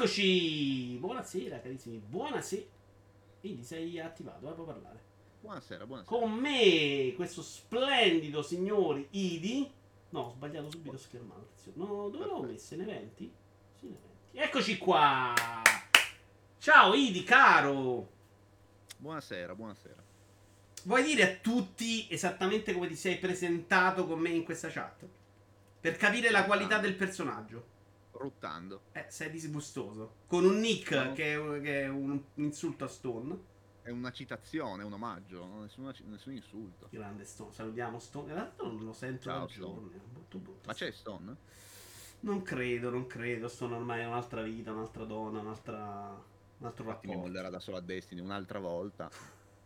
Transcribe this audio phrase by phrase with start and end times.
[0.00, 0.96] Eccoci!
[0.98, 2.64] Buonasera carissimi, buonasera.
[3.38, 4.98] Quindi sei attivato, eh, puoi parlare.
[5.42, 6.18] Buonasera, buonasera.
[6.18, 9.70] Con me, questo splendido signore Idi.
[10.08, 11.44] No, ho sbagliato subito attenzione.
[11.74, 12.72] No, dove l'ho messo?
[12.72, 13.30] In eventi?
[13.78, 14.38] Sì, in eventi.
[14.38, 15.34] Eccoci qua!
[16.56, 18.10] Ciao Idi, caro!
[18.96, 20.02] Buonasera, buonasera.
[20.84, 25.06] Vuoi dire a tutti esattamente come ti sei presentato con me in questa chat?
[25.78, 27.76] Per capire la qualità del personaggio.
[28.20, 28.82] Ruttando.
[28.92, 30.16] Eh, sei disgustoso.
[30.26, 31.12] Con un nick No.
[31.14, 33.48] che, è, che è un insulto a Stone.
[33.82, 36.88] È una citazione, un omaggio, nessuna- nessun insulto.
[36.90, 37.52] Grande Stone.
[37.52, 38.28] Salutiamo Stone.
[38.28, 39.98] In realtà non lo sento Ciao, da giorni.
[40.12, 40.66] Brutto, brutto.
[40.66, 41.36] Ma c'è Stone?
[42.20, 43.48] Non credo, non credo.
[43.48, 46.22] Stone ormai è un'altra vita, un'altra donna, un'altra...
[46.58, 47.18] un altro Infatti mi rapporto.
[47.18, 49.10] mollerà da solo a Destiny un'altra volta.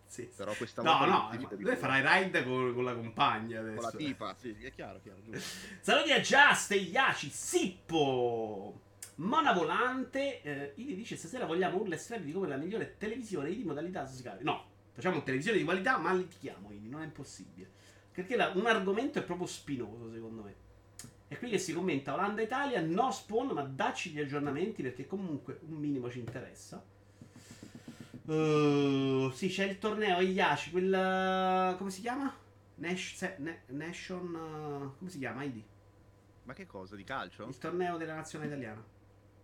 [0.06, 0.28] Sì.
[0.36, 1.76] Però questa No, volta no, di lui più.
[1.76, 3.74] farai raid con, con la compagna adesso.
[3.74, 5.18] Con la tipa, sì, è chiaro, chiaro.
[5.80, 8.80] Saluti a Just, Iaci, Sippo,
[9.16, 10.42] Mona Volante.
[10.42, 14.38] Eh, Idi dice stasera vogliamo urla estremi di come la migliore televisione di modalità Sky.
[14.42, 17.68] No, facciamo televisione di qualità, ma litighiamo, Idi, non è possibile.
[18.12, 20.54] Perché la- un argomento è proprio spinoso, secondo me.
[21.26, 25.58] È qui che si commenta Olanda Italia, no spawn, ma dacci gli aggiornamenti perché comunque
[25.68, 26.84] un minimo ci interessa.
[28.26, 31.76] Uh, sì, c'è il torneo Iaci, quel...
[31.76, 32.34] come si chiama?
[32.76, 34.34] Nash- se- ne- Nation...
[34.34, 35.62] uh, come si chiama, Idi?
[36.44, 37.46] Ma che cosa, di calcio?
[37.46, 38.82] Il torneo della nazione italiana.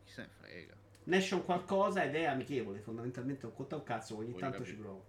[0.04, 0.74] Chi se ne frega.
[1.04, 4.76] Nation qualcosa ed è amichevole, fondamentalmente non conta un cazzo, ogni Voglio tanto capire.
[4.76, 5.04] ci provo.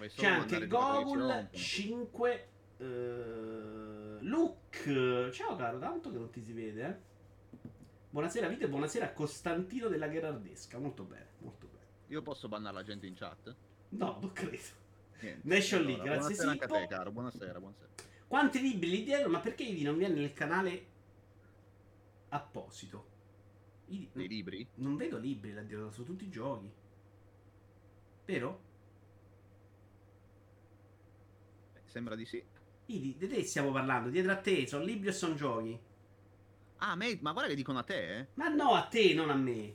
[0.00, 1.48] Eh, C'è anche Gogol televisione.
[1.52, 5.30] 5 eh, Luke.
[5.32, 7.14] Ciao caro, tanto che non ti si vede, eh.
[8.10, 10.78] Buonasera Vito e buonasera Costantino della Gherardesca.
[10.78, 11.65] Molto bene, molto bene.
[12.08, 13.54] Io posso bannare la gente in chat?
[13.90, 14.62] No, non credo.
[15.20, 15.48] Niente.
[15.48, 16.88] Nation League, grazie, Buonasera anche a te, Sippo.
[16.88, 17.10] caro.
[17.10, 17.88] Buonasera, buonasera.
[18.28, 19.28] Quanti libri lì dietro?
[19.30, 20.86] Ma perché Ivi non viene nel canale
[22.28, 23.14] apposito?
[23.86, 24.68] Ivi- Dei libri?
[24.76, 26.70] Non vedo libri là dietro, sono tutti giochi.
[28.26, 28.60] Vero?
[31.74, 32.42] Eh, sembra di sì.
[32.86, 35.78] Idi, di te stiamo parlando, dietro a te, sono libri o sono giochi?
[36.78, 38.26] Ah, me- ma guarda che dicono a te, eh?
[38.34, 39.74] Ma no, a te, non a me.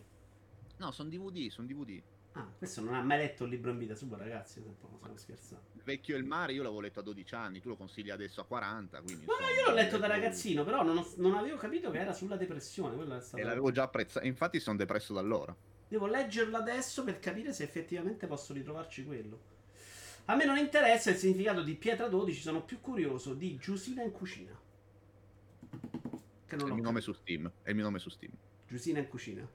[0.78, 2.02] No, sono DVD, sono DVD.
[2.34, 5.66] Ah, questo non ha mai letto un libro in vita sua, ragazzi, stiamo scherzando.
[5.74, 8.40] Il vecchio e il mare io l'avevo letto a 12 anni, tu lo consigli adesso
[8.40, 9.26] a 40, quindi...
[9.26, 12.00] No, no, insomma, io l'ho letto da ragazzino, però non, ho- non avevo capito che
[12.00, 13.38] era sulla depressione, quello è stato...
[13.38, 15.54] E l'avevo già apprezzato, infatti sono depresso da allora.
[15.88, 19.50] Devo leggerlo adesso per capire se effettivamente posso ritrovarci quello.
[20.26, 24.12] A me non interessa il significato di Pietra 12, sono più curioso di Giusina in
[24.12, 24.58] cucina.
[26.46, 27.52] Che È non il ho mio nome su Steam.
[27.62, 28.32] È il mio nome su Steam.
[28.68, 29.46] Giusina in cucina.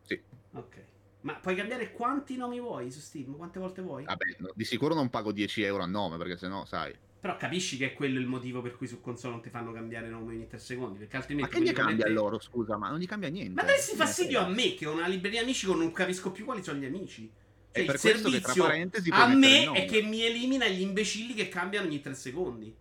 [0.00, 0.18] Sì.
[0.52, 0.82] Ok.
[1.22, 3.36] Ma puoi cambiare quanti nomi vuoi su Steam?
[3.36, 4.04] Quante volte vuoi?
[4.04, 6.94] Vabbè, no, di sicuro non pago 10 euro a nome, perché sennò, sai.
[7.20, 10.08] Però capisci che è quello il motivo per cui su console non ti fanno cambiare
[10.08, 10.98] nome ogni 3 secondi.
[10.98, 11.54] Perché Ma altrimenti.
[11.54, 12.76] che gli cambia a loro, scusa?
[12.76, 13.62] Ma non gli cambia niente.
[13.62, 16.64] Ma Eh, fastidio a me che ho una libreria amici con non capisco più quali
[16.64, 17.30] sono gli amici.
[17.70, 20.80] Cioè, per il questo che tra servizio parentesi a me è che mi elimina gli
[20.80, 22.74] imbecilli che cambiano ogni 3 secondi.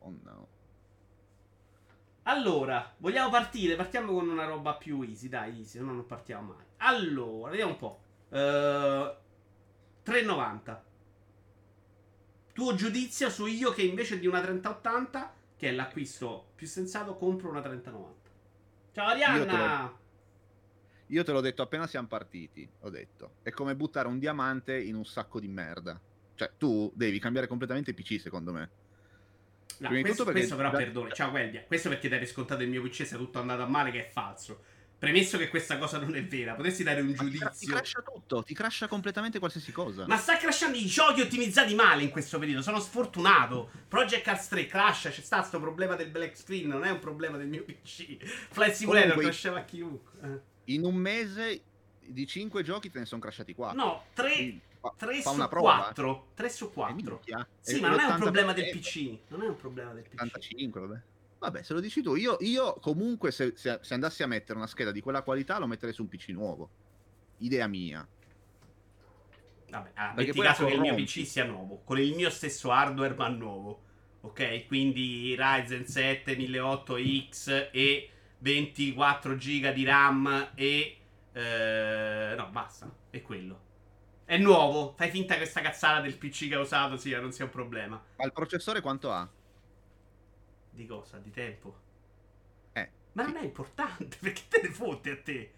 [0.00, 0.47] Oh, no.
[2.28, 3.74] Allora, vogliamo partire?
[3.74, 6.64] Partiamo con una roba più easy, dai, easy, se no non partiamo mai.
[6.78, 8.00] Allora, vediamo un po'.
[8.28, 9.16] Eh,
[10.04, 10.80] 3,90.
[12.52, 17.48] Tuo giudizio su io che invece di una 3080, che è l'acquisto più sensato, compro
[17.48, 18.30] una 3090.
[18.92, 19.98] Ciao Arianna!
[21.06, 22.68] Io te l'ho detto appena siamo partiti.
[22.80, 23.36] Ho detto.
[23.40, 25.98] È come buttare un diamante in un sacco di merda.
[26.34, 28.70] Cioè, tu devi cambiare completamente PC, secondo me.
[29.78, 32.82] No, questo, perché- questo però, perdone, ciao Gueldia, questo perché dai per scontato il mio
[32.82, 34.62] PC sia tutto andato a male, che è falso.
[34.98, 37.72] Premesso che questa cosa non è vera, potresti dare un Ma ti, ti giudizio.
[37.76, 40.04] crasha tutto, ti crasha completamente qualsiasi cosa.
[40.08, 42.62] Ma sta crashando i giochi ottimizzati male in questo periodo.
[42.62, 43.70] Sono sfortunato.
[43.86, 45.10] Project Cars 3 crasha.
[45.10, 46.66] C'è stato sto problema del black screen.
[46.66, 48.16] Non è un problema del mio PC.
[48.50, 50.10] Flight Simulator Comunque- crashava chiunque.
[50.20, 50.72] Eh.
[50.74, 51.62] In un mese
[52.04, 53.78] di 5 giochi te ne sono crashati 4.
[53.80, 55.76] No, 3, Fa, 3 fa su una prova.
[55.76, 56.28] 4.
[56.34, 56.94] 3 su Eh, 4.
[56.94, 57.48] minchia.
[57.60, 59.18] Sì, ma non è un l'80%, problema del PC.
[59.28, 60.12] Non è un problema del PC.
[60.14, 61.02] 85, vabbè.
[61.38, 64.66] Vabbè, se lo dici tu, io, io comunque se, se- se andassi a mettere una
[64.66, 66.68] scheda di quella qualità lo metterei su un PC nuovo.
[67.38, 68.06] Idea mia.
[69.70, 70.94] Vabbè, ah, metti caso che il mio.
[70.94, 73.82] PC sia nuovo, con il mio stesso hardware ma nuovo.
[74.22, 74.66] Ok?
[74.66, 80.96] Quindi Ryzen 7 1008X e 24 GB di RAM e...
[81.32, 82.92] eh, no, basta.
[83.10, 83.66] È quello.
[84.28, 84.92] È nuovo.
[84.94, 88.00] Fai finta che questa cazzata del PC che ho usato sia, non sia un problema.
[88.16, 89.26] Ma il processore quanto ha?
[90.70, 91.18] Di cosa?
[91.18, 91.74] Di tempo.
[92.72, 93.32] Eh, Ma sì.
[93.32, 95.52] non è importante, perché te ne fotte a te?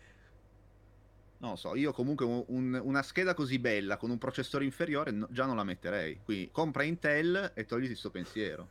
[1.39, 5.11] Non lo so, io comunque un- un- una scheda così bella con un processore inferiore
[5.11, 6.21] no- già non la metterei.
[6.23, 8.69] Quindi compra Intel e togliti sto pensiero.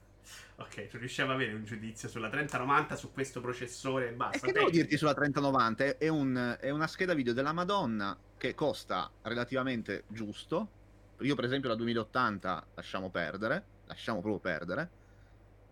[0.57, 4.37] Ok, non riusciamo a avere un giudizio sulla 3090 su questo processore e basta.
[4.37, 5.97] E che devo dirti sulla 3090?
[5.97, 10.77] È, un, è una scheda video della Madonna che costa relativamente giusto.
[11.21, 14.89] Io, per esempio, la 2080 lasciamo perdere, lasciamo proprio perdere.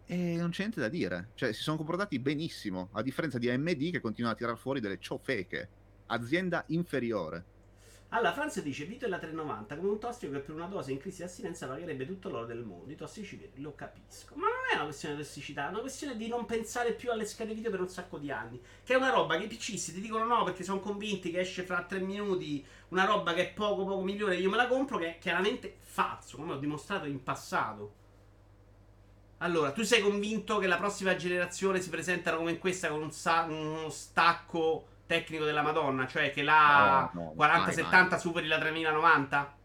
[0.06, 1.32] E non c'è niente da dire.
[1.34, 5.00] Cioè, si sono comportati benissimo, a differenza di AMD che continua a tirar fuori delle
[5.00, 5.70] ciofeche.
[6.08, 7.56] Azienda inferiore.
[8.10, 10.98] Allora, Franz dice: Vito è la 390 come un tossico che per una dose in
[10.98, 12.92] crisi di assinenza pagherebbe tutto l'oro del mondo.
[12.92, 14.36] I tossici lo capisco.
[14.36, 17.26] Ma non è una questione di tossicità, è una questione di non pensare più alle
[17.26, 18.62] schede video per un sacco di anni.
[18.84, 21.64] Che è una roba che i PC ti dicono no perché sono convinti che esce
[21.64, 25.16] fra 3 minuti una roba che è poco poco migliore, io me la compro, che
[25.16, 28.06] è chiaramente falso, come ho dimostrato in passato.
[29.40, 33.44] Allora, tu sei convinto che la prossima generazione si presentano come questa con un sa-
[33.44, 39.58] uno stacco tecnico della Madonna, cioè che la No, no, 4070 mai, superi la 3090?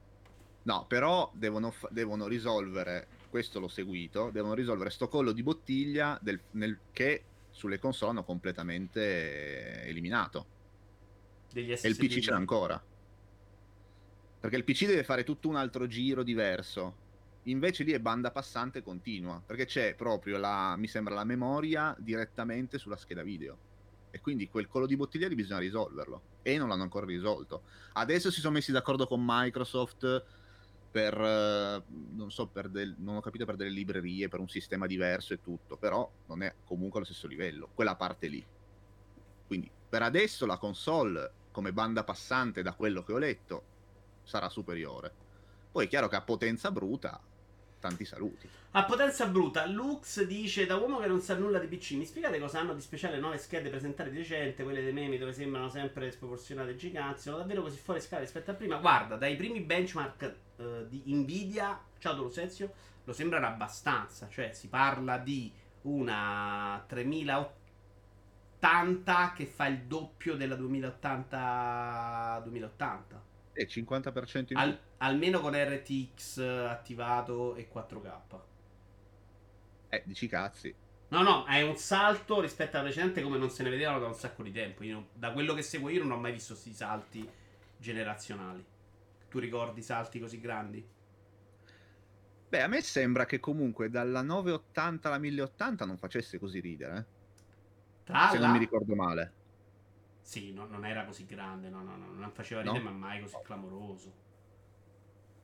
[0.63, 6.19] No, però devono, fa- devono risolvere, questo l'ho seguito, devono risolvere sto collo di bottiglia
[6.23, 10.47] del- nel- che sulle console hanno completamente eliminato.
[11.53, 12.21] Degli E il PC SSD.
[12.21, 12.83] ce l'ha ancora.
[14.41, 17.01] Perché il PC deve fare tutto un altro giro diverso.
[17.47, 19.43] Invece lì è banda passante continua.
[19.45, 23.59] Perché c'è proprio la, mi sembra, la memoria direttamente sulla scheda video.
[24.15, 26.23] E quindi quel collo di bottiglia lì bisogna risolverlo.
[26.43, 27.63] E non l'hanno ancora risolto.
[27.95, 30.25] Adesso si sono messi d'accordo con Microsoft
[30.91, 34.87] per, eh, non so, per del- non ho capito, per delle librerie, per un sistema
[34.87, 35.79] diverso e tutto.
[35.79, 37.71] Però non è comunque allo stesso livello.
[37.75, 38.47] Quella parte lì.
[39.47, 43.65] Quindi per adesso la console, come banda passante da quello che ho letto,
[44.25, 45.11] sarà superiore.
[45.73, 47.19] Poi è chiaro che a potenza bruta,
[47.83, 48.49] tanti saluti.
[48.71, 52.39] A potenza bruta, Lux dice da uomo che non sa nulla di PC, mi spiegate
[52.39, 56.13] cosa hanno di speciale nuove schede presentate di recente, quelle dei meme dove sembrano sempre
[56.13, 58.77] sproporzionate e giganti, sono davvero così fuori scala rispetto a prima?
[58.77, 62.73] Guarda, dai primi benchmark eh, di Nvidia, ciao Dolosezio,
[63.05, 65.53] lo sembrano abbastanza, cioè si parla di
[65.83, 73.31] una 3080 che fa il doppio della 2080 2080.
[73.55, 74.57] E 50% in più.
[74.59, 78.45] Al- almeno con RTX attivato e 4K.
[79.89, 80.75] Eh, dici cazzi.
[81.09, 84.15] No, no, è un salto rispetto alla precedente come non se ne vedevano da un
[84.15, 84.83] sacco di tempo.
[84.85, 87.29] Non- da quello che seguo io non ho mai visto questi salti
[87.77, 88.65] generazionali.
[89.29, 90.87] Tu ricordi salti così grandi?
[92.49, 96.97] Beh, a me sembra che comunque dalla 980 alla 1080 non facesse così ridere.
[96.99, 97.05] eh.
[98.05, 99.33] Tra Se la- non mi ricordo male.
[100.23, 102.73] Sì, no, non era così grande, no, no, no, non faceva No?
[102.73, 104.21] ridere, ma mai così clamoroso.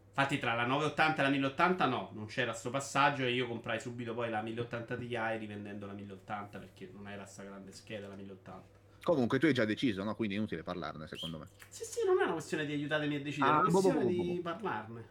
[0.09, 3.79] Infatti, tra la 980 e la 1080 no, non c'era sto passaggio e io comprai
[3.81, 8.15] subito poi la 1080 Ti rivendendo la 1080 perché non era sta grande scheda la
[8.17, 8.77] 1080.
[9.03, 10.15] Comunque tu hai già deciso, no?
[10.15, 11.47] Quindi è inutile parlarne, secondo me.
[11.69, 13.81] Sì, sì, non è una questione di aiutatemi a decidere, è Ah, una boh, boh,
[13.81, 14.43] questione boh, boh, di boh.
[14.43, 15.09] parlarne.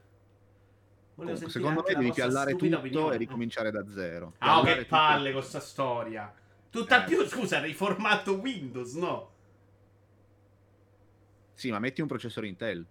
[1.16, 3.16] Volevo Comunque, secondo me devi piallare tutto opinione.
[3.16, 4.34] e ricominciare da zero.
[4.40, 4.88] Ah, oh, che tutto.
[4.88, 6.32] palle con sta storia.
[6.70, 7.06] Tutt'al Eh.
[7.06, 9.32] più, scusa, riformato Windows, no?
[11.58, 12.86] Sì, ma metti un processore Intel.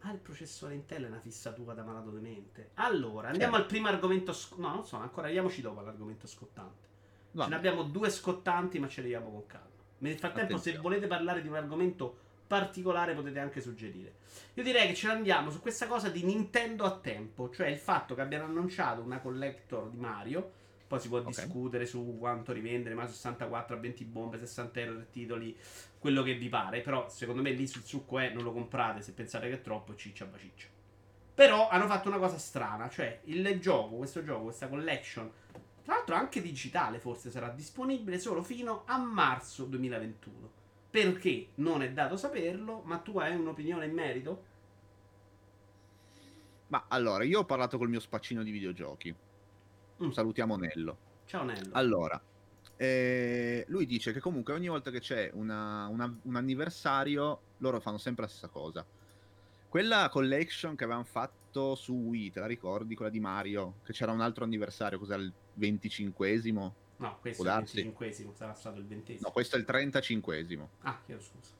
[0.00, 2.70] Ah, il processore Intel è una fissatura da malato di mente.
[2.74, 3.66] Allora, andiamo Certo.
[3.66, 4.32] al primo argomento.
[4.32, 6.86] sc- no, non so, ancora arriviamoci dopo all'argomento scottante.
[7.32, 9.66] Va Ce ne abbiamo due scottanti, ma ce li abbiamo con calma.
[9.98, 10.78] Nel frattempo, se Attenzione.
[10.80, 14.14] volete parlare di un argomento particolare, potete anche suggerire.
[14.54, 17.78] Io direi che ce ne andiamo su questa cosa di Nintendo a tempo, cioè il
[17.78, 20.50] fatto che abbiano annunciato una collector di Mario.
[20.88, 21.26] Poi si può Ok.
[21.26, 25.54] discutere su quanto rivendere, ma 64 a 20 bombe, 60 euro per titoli,
[25.98, 26.80] quello che vi pare.
[26.80, 29.94] Però, secondo me, lì sul succo è non lo comprate se pensate che è troppo,
[29.94, 30.68] ciccia baciccia.
[31.34, 35.30] Però hanno fatto una cosa strana, cioè il gioco, questo gioco, questa collection,
[35.84, 40.50] tra l'altro anche digitale forse sarà disponibile solo fino a marzo 2021.
[40.90, 44.44] Perché non è dato saperlo, ma tu hai un'opinione in merito?
[46.68, 49.14] Ma allora, io ho parlato col mio spaccino di videogiochi.
[50.02, 50.10] Mm.
[50.10, 50.96] Salutiamo Nello.
[51.24, 51.70] Ciao Nello.
[51.72, 52.20] Allora,
[52.78, 57.98] eh, lui dice che comunque ogni volta che c'è una- una- un anniversario, loro fanno
[57.98, 58.86] sempre la stessa cosa.
[59.68, 62.94] Quella collection che avevano fatto su Wii, te la ricordi?
[62.94, 66.72] Quella di Mario, che c'era un altro anniversario, cos'era il 25esimo?
[66.98, 67.82] no, questo è il darsi.
[67.82, 70.68] 25esimo, sarà stato il 20 No, questo è il 35esimo.
[70.82, 71.52] Ah, chiedo scusa.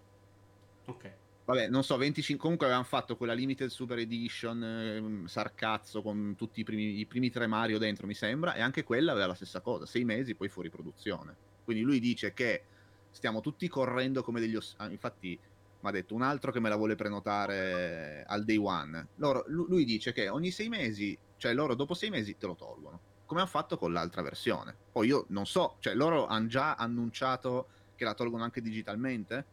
[0.87, 1.11] Ok.
[1.49, 6.61] Vabbè, non so, 25 comunque avevano fatto quella limited super edition ehm, sarcazzo con tutti
[6.61, 9.63] i primi, i primi tre Mario dentro, mi sembra, e anche quella aveva la stessa
[9.63, 11.39] cosa, sei mesi poi fuori produzione.
[11.63, 12.67] Quindi lui dice che
[13.09, 15.41] stiamo tutti correndo come degli oss- ah, infatti
[15.81, 19.13] mi ha detto un altro che me la vuole prenotare al day one.
[19.15, 22.57] Loro- lu- lui dice che ogni sei mesi, cioè loro dopo sei mesi te lo
[22.57, 24.81] tolgono, come hanno fatto con l'altra versione.
[24.91, 29.49] Poi io non so, cioè loro hanno già annunciato che la tolgono anche digitalmente?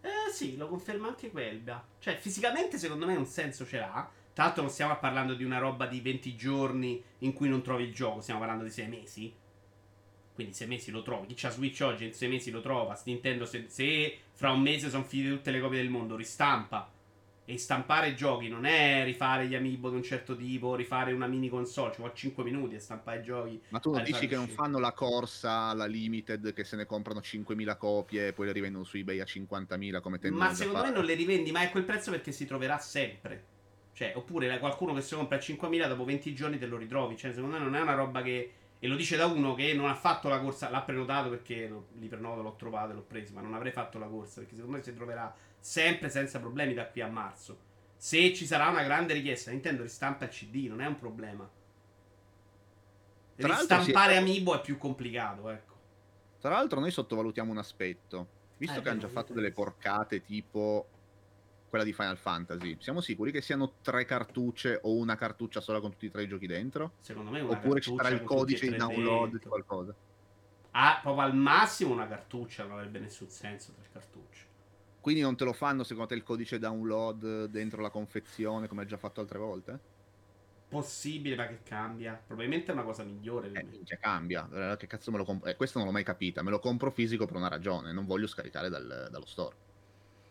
[0.00, 1.84] Eh sì, lo conferma anche Quelbia.
[1.98, 4.10] Cioè, fisicamente secondo me un senso ce l'ha.
[4.32, 7.84] Tra l'altro non stiamo parlando di una roba di 20 giorni in cui non trovi
[7.84, 9.34] il gioco, stiamo parlando di 6 mesi.
[10.34, 11.26] Quindi 6 mesi lo trovi.
[11.26, 12.98] Chi c'ha Switch oggi in 6 mesi lo trova.
[13.04, 16.90] Nintendo se, se fra un mese sono finite tutte le copie del mondo, ristampa.
[17.50, 21.48] E stampare giochi non è rifare gli amiibo di un certo tipo, rifare una mini
[21.48, 23.60] console, ci vuole 5 minuti a stampare giochi.
[23.70, 27.18] Ma tu non dici che non fanno la corsa alla limited che se ne comprano
[27.18, 30.92] 5.000 copie e poi le rivendono su eBay a 50.000 come tendono Ma secondo me
[30.92, 33.44] non le rivendi mai a quel prezzo perché si troverà sempre.
[33.94, 37.16] Cioè, oppure qualcuno che si compra a 5.000 dopo 20 giorni te lo ritrovi.
[37.16, 38.52] Cioè, secondo me non è una roba che...
[38.78, 41.88] E lo dice da uno che non ha fatto la corsa, l'ha prenotato perché lo,
[41.98, 44.76] li prenoto, l'ho trovato e l'ho preso, ma non avrei fatto la corsa perché secondo
[44.76, 47.68] me si troverà sempre senza problemi da qui a marzo.
[47.96, 51.48] Se ci sarà una grande richiesta, Nintendo ristampa il CD, non è un problema.
[53.36, 54.16] Ristampare è...
[54.16, 55.74] Amiibo è più complicato, ecco.
[56.40, 58.38] Tra l'altro noi sottovalutiamo un aspetto.
[58.56, 60.88] Visto eh, che hanno già fatto delle porcate tipo
[61.68, 65.92] quella di Final Fantasy, siamo sicuri che siano tre cartucce o una cartuccia sola con
[65.92, 66.94] tutti e tre i giochi dentro?
[66.98, 69.94] Secondo me una Oppure ci sarà il codice di download di qualcosa?
[70.72, 74.49] Ah, proprio al massimo una cartuccia non avrebbe nessun senso per cartuccia.
[75.00, 78.86] Quindi non te lo fanno secondo te il codice download dentro la confezione come hai
[78.86, 79.80] già fatto altre volte?
[80.70, 82.22] Possibile, ma che cambia?
[82.24, 83.50] Probabilmente è una cosa migliore.
[83.50, 84.48] Eh, minchia, cambia.
[84.72, 85.50] Eh, che cazzo me lo compro?
[85.50, 86.42] Eh, questo non l'ho mai capita.
[86.42, 87.92] Me lo compro fisico per una ragione.
[87.92, 89.56] Non voglio scaricare dal, dallo store.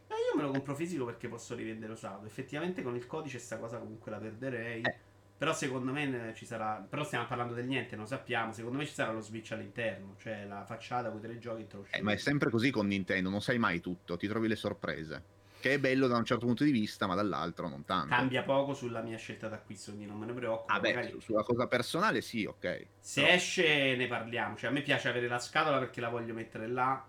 [0.08, 2.26] Eh, io me lo compro fisico perché posso rivendere usato.
[2.26, 4.82] Effettivamente con il codice sta cosa comunque la perderei.
[4.82, 5.00] Eh.
[5.40, 6.86] Però secondo me ci sarà.
[6.88, 8.52] Però stiamo parlando del niente, non sappiamo.
[8.52, 10.18] Secondo me ci sarà lo switch all'interno.
[10.20, 13.42] Cioè la facciata con i tre giochi eh, Ma è sempre così con Nintendo, non
[13.42, 15.24] sai mai tutto, ti trovi le sorprese.
[15.62, 18.14] Che è bello da un certo punto di vista, ma dall'altro non tanto.
[18.14, 20.74] Cambia poco sulla mia scelta d'acquisto, quindi non me ne preoccupo.
[20.74, 21.22] Ah, beh, magari...
[21.22, 22.88] sulla cosa personale sì, ok.
[23.00, 23.34] Se Però...
[23.34, 24.58] esce ne parliamo.
[24.58, 27.02] Cioè, a me piace avere la scatola perché la voglio mettere là.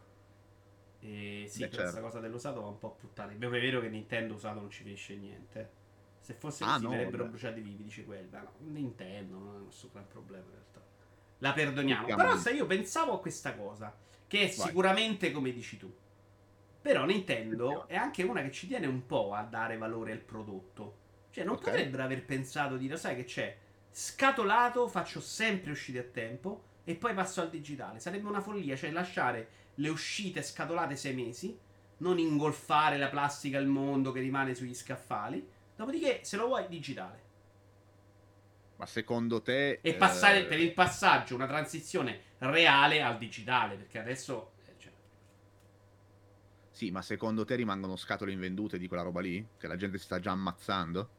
[1.01, 2.01] E sì, beh, questa certo.
[2.01, 3.35] cosa dell'usato va un po' a puttane.
[3.35, 5.79] Beh, è vero che Nintendo usato non ci finisce niente.
[6.21, 7.31] Se fosse ah, così no, verrebbero vabbè.
[7.31, 8.41] bruciati vivi, dice quella.
[8.41, 10.81] No, Nintendo non è nessun gran problema in realtà.
[11.39, 12.15] La perdoniamo.
[12.15, 13.95] Però se io pensavo a questa cosa,
[14.27, 14.67] che è Vai.
[14.67, 15.93] sicuramente come dici tu.
[16.83, 20.99] Però Nintendo è anche una che ci tiene un po' a dare valore al prodotto.
[21.31, 21.73] Cioè, non okay.
[21.73, 23.57] potrebbero aver pensato di dire, sai che c'è?
[23.91, 28.01] Scatolato, faccio sempre uscite a tempo e poi passo al digitale.
[28.01, 31.59] Sarebbe una follia, cioè lasciare le uscite scatolate sei mesi,
[31.99, 35.47] non ingolfare la plastica al mondo che rimane sugli scaffali
[35.81, 37.23] Dopodiché, se lo vuoi, digitale.
[38.77, 39.79] Ma secondo te...
[39.81, 40.45] E passare eh...
[40.45, 44.53] per il passaggio, una transizione reale al digitale, perché adesso...
[44.67, 44.93] Eh, cioè...
[46.71, 49.43] Sì, ma secondo te rimangono scatole invendute di quella roba lì?
[49.57, 51.13] Che la gente si sta già ammazzando?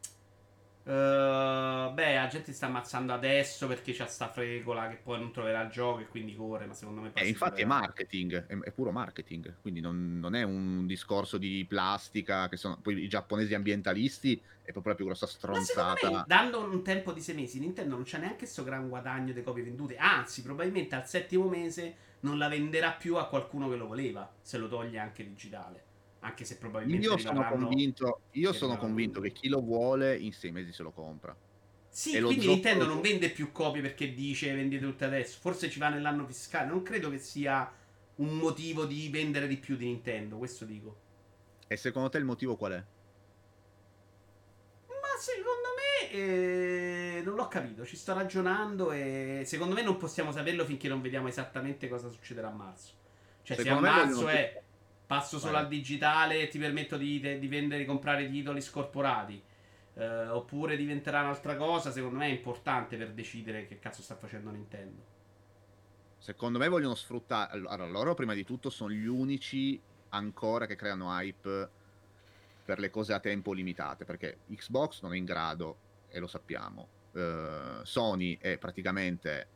[0.83, 5.61] Uh, beh, la gente sta ammazzando adesso perché c'è sta fregola che poi non troverà
[5.61, 7.11] il gioco e quindi corre, ma secondo me...
[7.13, 11.63] Eh, infatti è marketing, è, è, puro marketing, quindi non, non, è un discorso di
[11.69, 16.09] plastica, che sono poi i giapponesi ambientalisti, è proprio la più grossa stronzata.
[16.09, 19.43] Me, dando un tempo di sei mesi, Nintendo non c'è neanche questo gran guadagno di
[19.43, 23.85] copie vendute, anzi probabilmente al settimo mese non la venderà più a qualcuno che lo
[23.85, 25.89] voleva, se lo toglie anche digitale.
[26.23, 30.51] Anche se probabilmente io sono convinto, io sono convinto che chi lo vuole in sei
[30.51, 31.35] mesi se lo compra.
[31.89, 35.39] Sì, e quindi Nintendo non vende più copie perché dice vendete tutte adesso.
[35.41, 36.67] Forse ci va nell'anno fiscale.
[36.67, 37.69] Non credo che sia
[38.15, 40.99] un motivo di vendere di più di Nintendo, questo dico.
[41.67, 42.83] E secondo te il motivo qual è?
[44.87, 50.31] Ma secondo me eh, non l'ho capito, ci sto ragionando e secondo me non possiamo
[50.31, 52.93] saperlo finché non vediamo esattamente cosa succederà a marzo.
[53.41, 54.61] Cioè secondo se a marzo è
[55.11, 55.63] Passo solo Vai.
[55.63, 59.43] al digitale e ti permetto di, di vendere, di comprare titoli scorporati.
[59.95, 64.51] Eh, oppure diventerà un'altra cosa, secondo me è importante per decidere che cazzo sta facendo
[64.51, 65.03] Nintendo.
[66.17, 67.51] Secondo me vogliono sfruttare.
[67.51, 69.77] Allora, loro prima di tutto sono gli unici
[70.11, 71.69] ancora che creano hype
[72.63, 74.05] per le cose a tempo limitate.
[74.05, 76.87] Perché Xbox non è in grado, e lo sappiamo.
[77.11, 79.47] Uh, Sony è praticamente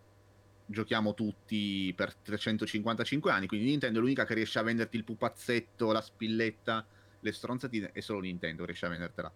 [0.65, 5.91] giochiamo tutti per 355 anni, quindi Nintendo è l'unica che riesce a venderti il pupazzetto,
[5.91, 6.85] la spilletta,
[7.19, 9.31] le stronzatine, e solo Nintendo riesce a vendertela.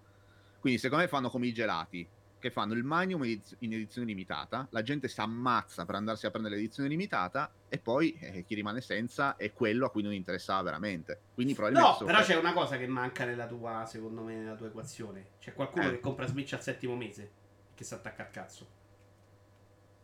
[0.60, 2.08] Quindi secondo me fanno come i gelati,
[2.40, 6.56] che fanno il Magnum in edizione limitata, la gente si ammazza per andarsi a prendere
[6.56, 11.20] l'edizione limitata e poi eh, chi rimane senza è quello a cui non interessava veramente.
[11.34, 14.68] Quindi probabilmente no, però c'è una cosa che manca nella tua, secondo me, nella tua
[14.68, 15.32] equazione.
[15.40, 15.92] C'è qualcuno eh.
[15.92, 17.32] che compra Switch al settimo mese
[17.76, 18.78] che si attacca al cazzo.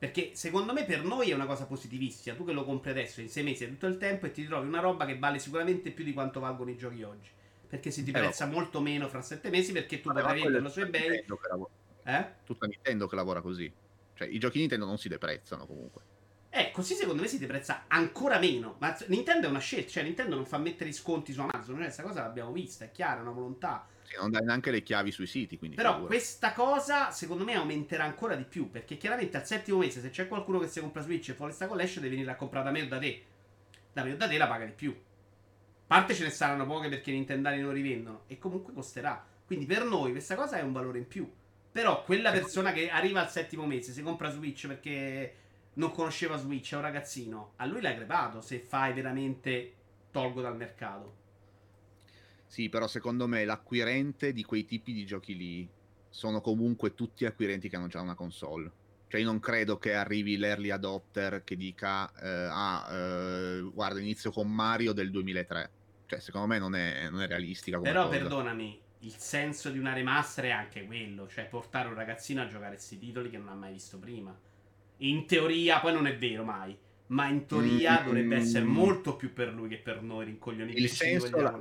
[0.05, 2.35] Perché secondo me per noi è una cosa positivissima.
[2.35, 4.67] Tu che lo compri adesso in sei mesi e tutto il tempo e ti trovi
[4.67, 7.29] una roba che vale sicuramente più di quanto valgono i giochi oggi.
[7.67, 10.81] Perché si ti eh, prezza molto meno fra sette mesi perché tu potrai venderlo su
[10.81, 11.25] eBay.
[12.03, 12.25] Eh?
[12.43, 13.71] Tutta Nintendo che lavora così.
[14.13, 16.03] Cioè i giochi Nintendo non si deprezzano comunque.
[16.51, 18.75] Eh, così secondo me si deprezza ancora meno.
[18.77, 21.85] Ma Nintendo è una scelta, cioè Nintendo non fa mettere i sconti su Amazon, cioè
[21.85, 23.87] questa cosa l'abbiamo vista, è chiara, è una volontà.
[24.15, 26.07] Sì, non dai neanche le chiavi sui siti, quindi Però figura.
[26.07, 30.27] questa cosa secondo me aumenterà ancora di più, perché chiaramente al settimo mese se c'è
[30.27, 32.81] qualcuno che si compra Switch e fuori sta collection deve venire a comprare da me
[32.81, 33.23] o da te.
[33.93, 34.91] Da me o da te la paga di più.
[34.91, 39.23] A parte ce ne saranno poche perché Nintendani non rivendono e comunque costerà.
[39.45, 41.31] Quindi per noi questa cosa è un valore in più.
[41.71, 45.35] Però quella persona che arriva al settimo mese, si compra Switch perché
[45.73, 49.73] non conosceva Switch, è un ragazzino, a lui l'hai crepato se fai veramente
[50.09, 51.23] tolgo dal mercato.
[52.47, 55.69] Sì, però secondo me l'acquirente di quei tipi di giochi lì
[56.09, 58.71] sono comunque tutti acquirenti che hanno già una console.
[59.07, 64.31] Cioè io non credo che arrivi l'early adopter che dica eh, ah, eh, guarda inizio
[64.31, 65.71] con Mario del 2003.
[66.05, 68.17] Cioè secondo me non è, non è realistica Però cosa.
[68.17, 72.75] perdonami, il senso di una remaster è anche quello, cioè portare un ragazzino a giocare
[72.75, 74.37] questi titoli che non ha mai visto prima.
[74.99, 78.05] In teoria, poi non è vero mai, ma in teoria Mm.
[78.05, 80.81] dovrebbe essere molto più per lui che per noi rincoglioniti.
[80.81, 81.59] il senso, la-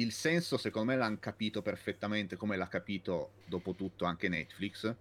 [0.00, 4.94] il senso, secondo me, l'hanno capito perfettamente, come l'ha capito dopo tutto anche Netflix,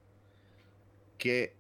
[1.16, 1.54] che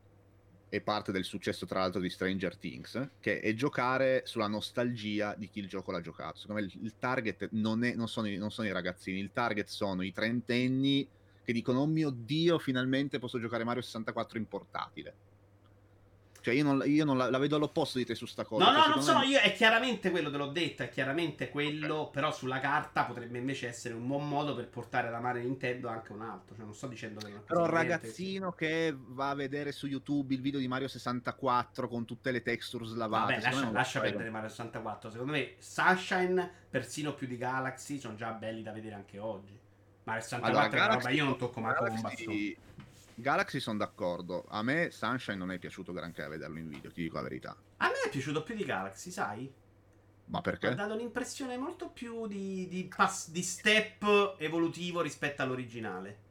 [0.69, 5.49] è parte del successo, tra l'altro, di Stranger Things, che è giocare sulla nostalgia di
[5.49, 6.37] chi il gioco l'ha giocato.
[6.37, 10.01] Secondo me il, target non, è- non sono non sono i ragazzini, il target sono
[10.01, 11.07] i trentenni
[11.43, 15.15] che dicono, oh mio Dio, finalmente posso giocare Mario 64 in portatile.
[16.47, 18.63] Cioè io, non, io non la, la vedo all'opposto di te su sta cosa.
[18.63, 21.49] No, cioè, no, non sono me- io, è chiaramente quello, te l'ho detto, è chiaramente
[21.49, 25.89] quello, però sulla carta potrebbe invece essere un buon modo per portare ad amare Nintendo
[25.89, 29.35] anche un altro, cioè non sto dicendo che non Però niente, ragazzino che va a
[29.35, 33.33] vedere su YouTube il video di Mario 64 con tutte le texture slavate.
[33.33, 35.09] Vabbè, lascia, lascia perdere Mario 64.
[35.09, 39.59] Secondo me, Sunshine, persino più di Galaxy, sono già belli da vedere anche oggi.
[40.03, 42.55] Mario 64 Allora, una roba, Galaxy- io non tocco manco con un bastone.
[43.19, 44.45] Galaxy, sono d'accordo.
[44.47, 47.55] A me Sunshine non è piaciuto granché a vederlo in video, ti dico la verità.
[47.77, 49.51] A me è piaciuto più di Galaxy, sai?
[50.25, 50.75] Ma Ha perché?
[50.75, 56.25] dato un'impressione molto più di, di, pass- di step evolutivo rispetto all'originale.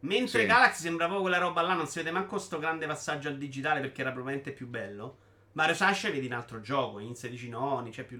[0.00, 0.46] Mentre Sì.
[0.46, 4.00] Galaxy sembrava quella roba là, non si vede manco sto grande passaggio al digitale perché
[4.00, 5.18] era probabilmente più bello.
[5.52, 8.18] Mario Sunshine vedi un altro gioco, in 16 noni, c'è più...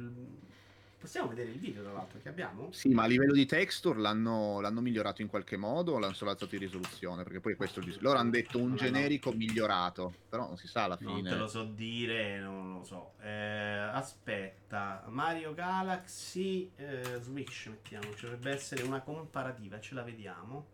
[1.01, 2.71] Possiamo vedere il video tra l'altro che abbiamo?
[2.73, 6.31] Sì, ma a livello di texture l'hanno, l'hanno migliorato in qualche modo o l'hanno solo
[6.31, 7.23] alzato di risoluzione?
[7.23, 11.17] Perché poi questo Loro hanno detto un generico migliorato, però non si sa alla Non
[11.17, 11.31] fine.
[11.31, 13.15] te lo so dire, non lo so.
[13.23, 20.67] Eh, aspetta, Mario Galaxy eh, Switch, mettiamo, ci dovrebbe essere una comparativa, ce la vediamo.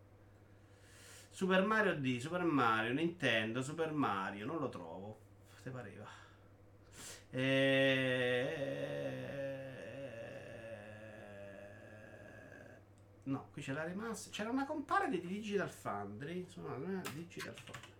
[1.31, 5.19] Super Mario D, Super Mario, Nintendo, Super Mario, non lo trovo.
[5.63, 6.09] Te pareva.
[7.31, 8.97] Eh...
[13.27, 14.33] No, qui c'è la remaster.
[14.33, 16.47] C'era una comparativa di Digital Foundry.
[16.49, 16.77] Sono
[17.13, 17.95] Digital Foundry.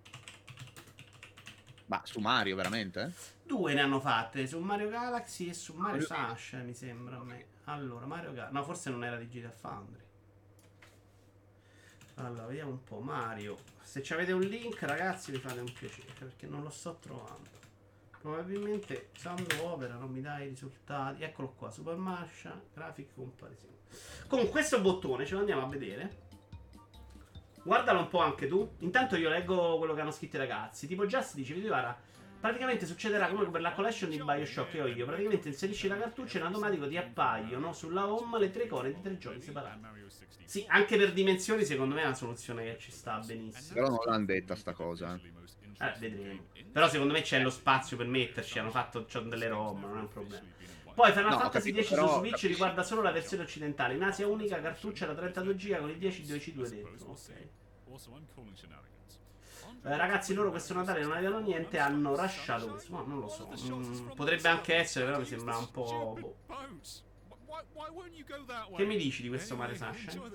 [1.87, 3.01] Ma su Mario, veramente?
[3.03, 3.11] eh?
[3.45, 7.23] Due ne hanno fatte su Mario Galaxy e su Mario Mario- Sunshine, mi sembra a
[7.23, 7.47] me.
[7.65, 8.55] Allora, Mario Galaxy.
[8.55, 10.05] No, forse non era Digital Foundry.
[12.15, 13.01] Allora, vediamo un po'.
[13.01, 13.59] Mario.
[13.83, 17.55] Se ci avete un link, ragazzi, mi fate un piacere perché non lo sto trovando.
[18.21, 21.23] Probabilmente usando Opera non mi dà i risultati.
[21.23, 23.75] Eccolo qua, Super Masha, Graphic Comparison.
[24.27, 26.25] Con questo bottone ce lo andiamo a vedere.
[27.63, 28.77] Guardalo un po' anche tu.
[28.79, 30.87] Intanto io leggo quello che hanno scritto i ragazzi.
[30.87, 31.99] Tipo Just dice, vedi guarda,
[32.39, 35.05] praticamente succederà come per la collection di Bioshock che ho io.
[35.05, 39.01] Praticamente inserisci la cartuccia e in automatico ti appaiono sulla home le tre icone di
[39.01, 39.81] tre giochi separati.
[40.45, 43.75] Sì, anche per dimensioni secondo me è una soluzione che ci sta benissimo.
[43.75, 45.19] Però non l'hanno detta sta cosa.
[45.79, 46.47] Eh, vedremo.
[46.73, 48.61] Però secondo me c'è lo spazio per metterci.
[48.61, 50.47] Hanno fatto delle ROM, non è un problema.
[50.97, 53.95] Poi Final No, Fantasy X su Switch capisci- riguarda solo la versione occidentale.
[53.95, 57.11] In Asia unica cartuccia da 32 GB con i 10 2C2 dentro.
[57.11, 57.49] Ok.
[59.85, 62.93] Eh, ragazzi, loro questo Natale non avevano niente, hanno rasciato questo.
[62.93, 63.47] Ma non lo so.
[63.77, 66.17] Mm, potrebbe anche essere, però mi sembra un po'.
[66.19, 66.35] boh.
[68.77, 70.31] Che mi dici di questo Mario Sunshine?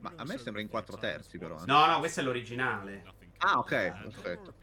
[0.00, 1.56] Ma a me sembra in 4 terzi, però.
[1.60, 1.64] eh.
[1.66, 3.04] No, no, questo è l'originale.
[3.38, 3.68] Ah, ok,
[4.02, 4.54] perfetto.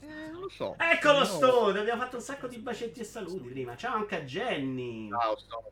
[0.00, 0.76] Eh, non lo so.
[0.78, 1.24] Eccolo No.
[1.24, 1.78] Stone!
[1.78, 3.76] Abbiamo fatto un sacco di bacetti e saluti prima.
[3.76, 5.08] Ciao anche a Jenny.
[5.08, 5.70] Ciao, Stone.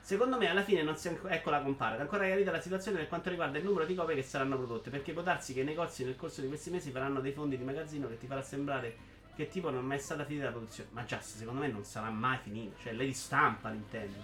[0.00, 2.98] Secondo me alla fine non si è anco- eccola compare, è ancora chiarita la situazione
[2.98, 5.64] per quanto riguarda il numero di copie che saranno prodotte, perché può darsi che i
[5.64, 8.96] negozi nel corso di questi mesi faranno dei fondi di magazzino che ti farà sembrare
[9.34, 10.90] che tipo non è mai stata finita la produzione.
[10.92, 14.18] Ma già, secondo me non sarà mai finita, cioè lei ristampa Nintendo.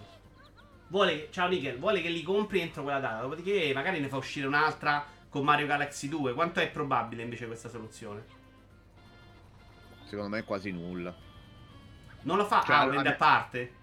[0.89, 4.17] Vuole che, ciao Nickel, vuole che li compri entro quella data, dopodiché magari ne fa
[4.17, 6.35] uscire un'altra con Mario Galaxy 2.
[6.35, 8.25] Quanto è probabile invece questa soluzione?
[10.05, 11.15] Secondo me quasi nulla.
[12.23, 12.63] Non lo fa?
[12.65, 13.75] Cioè, ah, lo allora, a ne- parte?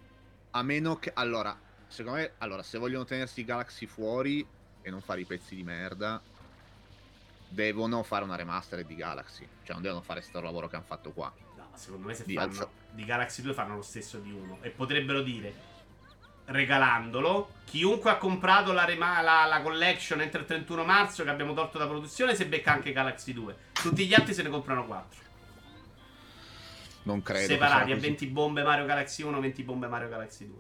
[0.51, 1.11] A meno che.
[1.13, 1.57] Allora,
[1.87, 2.31] secondo me.
[2.37, 4.45] Allora, se vogliono tenersi i Galaxy fuori
[4.81, 6.21] e non fare i pezzi di merda.
[7.53, 9.47] Devono fare una remaster di Galaxy.
[9.63, 11.31] Cioè, non devono fare questo lavoro che hanno fatto qua.
[11.55, 14.57] No, secondo me se Di fanno alza- di Galaxy 2 fanno lo stesso di uno.
[14.61, 15.53] E potrebbero dire,
[16.45, 21.53] regalandolo, chiunque ha comprato la, rema- la, la collection entro il 31 marzo che abbiamo
[21.53, 23.57] tolto da produzione, se becca anche Galaxy 2.
[23.73, 25.21] Tutti gli altri se ne comprano 4.
[27.03, 27.47] Non credo.
[27.47, 28.07] Separati a così.
[28.07, 30.57] 20 bombe Mario Galaxy 1, 20 bombe Mario Galaxy 2.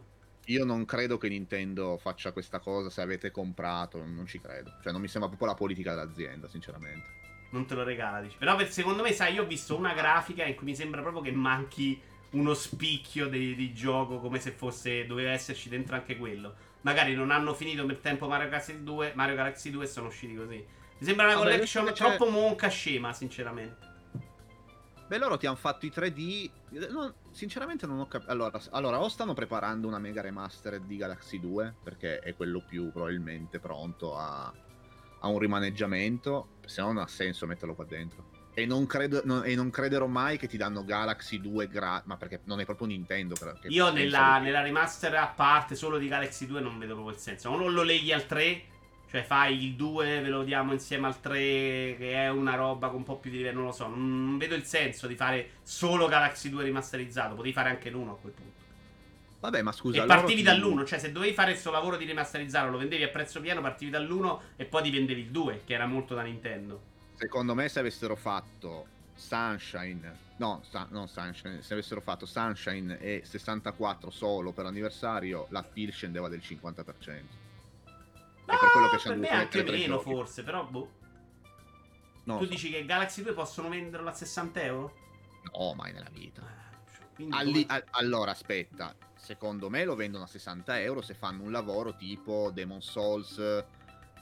[0.47, 4.73] Io non credo che Nintendo faccia questa cosa se avete comprato, non ci credo.
[4.81, 7.21] Cioè, non mi sembra proprio la politica dell'azienda, sinceramente.
[7.51, 8.35] Non te lo regala, dici.
[8.37, 11.21] Però per- secondo me, sai, io ho visto una grafica in cui mi sembra proprio
[11.21, 12.01] che manchi
[12.31, 16.55] uno spicchio di, di gioco come se fosse doveva esserci dentro anche quello.
[16.81, 20.35] Magari non hanno finito per tempo Mario Galaxy 2, Mario Galaxy 2 e sono usciti
[20.35, 20.55] così.
[20.55, 23.91] Mi sembra una Vabbè, collection troppo monca scema, sinceramente.
[25.13, 26.49] Beh, loro ti hanno fatto i 3D.
[26.89, 28.31] no, sinceramente non ho capito.
[28.31, 32.91] Allora, allora, o stanno preparando una mega remaster di Galaxy 2, perché è quello più
[32.91, 34.51] probabilmente pronto a,
[35.19, 36.57] a un rimaneggiamento.
[36.65, 38.25] Se no, non ha senso metterlo qua dentro.
[38.55, 42.07] E non, credo, no- e non crederò mai che ti danno Galaxy 2 gratis.
[42.07, 43.35] Ma perché non è proprio Nintendo.
[43.67, 47.51] Io nella, nella remaster a parte solo di Galaxy 2 non vedo proprio il senso.
[47.51, 48.63] O non lo leghi al 3,
[49.13, 51.35] cioè fai il 2, ve lo diamo insieme al 3,
[51.99, 53.85] che è una roba con un po' più di livello, non lo so.
[53.85, 57.35] Non, vedo il senso di fare solo Galaxy 2 remasterizzato.
[57.35, 58.61] Potevi fare anche l'1 a quel punto.
[59.39, 60.01] Vabbè, ma scusa.
[60.01, 63.09] e partivi ti- dall'1, cioè se dovevi fare questo lavoro di remasterizzarlo, lo vendevi a
[63.09, 66.81] prezzo pieno, partivi dall'1 e poi ti vendevi il 2, che era molto da Nintendo.
[67.13, 73.21] Secondo me, se avessero fatto Sunshine, no, Sun- non Sunshine, se avessero fatto Sunshine e
[73.23, 77.42] 64 solo per l'anniversario, la PIL scendeva del 50%.
[78.45, 80.09] No, per quello che per hanno me anche meno giochi.
[80.11, 80.91] forse, però boh.
[82.25, 84.95] No, tu dici che Galaxy 2 possono venderlo a 60 euro?
[85.53, 86.41] no, mai nella vita.
[86.41, 91.13] Eh, Quindi Alli- come- a- allora, aspetta, secondo me lo vendono a 60 euro se
[91.13, 93.63] fanno un lavoro tipo Demon Souls,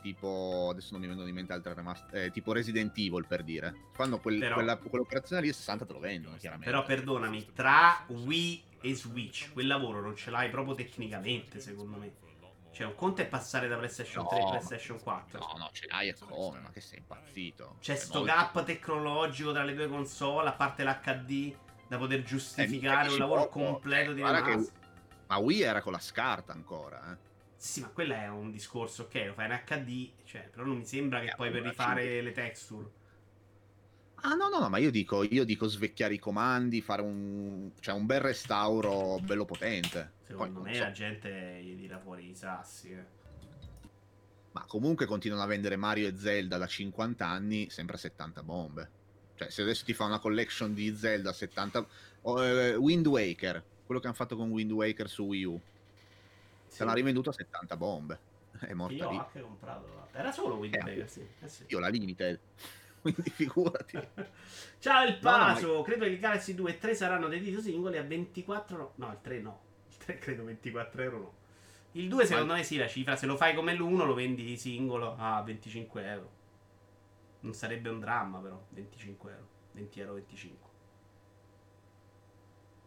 [0.01, 3.73] tipo, adesso non mi vengono in mente altre remaster, eh, tipo Resident Evil per dire.
[3.93, 6.71] Fanno quel- Però- quella- quell'operazione lì a 60 te lo vendono, chiaramente.
[6.71, 12.12] Però perdonami, tra Wii e Switch, quel lavoro non ce l'hai proprio tecnicamente, secondo me.
[12.71, 15.39] Cioè, un conto è passare da PlayStation 3 a No, PlayStation 4.
[15.39, 16.60] No, no, ce l'hai e come?
[16.60, 17.75] Ma che sei impazzito?
[17.81, 21.55] C'è È sto molto- gap tecnologico tra le due console, a parte l'HD,
[21.88, 23.60] da poter giustificare Eh, un lavoro poco.
[23.60, 24.79] completo di Guarda che- remaster.
[25.27, 27.29] Ma Wii era con la scarta ancora, eh.
[27.57, 30.86] Sì, ma quello è un discorso, ok, lo fai in HD, cioè, però non mi
[30.86, 32.89] sembra che Eh, poi per rifare le texture.
[34.23, 37.95] Ah no, no, no, ma io dico, io dico svecchiare i comandi, fare un, cioè
[37.95, 40.12] un bel restauro bello potente.
[40.17, 42.91] Poi, Secondo non me so, la gente gli tira fuori i sassi.
[42.91, 43.05] eh.
[44.51, 48.89] Ma comunque continuano a vendere Mario e Zelda da 50 anni sempre a 70 bombe.
[49.36, 51.86] Cioè, se adesso ti fa una collection di Zelda a 70...
[52.23, 55.60] o, eh, Wind Waker, quello che hanno fatto con Wind Waker su Wii U,
[56.67, 56.77] Sì.
[56.77, 58.19] se l'ha rivenduto a 70 bombe.
[58.60, 59.17] È morta Io ho lì.
[59.17, 60.07] anche comprato.
[60.12, 61.25] Era solo Wind Eh, Waker, sì.
[61.39, 61.63] Eh, sì.
[61.69, 62.39] Io la Limited.
[63.11, 63.99] Quindi figurati.
[64.79, 67.63] Ciao il No, no, ma- Paso, credo che Galaxy 2 e 3 saranno dei titoli
[67.63, 69.11] singoli a 24 no.
[69.11, 69.61] Il 3 no.
[69.89, 71.33] Il 3 credo 24 euro no.
[71.93, 75.15] Il 2 secondo me sì, la cifra, se lo fai come l'1 lo vendi singolo
[75.17, 76.31] a 25 euro.
[77.41, 79.47] Non sarebbe un dramma però, 25 euro.
[79.73, 80.69] 20 euro 25.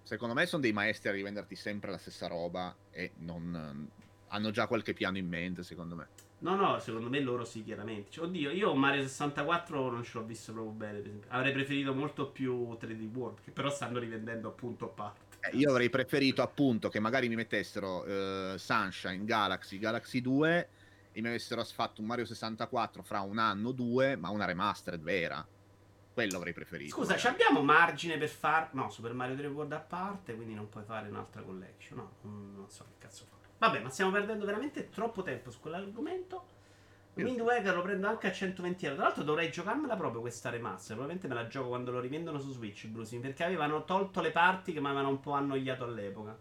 [0.04, 3.90] Secondo me sono dei maestri a rivenderti sempre la stessa roba e non...
[4.28, 6.08] Hanno già qualche piano in mente, secondo me.
[6.40, 8.10] No, no, secondo me loro sì, chiaramente.
[8.10, 11.30] Cioè, oddio, io Mario 64 non ce l'ho visto proprio bene, per esempio.
[11.30, 15.20] Avrei preferito molto più 3D World, che però stanno rivendendo appunto a parte.
[15.40, 20.68] Eh, io avrei preferito appunto che magari mi mettessero eh, Sunshine, Galaxy, Galaxy 2
[21.12, 25.00] e mi avessero fatto un Mario 64 fra un anno o due, ma una remastered
[25.00, 25.46] vera.
[26.12, 26.94] Quello avrei preferito.
[26.94, 28.68] Scusa, ci abbiamo margine per far.
[28.72, 31.98] No, Super Mario 3 World a parte, quindi non puoi fare un'altra collection.
[31.98, 33.33] No, non so che cazzo fare.
[33.58, 36.52] Vabbè, ma stiamo perdendo veramente troppo tempo su quell'argomento.
[37.14, 38.96] Wind Waker lo prendo anche a 120 euro.
[38.96, 40.96] Tra l'altro dovrei giocarmela proprio questa remaster.
[40.96, 44.72] Probabilmente me la gioco quando lo rivendono su Switch, Brusi, perché avevano tolto le parti
[44.72, 46.36] che mi avevano un po' annoiato all'epoca.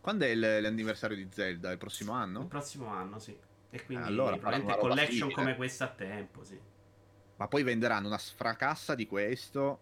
[0.00, 1.70] Quando è il- l'anniversario di Zelda?
[1.72, 2.46] Il prossimo Il anno?
[2.46, 3.36] prossimo anno, sì.
[3.70, 5.34] E quindi allora faranno probabilmente collection simile.
[5.34, 6.60] come questa a tempo, sì.
[7.36, 9.80] Ma poi venderanno una sfracassa di questo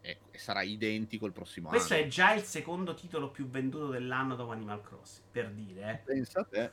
[0.00, 2.02] e, e sarà identico il prossimo Questo anno.
[2.04, 5.98] è già il secondo titolo più venduto dell'anno dopo Animal Crossing, per dire, eh.
[6.04, 6.72] Pensa a te.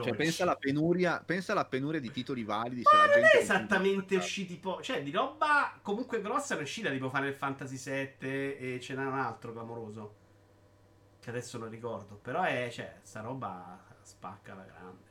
[0.00, 0.14] Cioè, 12.
[0.14, 2.82] pensa alla penuria, pensa alla penuria di titoli validi.
[2.82, 4.18] Ma se la non gente è esattamente compra.
[4.18, 4.80] usciti po'.
[4.82, 9.18] Cioè, di roba comunque grossa è uscita tipo Final Fantasy VII e ce n'era un
[9.18, 10.14] altro clamoroso.
[11.20, 12.16] Che adesso non ricordo.
[12.16, 15.02] Però è, cioè, sta roba spacca la grande.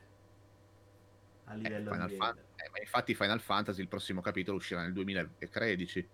[1.44, 4.82] A Eh, livello Final di Fan- eh, ma infatti Final Fantasy il prossimo capitolo uscirà
[4.82, 6.08] nel 2013.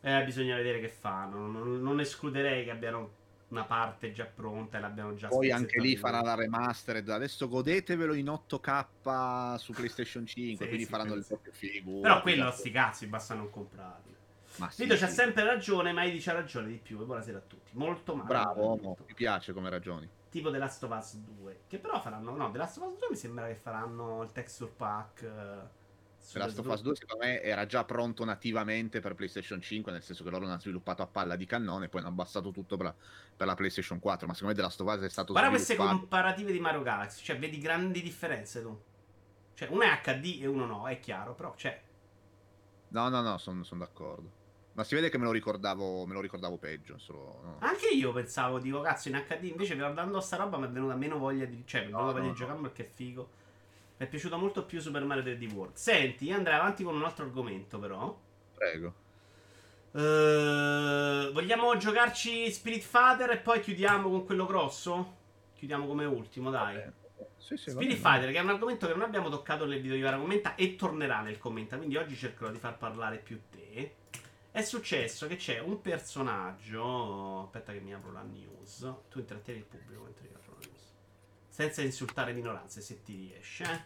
[0.00, 1.46] Eh, bisogna vedere che fanno.
[1.46, 5.96] Non, non escluderei che abbiano una parte già pronta e l'abbiamo già Poi anche lì
[5.96, 7.08] farà la remastered.
[7.08, 10.56] Adesso godetevelo in 8K su PlayStation 5.
[10.56, 12.00] Sì, quindi sì, faranno quello le proprie figure.
[12.00, 14.12] Però quello, sti cazzi, basta non comprarli.
[14.56, 15.14] Ma sì, Vito c'ha sì.
[15.14, 17.00] sempre ragione, ma Edi c'ha ragione di più.
[17.00, 17.70] E buonasera a tutti.
[17.74, 18.28] Molto male.
[18.28, 19.04] Bravo, molto.
[19.06, 20.08] Mi piace come ragioni.
[20.28, 21.60] Tipo The Last of Us 2.
[21.68, 22.36] Che però faranno.
[22.36, 25.26] No, The Last of Us 2 mi sembra che faranno il texture pack.
[26.32, 30.02] The Last of Us 2 secondo me era già pronto nativamente per PlayStation 5, nel
[30.02, 32.94] senso che loro l'hanno sviluppato a palla di cannone, poi hanno abbassato tutto per la,
[33.36, 35.76] per la PlayStation 4, ma secondo me The Last of Us è stato Guarda queste
[35.76, 37.22] comparative di Mario Galaxy.
[37.22, 38.80] Cioè, vedi grandi differenze tu.
[39.54, 41.80] Cioè, uno è HD e uno no, è chiaro, però c'è.
[42.88, 44.42] No, no, no, sono d'accordo.
[44.74, 47.40] Ma si vede che me lo ricordavo, me lo ricordavo peggio, solo...
[47.44, 47.56] no.
[47.60, 51.16] Anche io pensavo, dico, cazzo, in HD invece guardando sta roba mi è venuta meno
[51.18, 51.62] voglia di.
[51.64, 53.28] Cioè, mi è No, voglia no, di giocare perché è figo.
[53.96, 55.74] Mi è piaciuto molto più Super Mario 3D World.
[55.74, 58.18] Senti, io andrei avanti con un altro argomento, però.
[58.54, 58.94] Prego.
[59.92, 65.16] Eh, vogliamo giocarci Spirit Fighter e poi chiudiamo con quello grosso?
[65.54, 66.74] Chiudiamo come ultimo, dai.
[66.74, 66.92] Vabbè.
[67.36, 67.96] Sì, sì, Spirit.
[67.96, 70.74] Fighter, che è un argomento che non abbiamo toccato nel video di Vara Commenta e
[70.74, 73.94] tornerà nel commenta, quindi oggi cercherò di far parlare più te.
[74.50, 77.42] È successo che c'è un personaggio.
[77.44, 78.88] Aspetta che mi apro la news.
[79.10, 80.38] Tu intrattieni il pubblico mentre io.
[81.54, 83.62] Senza insultare minoranze, se ti riesce.
[83.64, 83.82] eh.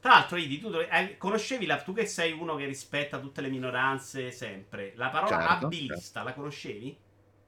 [0.00, 1.82] Tra l'altro, Idi, tu eh, conoscevi la.
[1.82, 4.92] Tu che sei uno che rispetta tutte le minoranze sempre.
[4.96, 6.98] La parola Certo, abilista, la conoscevi?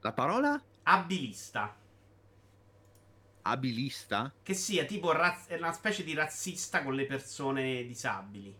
[0.01, 1.75] La parola Abilista.
[3.43, 4.31] abilista?
[4.41, 8.55] Che sia tipo raz- una specie di razzista con le persone disabili.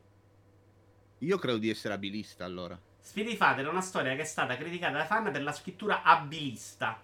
[1.20, 2.82] Io credo di essere abilista allora.
[3.02, 7.02] Spirit Fighter è una storia che è stata criticata dai fan per la scrittura abilista.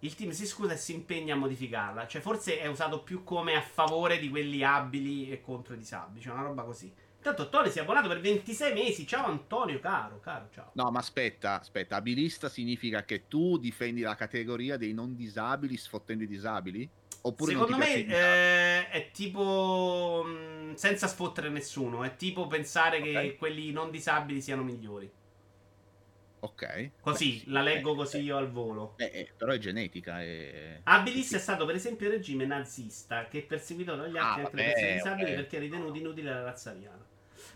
[0.00, 2.06] Il team si scusa e si impegna a modificarla.
[2.06, 6.20] Cioè, forse è usato più come a favore di quelli abili e contro i disabili.
[6.20, 6.92] Cioè, una roba così.
[7.16, 9.04] Intanto, Tony si è abbonato per 26 mesi.
[9.06, 10.70] Ciao, Antonio, caro, caro, ciao.
[10.74, 16.22] No, ma aspetta, aspetta, abilista significa che tu difendi la categoria dei non disabili sfottendo
[16.22, 16.88] i disabili?
[17.22, 20.24] Oppure Secondo me eh, è tipo.
[20.24, 22.04] mh, senza sfottere nessuno.
[22.04, 23.36] È tipo pensare che Ok.
[23.36, 25.10] quelli non disabili siano migliori.
[26.40, 26.90] Ok.
[27.00, 28.94] Così, Beh, la leggo eh, così eh, io al volo.
[28.98, 30.22] eh, eh, però è genetica.
[30.22, 30.80] È...
[30.84, 34.64] Abilis è stato per esempio il regime nazista che perseguitò dagli altri Ah, le vabbè,
[34.72, 35.36] persone disabili ok.
[35.36, 37.04] perché ritenuti inutili la razza ariana.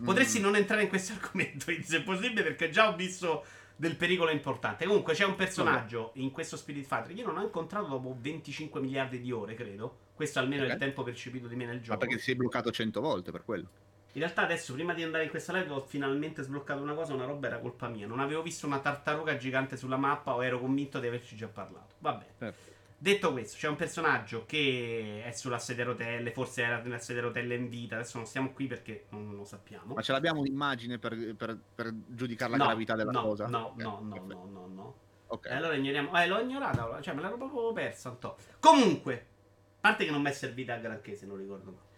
[0.00, 0.04] Mm.
[0.04, 3.44] Potresti non entrare in questo argomento, se è possibile, perché già ho visto
[3.76, 4.84] del pericolo importante.
[4.86, 8.80] Comunque c'è un personaggio in questo Spirit Fighter che io non ho incontrato dopo 25
[8.80, 9.98] miliardi di ore, credo.
[10.14, 10.72] Questo almeno è Ok.
[10.72, 11.98] il tempo percepito di me nel Ma gioco.
[11.98, 13.68] perché ti sei bloccato 100 volte per quello?
[14.14, 17.24] In realtà adesso, prima di andare in questa live, ho finalmente sbloccato una cosa, una
[17.24, 18.06] roba era colpa mia.
[18.06, 21.94] Non avevo visto una tartaruga gigante sulla mappa o ero convinto di averci già parlato.
[21.98, 22.26] Vabbè.
[22.38, 22.70] Certo.
[23.02, 27.20] Detto questo, c'è un personaggio che è sulla sedia a rotelle, forse era nella sedia
[27.22, 29.94] a rotelle in vita, adesso non stiamo qui perché non lo sappiamo.
[29.94, 33.48] Ma ce l'abbiamo un'immagine per, per, per giudicare la no, gravità della no, cosa?
[33.48, 34.34] No, Ok, no, no, perfetto.
[34.34, 34.94] no, no, no.
[35.26, 35.46] Ok.
[35.46, 36.16] E allora ignoriamo.
[36.22, 38.36] Eh, l'ho ignorata, cioè me l'ero proprio persa un po'.
[38.60, 41.90] Comunque, a parte che non mi è servita a granché se non ricordo male.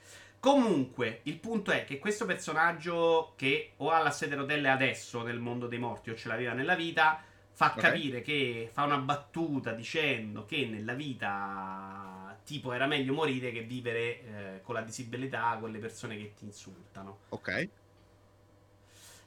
[0.45, 5.23] Comunque, il punto è che questo personaggio che o ha la sedia a rotelle adesso
[5.23, 7.81] nel mondo dei morti o ce l'aveva nella vita, fa Ok.
[7.81, 14.21] capire che fa una battuta dicendo che nella vita tipo era meglio morire che vivere
[14.57, 17.21] eh, con la disabilità con le persone che ti insultano.
[17.31, 17.69] Ok.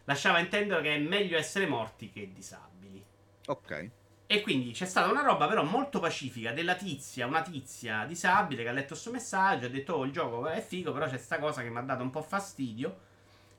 [0.03, 3.03] Lasciava intendere che è meglio essere morti che disabili.
[3.47, 3.89] Ok.
[4.29, 8.69] E quindi c'è stata una roba però molto pacifica della tizia, una tizia disabile che
[8.69, 11.61] ha letto questo messaggio, ha detto oh il gioco è figo, però c'è sta cosa
[11.61, 13.05] che mi ha dato un po' fastidio.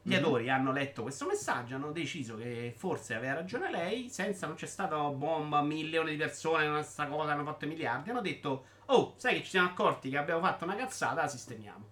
[0.03, 0.25] Gli Mhm.
[0.25, 4.67] autori hanno letto questo messaggio, hanno deciso che forse aveva ragione lei, senza non c'è
[4.67, 9.15] stata bomba, milioni di persone, non sta cosa, hanno fatto i miliardi, hanno detto oh,
[9.17, 11.87] sai che ci siamo accorti che abbiamo fatto una cazzata, la sistemiamo.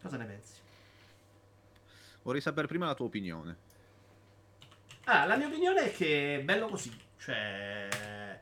[0.00, 0.60] Cosa ne pensi?
[2.22, 3.56] Vorrei sapere prima la tua opinione.
[5.04, 6.90] Ah, la mia opinione è che è bello così.
[7.22, 8.40] Cioè.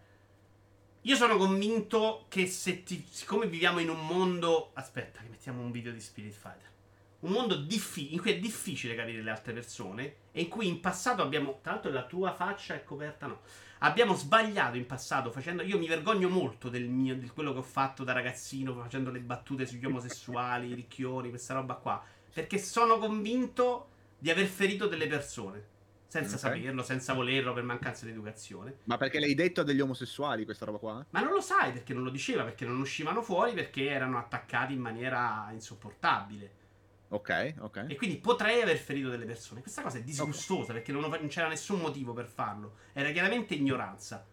[1.02, 3.06] Io sono convinto che se ti.
[3.10, 4.70] Siccome viviamo in un mondo.
[4.72, 6.68] Aspetta, che mettiamo un video di Spirit Fighter.
[7.20, 10.14] Un mondo diffi- in cui è difficile capire le altre persone.
[10.32, 11.58] E in cui in passato abbiamo.
[11.60, 13.40] Tra l'altro la tua faccia è coperta, no.
[13.80, 15.62] Abbiamo sbagliato in passato facendo.
[15.62, 19.20] Io mi vergogno molto del mio, di quello che ho fatto da ragazzino, facendo le
[19.20, 22.02] battute sugli omosessuali, i ricchioni, questa roba qua.
[22.32, 23.88] Perché sono convinto
[24.18, 25.69] di aver ferito delle persone.
[26.10, 26.40] Senza Ok.
[26.40, 28.78] saperlo, senza volerlo, per mancanza di educazione.
[28.86, 31.06] Ma perché l'hai detto a degli omosessuali questa roba qua?
[31.10, 34.72] Ma non lo sai perché non lo diceva, perché non uscivano fuori, perché erano attaccati
[34.72, 36.58] in maniera insopportabile.
[37.10, 37.84] Ok, ok.
[37.88, 39.60] E quindi potrei aver ferito delle persone.
[39.60, 42.74] Questa cosa è disgustosa perché non, non c'era nessun motivo per farlo.
[42.92, 44.26] Era chiaramente ignoranza.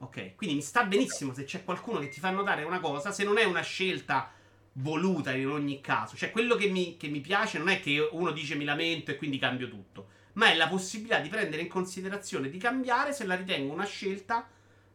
[0.00, 3.24] Ok, quindi mi sta benissimo se c'è qualcuno che ti fa notare una cosa, se
[3.24, 4.30] non è una scelta
[4.74, 6.16] voluta in ogni caso.
[6.16, 9.16] Cioè, quello che mi, che mi piace non è che uno dice mi lamento e
[9.16, 13.34] quindi cambio tutto, ma è la possibilità di prendere in considerazione di cambiare se la
[13.34, 14.48] ritengo una scelta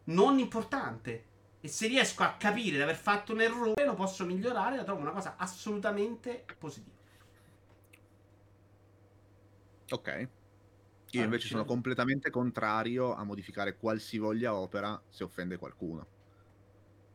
[0.06, 1.32] non importante.
[1.60, 5.02] E se riesco a capire di aver fatto un errore, lo posso migliorare, la trovo
[5.02, 6.96] una cosa assolutamente positiva.
[9.90, 10.28] Ok.
[11.12, 16.08] Io ah, invece sono completamente contrario a modificare qualsivoglia opera se offende qualcuno.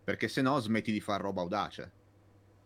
[0.05, 1.93] Perché se no smetti di fare roba audace.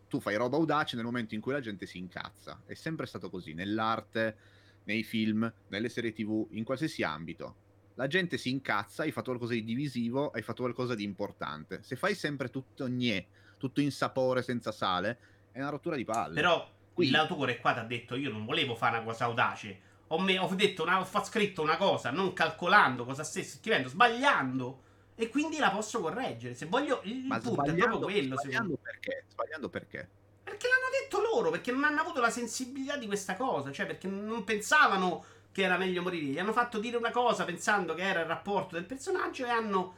[0.09, 2.61] Tu fai roba audace nel momento in cui la gente si incazza.
[2.65, 4.37] È sempre stato così, nell'arte,
[4.85, 7.55] nei film, nelle serie tv, in qualsiasi ambito
[7.95, 11.83] la gente si incazza, hai fatto qualcosa di divisivo, hai fatto qualcosa di importante.
[11.83, 15.19] Se fai sempre tutto gne, tutto in sapore senza sale,
[15.51, 16.33] è una rottura di palle.
[16.33, 17.09] Però Qui...
[17.09, 19.91] l'autore qua ti ha detto io non volevo fare una cosa audace.
[20.07, 24.81] Ho, me- ho, detto una, ho scritto una cosa non calcolando cosa stessi scrivendo, sbagliando.
[25.15, 26.55] E quindi la posso correggere.
[26.55, 28.35] Se voglio il Ma punto è proprio quello.
[28.35, 29.25] Sbagliando perché?
[29.29, 30.09] Sbagliando perché?
[30.43, 33.71] Perché l'hanno detto loro, perché non hanno avuto la sensibilità di questa cosa.
[33.71, 36.25] Cioè, perché non pensavano che era meglio morire.
[36.25, 39.95] Gli hanno fatto dire una cosa pensando che era il rapporto del personaggio e hanno,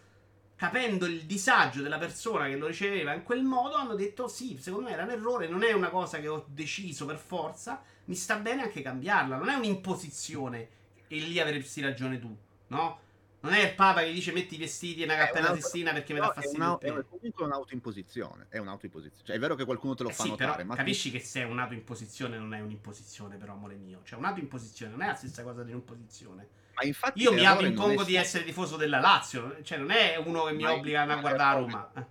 [0.56, 4.90] capendo il disagio della persona che lo riceveva in quel modo, hanno detto sì, secondo
[4.90, 8.36] me era un errore, non è una cosa che ho deciso per forza, mi sta
[8.36, 10.70] bene anche cambiarla, non è un'imposizione
[11.08, 12.36] e lì avresti ragione tu,
[12.68, 13.00] no?
[13.46, 16.20] Non è il Papa che dice metti i vestiti e una cappella testina perché mi
[16.20, 16.80] dà fastidio.
[16.80, 18.48] È, una, è comunque un'autoimposizione.
[18.50, 19.24] È un'autoimposizione.
[19.24, 20.56] Cioè, è vero che qualcuno te lo eh fa sì, notare.
[20.56, 21.18] Però, ma capisci tu...
[21.18, 24.02] che se è un'autoimposizione non è un'imposizione, però, amore mio.
[24.04, 26.48] Cioè, un'autoimposizione non è la stessa cosa di un'imposizione.
[26.74, 29.62] Ma infatti Io mi autoimpongo di essere tifoso della Lazio.
[29.62, 31.92] Cioè, non è uno che mi obbliga a guardare Roma.
[31.96, 32.06] Eh.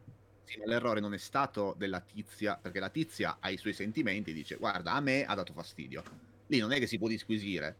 [0.44, 4.30] Sì, ma l'errore non è stato della tizia, perché la tizia ha i suoi sentimenti
[4.30, 6.04] e dice, guarda, a me ha dato fastidio.
[6.46, 7.74] Lì non è che si può disquisire.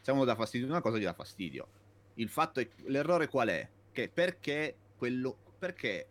[0.00, 1.82] Se uno dà fastidio di una cosa, gli dà fastidio
[2.14, 3.68] il fatto è l'errore qual è?
[3.92, 6.08] Che perché quello perché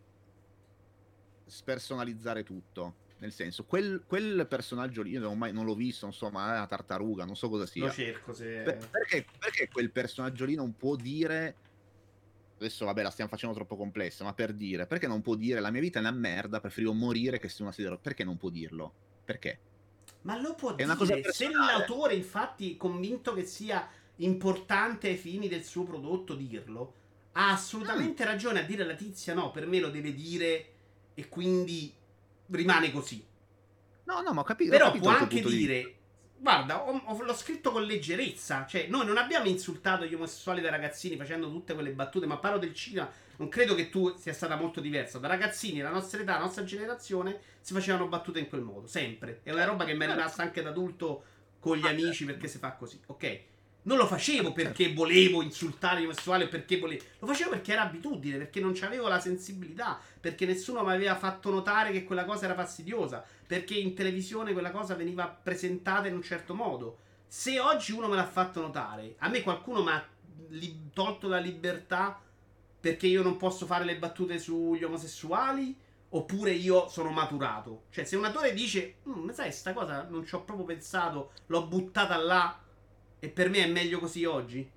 [1.46, 3.02] spersonalizzare tutto?
[3.18, 6.66] Nel senso, quel, quel personaggio lì, io non, mai, non l'ho visto, insomma, è una
[6.66, 7.86] tartaruga, non so cosa sia.
[7.86, 8.60] Lo cerco se...
[8.62, 11.56] Per, perché, perché quel personaggio lì non può dire
[12.56, 15.70] adesso vabbè la stiamo facendo troppo complessa, ma per dire, perché non può dire la
[15.70, 18.92] mia vita è una merda, preferivo morire che sia una sedia Perché non può dirlo?
[19.24, 19.58] Perché?
[20.22, 25.48] Ma lo può è dire, se l'autore infatti è convinto che sia importante ai fini
[25.48, 26.94] del suo prodotto dirlo,
[27.32, 28.26] ha assolutamente mm.
[28.26, 30.72] ragione a dire la tizia no, per me lo deve dire
[31.14, 31.92] e quindi
[32.50, 33.24] rimane così.
[34.04, 34.70] No, no, ma ho capito.
[34.70, 35.94] Però ho capito può anche dire, di...
[36.38, 40.70] guarda, ho, ho, l'ho scritto con leggerezza, cioè noi non abbiamo insultato gli omosessuali da
[40.70, 44.56] ragazzini facendo tutte quelle battute, ma parlo del cinema, non credo che tu sia stata
[44.56, 45.18] molto diversa.
[45.18, 49.40] Da ragazzini, la nostra età, la nostra generazione, si facevano battute in quel modo, sempre.
[49.42, 51.24] È una roba che mi è rimasta anche da adulto
[51.58, 53.40] con gli amici perché si fa così, ok?
[53.86, 57.04] Non lo facevo perché volevo insultare gli omosessuali, perché volevo.
[57.18, 61.50] Lo facevo perché era abitudine, perché non avevo la sensibilità, perché nessuno mi aveva fatto
[61.50, 66.22] notare che quella cosa era fastidiosa, perché in televisione quella cosa veniva presentata in un
[66.22, 66.98] certo modo.
[67.26, 70.06] Se oggi uno me l'ha fatto notare, a me qualcuno mi ha
[70.48, 72.20] li- tolto la libertà
[72.80, 75.76] perché io non posso fare le battute sugli omosessuali,
[76.10, 77.84] oppure io sono maturato.
[77.90, 81.66] Cioè, se un attore dice, mm, sai, sta cosa non ci ho proprio pensato, l'ho
[81.66, 82.58] buttata là
[83.24, 84.70] e per me è meglio così oggi?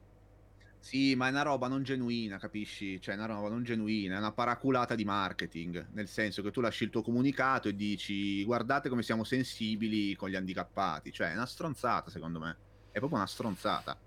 [0.80, 3.02] Sì, ma è una roba non genuina, capisci?
[3.02, 6.62] Cioè, è una roba non genuina, è una paraculata di marketing, nel senso che tu
[6.62, 11.34] lasci il tuo comunicato e dici guardate come siamo sensibili con gli handicappati, cioè è
[11.34, 12.56] una stronzata secondo me,
[12.92, 14.00] è proprio una stronzata.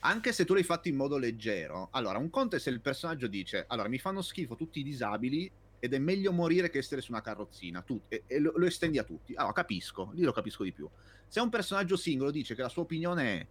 [0.00, 3.26] Anche se tu l'hai fatto in modo leggero, allora un conto è se il personaggio
[3.26, 5.50] dice allora mi fanno schifo tutti i disabili
[5.80, 8.98] ed è meglio morire che essere su una carrozzina, tu, e, e lo, lo, estendi
[8.98, 10.88] a tutti, allora capisco, lì lo capisco di più.
[11.26, 13.46] Se un personaggio singolo dice che la sua opinione è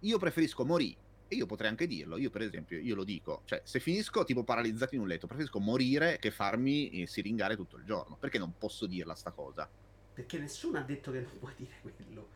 [0.00, 1.08] io preferisco morire.
[1.28, 4.42] E io potrei anche dirlo, io per esempio, io lo dico, cioè se finisco tipo
[4.42, 8.16] paralizzato in un letto, preferisco morire che farmi eh, siringare tutto il giorno.
[8.18, 9.70] Perché non posso dirla sta cosa?
[10.12, 12.28] Perché nessuno ha detto che non puoi dire quello.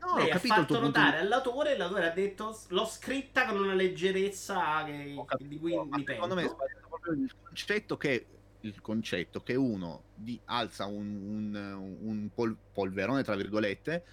[0.00, 1.24] No, Lei ho capito ha fatto notare di...
[1.24, 5.88] all'autore e l'autore ha detto l'ho scritta con una leggerezza che, capito, di cui mi
[5.88, 6.12] pento.
[6.12, 8.26] Secondo me è sbagliato proprio il concetto che
[8.60, 14.04] il concetto che uno di, alza un, un, un pol, polverone, tra virgolette,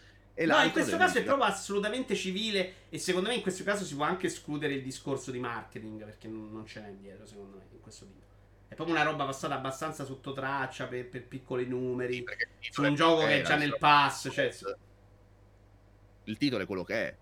[0.46, 3.96] no, in questo caso è proprio assolutamente civile e secondo me in questo caso si
[3.96, 7.64] può anche escludere il discorso di marketing perché non, non ce n'è dietro, secondo me,
[7.72, 8.26] in questo video.
[8.68, 12.24] È proprio una roba passata abbastanza sotto traccia per, per piccoli numeri.
[12.60, 14.30] Sì, su un gioco che è già nel pass.
[14.32, 14.54] Cioè...
[16.26, 17.16] Il titolo è quello che è.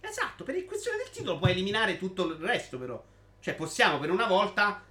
[0.00, 3.02] Esatto, per il questione del titolo puoi eliminare tutto il resto, però.
[3.40, 4.82] Cioè, possiamo per una volta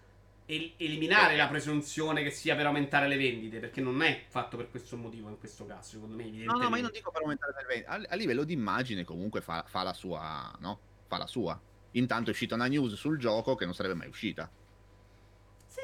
[0.49, 4.69] el- eliminare la presunzione che sia per aumentare le vendite, perché non è fatto per
[4.69, 6.29] questo motivo in questo caso, secondo me.
[6.43, 7.89] No, no, ma io non dico per aumentare le vendite.
[7.89, 10.79] A, a livello di immagine comunque fa, fa, la sua, no?
[11.07, 11.59] Fa la sua.
[11.91, 14.51] Intanto è uscita una news sul gioco che non sarebbe mai uscita.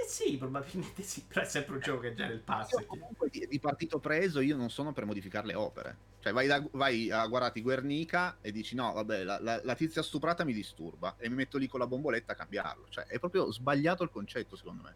[0.07, 2.83] Sì, Sì, probabilmente sì, però è sempre un gioco che è già nel passo.
[2.85, 5.97] comunque di, partito preso io non sono per modificare le opere.
[6.19, 10.01] Cioè vai, da, vai a guardarti Guernica e dici no, vabbè, la, la, la, tizia
[10.01, 12.85] stuprata mi disturba e mi metto lì con la bomboletta a cambiarlo.
[12.89, 14.95] Cioè è proprio sbagliato il concetto secondo me.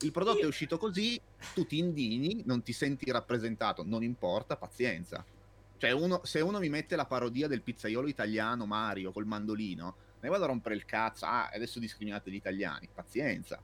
[0.00, 0.44] Il prodotto io...
[0.44, 1.20] è uscito così,
[1.52, 5.24] tu ti indigni, non ti senti rappresentato, non importa, pazienza.
[5.76, 10.28] Cioè uno, se uno mi mette la parodia del pizzaiolo italiano Mario col mandolino, ne
[10.28, 13.60] vado a rompere il cazzo, ah, adesso discriminate gli italiani, pazienza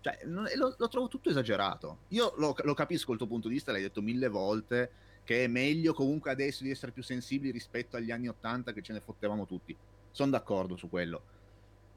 [0.00, 1.98] cioè, lo, lo, trovo tutto esagerato.
[2.08, 4.90] Io lo, lo, capisco il tuo punto di vista, l'hai detto mille volte,
[5.24, 8.92] che è meglio comunque adesso di essere più sensibili rispetto agli anni Ottanta che ce
[8.92, 9.76] ne fottevamo tutti.
[10.10, 11.22] Sono d'accordo su quello.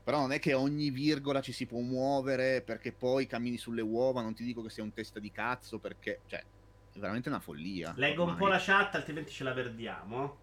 [0.03, 4.21] Però non è che ogni virgola ci si può muovere perché poi cammini sulle uova,
[4.21, 6.43] non ti dico che sei un testa di cazzo perché, cioè,
[6.93, 7.93] è veramente una follia.
[7.95, 8.33] Leggo ormai.
[8.33, 10.37] un po' la chat, altrimenti ce la perdiamo.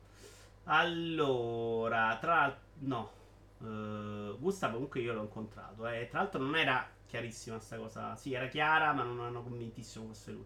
[0.64, 3.16] Allora, tra no.
[3.58, 6.06] Uh, Gustavo comunque io l'ho incontrato, eh.
[6.08, 8.14] tra l'altro non era chiarissima sta cosa.
[8.16, 10.44] Sì, era chiara, ma non hanno convintissimo fosse lui.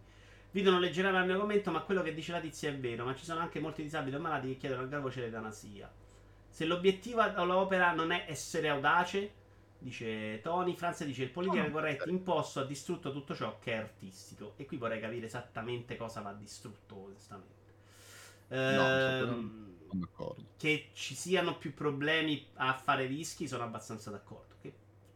[0.53, 3.05] Vito non leggerà il mio commento, ma quello che dice la tizia è vero.
[3.05, 5.93] Ma ci sono anche molti disabili o malati che chiedono al garvoce l'eutanasia.
[6.49, 9.33] Se l'obiettivo dell'opera non è essere audace,
[9.79, 14.55] dice Tony, Franz dice il politica corretto imposto ha distrutto tutto ciò che è artistico.
[14.57, 17.71] E qui vorrei capire esattamente cosa va distrutto, onestamente.
[18.49, 20.45] Ehm, no, d'accordo.
[20.59, 24.52] Che ci siano più problemi a fare rischi, sono abbastanza d'accordo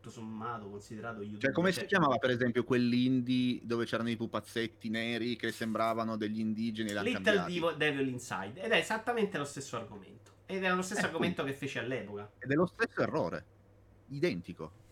[0.07, 1.41] tutto sommato considerato YouTube.
[1.41, 1.83] Cioè, come cioè...
[1.83, 6.93] si chiamava per esempio quell'indie dove c'erano i pupazzetti neri che sembravano degli indigeni?
[7.03, 8.63] Little Divo, Devil Inside.
[8.63, 10.33] Ed è esattamente lo stesso argomento.
[10.47, 11.59] Ed era lo stesso eh, argomento quindi.
[11.59, 12.31] che fece all'epoca.
[12.39, 13.45] Ed è lo stesso errore.
[14.09, 14.85] Identico.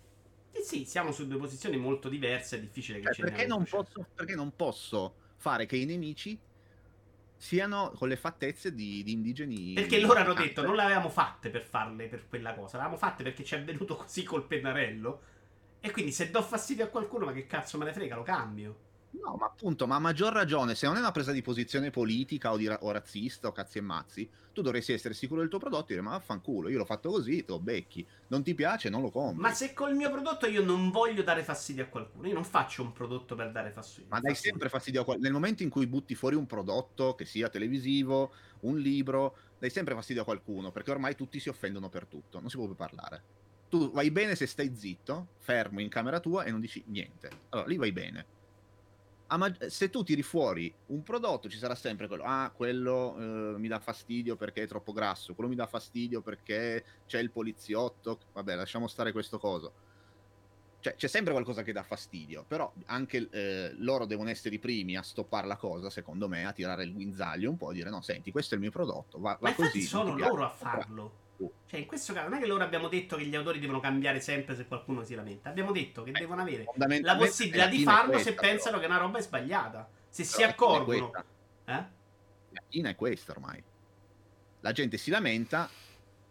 [0.51, 2.57] Eh sì, siamo su due posizioni molto diverse.
[2.57, 6.39] È difficile che cioè, ce perché non, posso, perché non posso fare che i nemici
[7.45, 9.75] siano con le fattezze di, di indigeni.
[9.75, 12.97] Perché loro hanno detto non le avevamo fatte per farle per quella cosa, le avevamo
[12.97, 15.21] fatte perché ci è venuto così col pennarello.
[15.79, 18.77] E quindi se do fastidio a qualcuno, ma che cazzo me ne frega, lo cambio.
[19.21, 22.53] No, ma appunto, ma a maggior ragione, se non è una presa di posizione politica
[22.53, 25.85] o, di, o razzista o cazzi e mazzi, tu dovresti essere sicuro del tuo prodotto
[25.85, 28.07] e dire ma vaffanculo, io l'ho fatto così, te lo becchi.
[28.29, 29.41] Non ti piace, non lo compri.
[29.41, 32.83] Ma se col mio prodotto io non voglio dare fastidio a qualcuno, io non faccio
[32.83, 34.07] un prodotto per dare fastidio.
[34.11, 35.29] Ma dai sempre fastidio a qualcuno.
[35.29, 39.95] Nel momento in cui butti fuori un prodotto, che sia televisivo, un libro, dai sempre
[39.95, 43.43] fastidio a qualcuno, perché ormai tutti si offendono per tutto, non si può più parlare.
[43.69, 47.31] Tu vai bene se stai zitto, fermo in camera tua e non dici niente.
[47.49, 48.43] Allora, lì vai bene
[49.37, 53.69] ma- se tu tiri fuori un prodotto ci sarà sempre quello, ah quello eh, mi
[53.69, 58.55] dà fastidio perché è troppo grasso, quello mi dà fastidio perché c'è il poliziotto, vabbè
[58.55, 59.73] lasciamo stare questo coso.
[60.81, 64.99] Cioè, c'è sempre qualcosa che dà fastidio, però anche eh, loro devono essere i primi
[64.99, 68.03] a stoppare la cosa, secondo me, a tirare il guinzaglio un po' e dire no,
[68.03, 69.81] senti, questo è il mio prodotto, va, va così.
[69.81, 71.23] sono loro a farlo.
[71.37, 74.21] Cioè, in questo caso non è che loro abbiamo detto che gli autori devono cambiare
[74.21, 75.49] sempre se qualcuno si lamenta.
[75.49, 76.67] Abbiamo detto che eh, devono avere
[77.03, 79.89] la possibilità di farlo se pensano che una roba è sbagliata.
[80.09, 81.11] Se però si accorgono.
[81.65, 81.85] Eh?
[82.51, 83.63] La China è questa ormai.
[84.61, 85.69] La gente si lamenta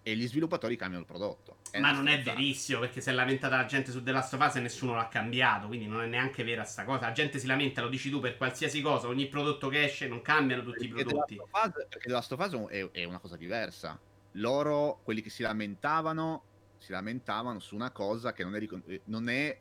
[0.01, 1.57] e gli sviluppatori cambiano il prodotto.
[1.69, 4.45] È Ma non è verissimo, perché si è lamentata la gente su The Last of
[4.45, 7.07] Us e nessuno l'ha cambiato, quindi non è neanche vera sta cosa.
[7.07, 10.21] La gente si lamenta, lo dici tu, per qualsiasi cosa, ogni prodotto che esce non
[10.21, 11.35] cambiano tutti perché i prodotti.
[11.35, 13.99] The perché The Last of Us è, è una cosa diversa
[14.33, 16.43] loro, quelli che si lamentavano,
[16.77, 19.59] si lamentavano su una cosa che non è, eh, non è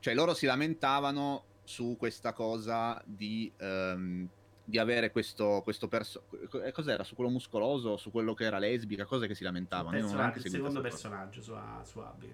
[0.00, 4.26] cioè loro si lamentavano su questa cosa di, um,
[4.64, 6.24] di avere questo, questo perso-
[6.64, 7.04] eh, cos'era?
[7.04, 9.96] Su quello muscoloso su quello che era lesbica cose che si lamentavano.
[9.96, 10.04] Il,
[10.36, 12.32] il secondo personaggio su, su Abby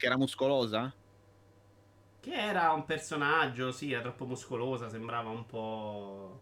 [0.00, 0.92] che era muscolosa?
[2.20, 6.40] Che era un personaggio sì era troppo muscolosa sembrava un po'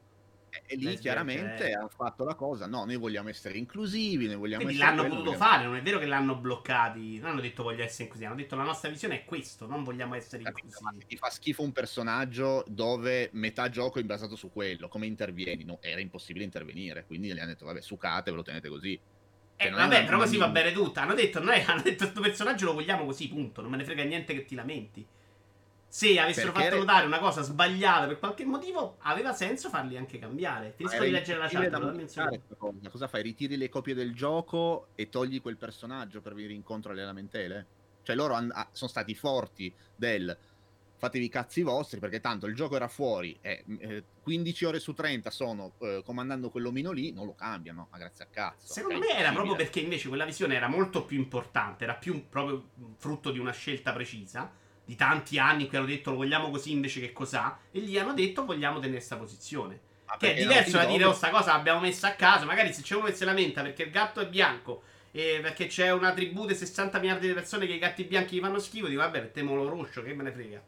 [0.66, 4.80] E lì chiaramente hanno fatto la cosa, no, noi vogliamo essere inclusivi, noi vogliamo Quindi
[4.80, 4.96] essere...
[4.96, 5.44] l'hanno potuto vogliamo...
[5.44, 8.57] fare, non è vero che l'hanno bloccati, non hanno detto voglio essere inclusivi, hanno detto
[8.57, 11.07] la nostra visione è questo, non vogliamo essere inclusivi.
[11.07, 15.64] Ti fa schifo un personaggio dove metà gioco è basato su quello, come intervieni?
[15.64, 18.99] No, era impossibile intervenire, quindi gli hanno detto vabbè, sucate, ve lo tenete così.
[19.57, 21.01] Cioè, eh, vabbè, però così va bene tutto.
[21.01, 23.61] Hanno detto, noi hanno detto questo personaggio lo vogliamo così, punto.
[23.61, 25.07] Non me ne frega niente che ti lamenti
[25.89, 30.18] se avessero Perché fatto notare una cosa sbagliata per qualche motivo, aveva senso farli anche
[30.18, 30.74] cambiare.
[30.76, 32.91] Finisco di leggere la chat.
[32.91, 33.22] Cosa fai?
[33.22, 37.66] Ritiri le copie del gioco e togli quel personaggio per venire incontro alle lamentele?
[38.03, 40.36] Cioè, loro han- sono stati forti del
[40.99, 44.95] fatevi i cazzi vostri perché tanto il gioco era fuori e eh, 15 ore su
[44.95, 48.72] 30 sono eh, comandando quell'omino lì, non lo cambiano, ma grazie a cazzo.
[48.72, 52.70] Secondo me era proprio perché invece quella visione era molto più importante, era più proprio
[52.97, 54.51] frutto di una scelta precisa
[54.89, 57.99] di tanti anni in cui hanno detto lo vogliamo così invece che cos'ha e gli
[57.99, 59.80] hanno detto vogliamo tenere questa posizione.
[60.07, 62.80] Ah, che è diverso da dire oh sta cosa l'abbiamo messa a caso, magari se
[62.80, 66.47] c'è uno che si lamenta perché il gatto è bianco e perché c'è una tribù
[66.47, 69.68] di 60 miliardi di persone che i gatti bianchi gli fanno schifo, dico vabbè mettiamolo
[69.68, 70.62] rosso che me ne frega.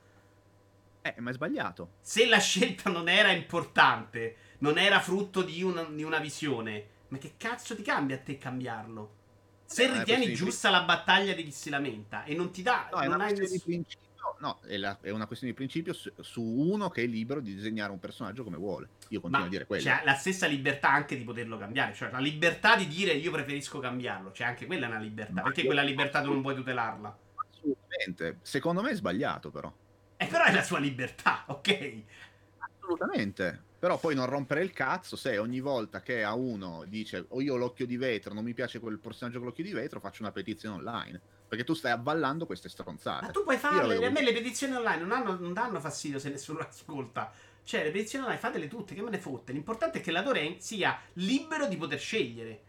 [1.02, 1.90] Eh, ma è sbagliato.
[2.02, 7.18] Se la scelta non era importante, non era frutto di una, di una visione, ma
[7.18, 9.16] che cazzo ti cambia a te cambiarlo?
[9.64, 12.88] Se Eh, ritieni giusta la battaglia di chi si lamenta e non ti dà...
[12.92, 14.08] No, non hai questione di nessun- principio.
[14.40, 17.54] No, è, la- è una questione di principio su, su uno che è libero di
[17.54, 18.88] disegnare un personaggio come vuole.
[19.08, 19.82] Io continuo Ma a dire quello.
[19.82, 21.92] c'è la stessa libertà anche di poterlo cambiare.
[21.94, 24.30] Cioè, la libertà di dire io preferisco cambiarlo.
[24.30, 25.32] C'è anche quella è una libertà.
[25.32, 27.18] Ma Perché io- quella libertà tu non puoi tutelarla?
[27.50, 28.38] Assolutamente.
[28.42, 29.70] Secondo me è sbagliato, però.
[30.16, 32.02] E però è la sua libertà, ok?
[32.58, 33.62] Assolutamente.
[33.80, 37.54] Però poi non rompere il cazzo se ogni volta che a uno dice o io
[37.54, 40.32] ho l'occhio di vetro, non mi piace quel personaggio con l'occhio di vetro, faccio una
[40.32, 41.20] petizione online.
[41.48, 43.24] Perché tu stai avvallando queste stronzate.
[43.24, 43.80] Ma tu puoi farle.
[43.94, 47.32] l'avevo A me le petizioni online non, hanno- non danno fastidio se nessuno ascolta.
[47.64, 49.52] Cioè, le petizioni online fatele tutte, che me ne fotte.
[49.52, 52.60] L'importante è che l'autore sia libero di poter scegliere.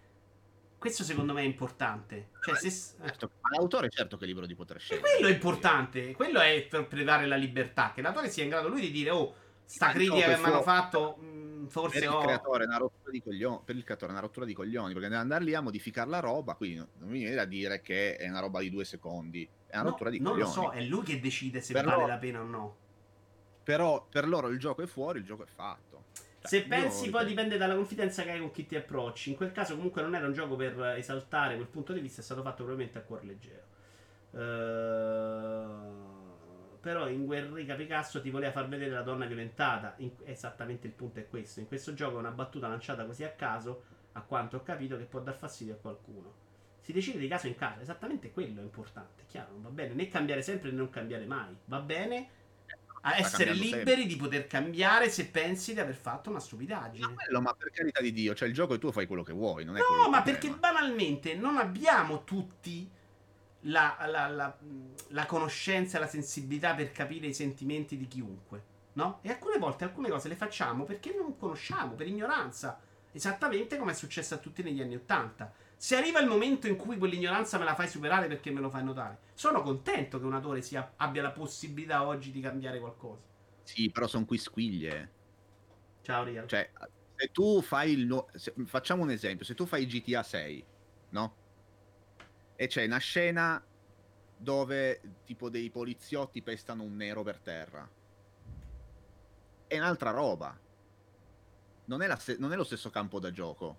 [0.77, 2.29] Questo secondo me è importante.
[2.41, 2.67] Cioè, se.
[2.67, 3.05] eh.
[3.07, 5.07] Certo, l'autore certo che è libero di poter E scegliere.
[5.15, 6.13] quello è importante.
[6.13, 7.91] Quello è per, dare la libertà.
[7.93, 9.35] Che l'autore sia in grado lui di dire: Oh,
[9.73, 11.15] sta no, critica che mi hanno fatto.
[11.17, 12.17] mh, forse per il, ho.
[12.17, 15.21] creatore una rottura di coglioni, per il creatore è una rottura di coglioni, perché deve
[15.21, 18.29] andare lì a modificare la roba, quindi non non mi viene da dire che è
[18.29, 20.39] una roba di due secondi, è una No, rottura di non coglioni.
[20.39, 22.77] lo so, è lui che decide se Per vale la pena o no.
[23.63, 26.05] Però per loro il gioco è fuori, il gioco è fatto.
[26.39, 29.29] Cioè, Se pensi, poi dipende dalla confidenza che hai con chi ti approcci.
[29.29, 32.23] In quel caso, comunque, non era un gioco per esaltare quel punto di vista, è
[32.23, 33.63] stato fatto probabilmente a cuor leggero.
[34.31, 36.10] Ehm,
[36.81, 39.93] Però in Guerrica Picasso ti voleva far vedere la donna violentata.
[39.97, 41.59] In- esattamente il punto è questo.
[41.59, 45.03] In questo gioco è una battuta lanciata così a caso, a quanto ho capito, che
[45.03, 46.33] può dar fastidio a qualcuno.
[46.79, 49.23] Si decide di caso in caso, esattamente quello è importante.
[49.27, 51.55] Chiaro, non va bene né cambiare sempre né non cambiare mai.
[51.65, 52.29] Va bene
[53.01, 54.05] a essere liberi sempre.
[54.05, 57.05] di poter cambiare se pensi di aver fatto una stupidaggine.
[57.05, 59.33] Ma, quello, ma per carità di Dio, cioè il gioco è tuo, fai quello che
[59.33, 59.73] vuoi, No,
[60.09, 62.89] ma perché banalmente non abbiamo tutti
[63.61, 64.57] la, la- la-
[65.09, 69.19] la conoscenza e la sensibilità per capire i sentimenti di chiunque, no?
[69.21, 72.79] E alcune volte alcune cose le facciamo perché non conosciamo, per ignoranza,
[73.11, 75.51] esattamente come è successo a tutti negli anni Ottanta.
[75.77, 78.83] Se arriva il momento in cui quell'ignoranza me la fai superare perché me lo fai
[78.83, 83.21] notare, sono contento che un autore sia- abbia la possibilità oggi di cambiare qualcosa.
[83.63, 85.15] Sì, però sono quisquiglie.
[86.03, 86.47] Ciao Real.
[86.47, 86.71] Cioè,
[87.15, 88.05] se tu fai il...
[88.05, 90.65] nu- se- facciamo un esempio, se tu fai GTA 6,
[91.09, 91.40] no?
[92.61, 93.59] E c'è una scena
[94.37, 97.89] dove tipo dei poliziotti pestano un nero per terra.
[99.65, 100.55] È un'altra roba.
[101.85, 103.77] Non è, la ste- non è lo stesso campo da gioco.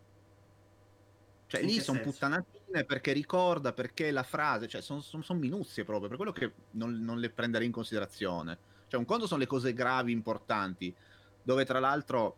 [1.47, 6.17] Cioè, In lì sono puttanatine perché ricorda, perché la frase, cioè, sono minuzie proprio, per
[6.17, 8.59] quello che non, non le prenderei in considerazione.
[8.89, 10.93] Cioè, un conto sono le cose gravi, importanti,
[11.41, 12.37] dove tra l'altro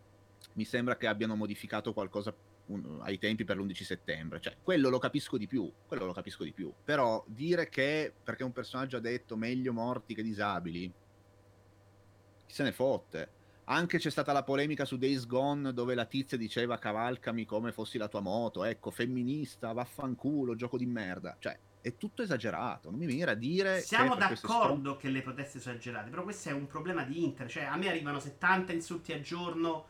[0.56, 2.36] mi sembra che abbiano modificato qualcosa
[2.66, 4.40] un- ai tempi per l'11 settembre.
[4.40, 6.72] Cioè, quello lo capisco di più, quello lo capisco di più.
[6.84, 10.92] Però dire che perché un personaggio ha detto meglio morti che disabili,
[12.46, 13.42] chi se ne fotte.
[13.66, 17.96] Anche c'è stata la polemica su Days Gone dove la tizia diceva cavalcami come fossi
[17.96, 21.36] la tua moto, ecco, femminista, vaffanculo, gioco di merda.
[21.38, 25.60] Cioè, è tutto esagerato, non mi venire a dire Siamo che d'accordo che le proteste
[25.60, 27.54] sono esagerate, però questo è un problema di internet.
[27.54, 29.86] Cioè, a me arrivano 70 insulti al giorno.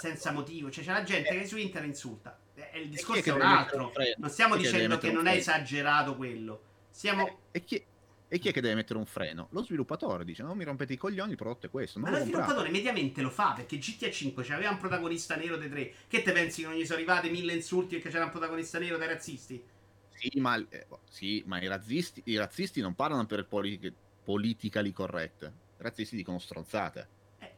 [0.00, 0.70] Senza motivo.
[0.70, 2.38] Cioè, c'è la gente che su internet insulta.
[2.54, 3.92] E il discorso è è un altro.
[3.96, 4.14] un?
[4.18, 6.62] Non stiamo Chi dicendo che non è esagerato quello.
[6.90, 7.40] Siamo.
[7.50, 7.84] E chi,
[8.28, 9.48] e chi è che deve mettere un freno?
[9.50, 11.98] Lo sviluppatore dice: Non mi rompete i coglioni, il prodotto è questo.
[11.98, 15.92] Ma lo sviluppatore mediamente lo fa perché GTA 5 c'aveva un protagonista nero dei tre.
[16.08, 18.96] Che te pensi che non gli sono arrivati mille insulti perché c'era un protagonista nero
[18.96, 19.62] dai razzisti?
[20.08, 25.42] Sì, ma, eh, sì, ma i, razzisti, i razzisti non parlano per politiche, politically correct.
[25.42, 27.08] I razzisti dicono stronzate.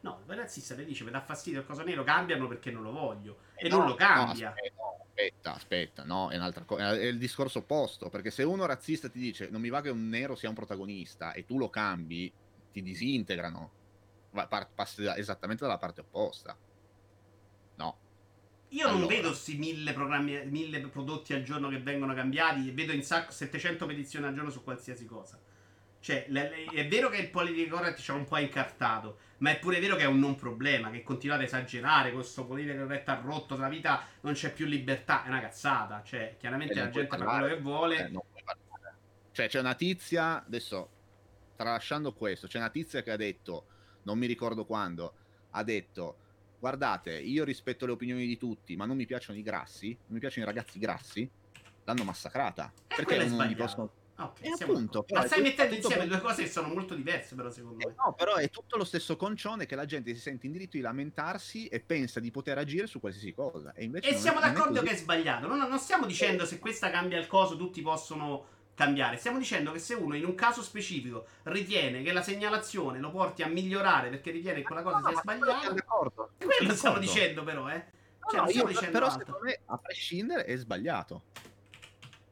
[0.07, 2.91] No, il razzista le dice: Mi dà fastidio il coso nero, cambiano perché non lo
[2.91, 3.39] voglio.
[3.55, 4.53] E Eh, no, non lo cambia.
[4.75, 6.91] no, aspetta, aspetta, no, è un'altra cosa.
[6.93, 8.09] È il discorso opposto.
[8.09, 11.33] Perché se uno razzista ti dice non mi va che un nero sia un protagonista
[11.33, 12.31] e tu lo cambi,
[12.71, 13.71] ti disintegrano.
[14.31, 16.55] Par- passi esattamente dalla parte opposta.
[17.75, 17.97] No.
[18.69, 19.15] Io non Allora.
[19.15, 23.85] vedo questi mille, programmi, mille prodotti al giorno che vengono cambiati, vedo in sacco 700
[23.85, 25.39] petizioni al giorno su qualsiasi cosa.
[25.99, 29.51] Cioè, le- le- è vero che il politically correct ci ha un po' incartato, ma
[29.51, 33.09] è pure vero che è un non problema, che continuate a esagerare, questo politically correct
[33.09, 36.01] ha rotto la vita, non c'è più libertà, è una cazzata.
[36.03, 38.05] Cioè, chiaramente Eh, la gente fa quello che vuole.
[38.05, 38.21] Eh.
[39.31, 40.89] Cioè, c'è una tizia, adesso,
[41.55, 43.67] tralasciando questo, c'è una tizia che ha detto,
[44.03, 45.13] non mi ricordo quando,
[45.51, 46.17] ha detto,
[46.59, 50.19] guardate, io rispetto le opinioni di tutti, ma non mi piacciono i grassi, non mi
[50.19, 51.29] piacciono i ragazzi grassi,
[51.83, 52.71] l'hanno massacrata.
[52.87, 53.91] Eh, perché non gli possono...
[54.19, 55.03] Ok, Eh, siamo appunto, d'accordo.
[55.03, 57.35] però Ma è stai tutto- mettendo tutto insieme con- due cose che sono molto diverse,
[57.35, 57.95] però, secondo Eh, me.
[57.97, 60.81] no, però è tutto lo stesso concione che la gente si sente in diritto di
[60.83, 63.73] lamentarsi e pensa di poter agire su qualsiasi cosa.
[63.73, 64.85] E, invece E è- siamo è d'accordo così.
[64.85, 65.45] che è sbagliato.
[65.47, 69.17] Non, non stiamo dicendo se questa cambia il coso, tutti possono cambiare.
[69.17, 73.43] Stiamo dicendo che se uno in un caso specifico ritiene che la segnalazione lo porti
[73.43, 76.31] a migliorare perché ritiene che quella cosa No, sia sbagliata, d'accordo.
[76.37, 76.99] quello Sono stiamo d'accordo.
[76.99, 77.75] dicendo però, eh.
[78.19, 79.19] No, Cioè, no, stiamo io- però altro.
[79.25, 81.21] secondo me a prescindere è sbagliato.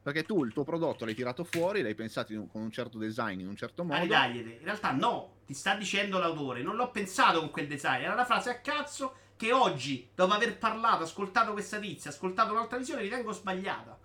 [0.06, 3.39] Perché tu il tuo prodotto l'hai tirato fuori, l'hai pensato un- con un certo design,
[3.39, 3.95] in un certo modo.
[3.95, 4.49] Aridagliete.
[4.60, 8.24] In realtà no, ti sta dicendo l'autore, non l'ho pensato con quel design, era una
[8.24, 13.32] frase a cazzo che oggi, dopo aver parlato, ascoltato questa tizia, ascoltato un'altra visione, ritengo
[13.32, 13.97] sbagliata.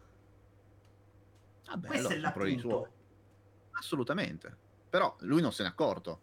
[1.67, 2.89] Vabbè, Questo allora, è l'appunto.
[3.73, 4.57] Assolutamente.
[4.89, 6.21] Però lui non se n'è accorto.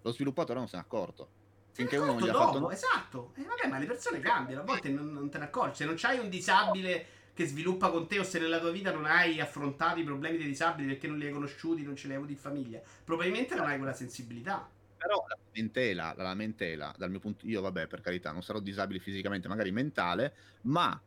[0.00, 1.28] Lo sviluppatore non se n'è accorto.
[1.72, 3.32] Finché uno non gli ha dopo, fatto no- esatto.
[3.36, 5.74] E vabbè, ma le persone cambiano, a volte non, non te ne accorgi.
[5.76, 9.04] Se non c'hai un disabile che sviluppa con te o se nella tua vita non
[9.04, 12.18] hai affrontato i problemi dei disabili perché non li hai conosciuti, non ce li hai
[12.18, 14.70] avuti in famiglia, probabilmente non hai quella sensibilità.
[14.96, 19.00] Però la lamentela, la lamentela, dal mio punto io vabbè, per carità, non sarò disabile
[19.00, 20.32] fisicamente, magari mentale,
[20.62, 20.98] ma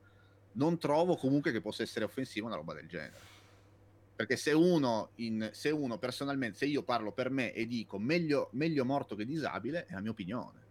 [0.53, 3.36] non trovo comunque che possa essere offensiva una roba del genere.
[4.15, 8.49] Perché se uno, in, se uno personalmente, se io parlo per me e dico meglio,
[8.53, 10.65] meglio morto che disabile, è la mia opinione.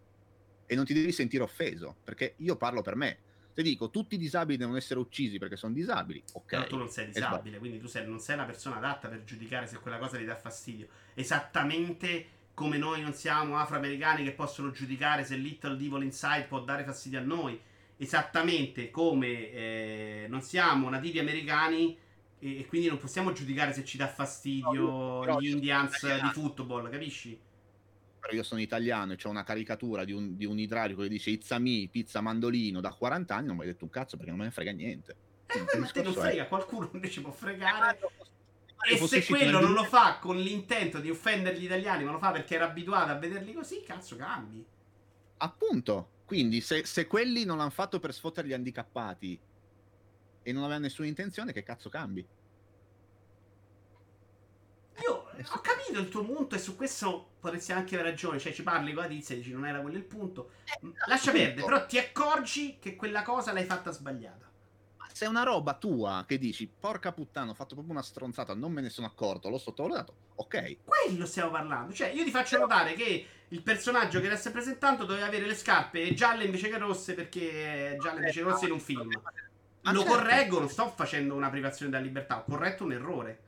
[0.65, 3.17] E non ti devi sentire offeso, perché io parlo per me.
[3.57, 6.45] Se dico tutti i disabili devono essere uccisi perché sono disabili, ok.
[6.45, 9.65] Però tu non sei disabile, quindi tu sei- non sei una persona adatta per giudicare
[9.65, 10.87] se quella cosa ti dà fastidio.
[11.15, 16.83] Esattamente come noi non siamo afroamericani che possono giudicare se Little Devil Inside può dare
[16.83, 17.59] fastidio a noi.
[17.97, 21.97] Esattamente come eh, non siamo nativi americani
[22.37, 26.91] e, e quindi non possiamo giudicare se ci dà fastidio No, gli Indians di football,
[26.91, 27.39] capisci?
[28.19, 31.29] Però io sono italiano e c'è una caricatura di un, di un idraulico che dice
[31.29, 34.31] It's a me, pizza mandolino da 40 anni, non mi hai detto un cazzo perché
[34.31, 35.17] non me ne frega niente.
[35.47, 37.99] Eh, beh, ma te non discorso è- frega, qualcuno invece può Eh, fregare.
[38.01, 38.07] ma-
[38.89, 42.31] E se quello non lo fa con l'intento di offendere gli italiani, ma lo fa
[42.31, 44.63] perché era abituato a vederli così, cazzo cambi.
[45.37, 49.39] Appunto, quindi se, se quelli non l'hanno fatto per sfottere gli handicappati
[50.43, 52.25] e non avevano nessuna intenzione, che cazzo cambi?
[55.01, 58.39] Io Eh, ho capito il tuo punto e su questo potresti anche avere ragione.
[58.39, 60.51] Cioè, ci parli con la tizia e dici non era quello il punto.
[61.07, 61.31] Lascia appunto.
[61.31, 64.49] perdere, però ti accorgi che quella cosa l'hai fatta sbagliata.
[64.97, 68.53] Ma se è una roba tua che dici, porca puttana, ho fatto proprio una stronzata,
[68.53, 70.77] non me ne sono accorto, l'ho sottovalutato, ok.
[70.83, 71.93] Quello stiamo parlando.
[71.93, 76.13] Cioè, io ti faccio notare che il personaggio che stai presentando doveva avere le scarpe
[76.13, 79.09] gialle invece che rosse perché gialle invece che rosse in un film.
[79.81, 80.15] Ma Lo certo.
[80.15, 83.39] correggo, non sto facendo una privazione della libertà, ho corretto un errore.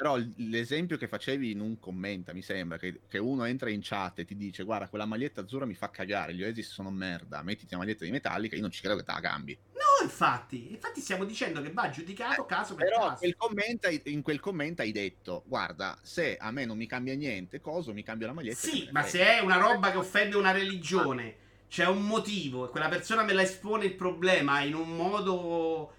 [0.00, 4.20] Però l'esempio che facevi in un commenta, mi sembra, che, che uno entra in chat
[4.20, 7.74] e ti dice guarda quella maglietta azzurra mi fa cagare, gli Oasis sono merda, mettiti
[7.74, 9.58] una maglietta di metallica, io non ci credo che te la cambi.
[9.74, 13.24] No, infatti, infatti stiamo dicendo che va giudicato caso per Però caso.
[13.24, 17.92] hai- in quel commento hai detto guarda se a me non mi cambia niente, cosa
[17.92, 18.56] mi cambio la maglietta.
[18.56, 21.36] Sì, ma se è una roba che offende una religione,
[21.68, 25.92] c'è un motivo e quella persona me la espone il problema in un modo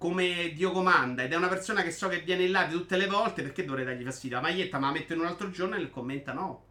[0.00, 3.06] come Dio comanda ed è una persona che so che viene in live tutte le
[3.06, 4.36] volte, perché dovrei dargli fastidio?
[4.38, 6.64] La maglietta me la metto in un altro giorno e il commenta no.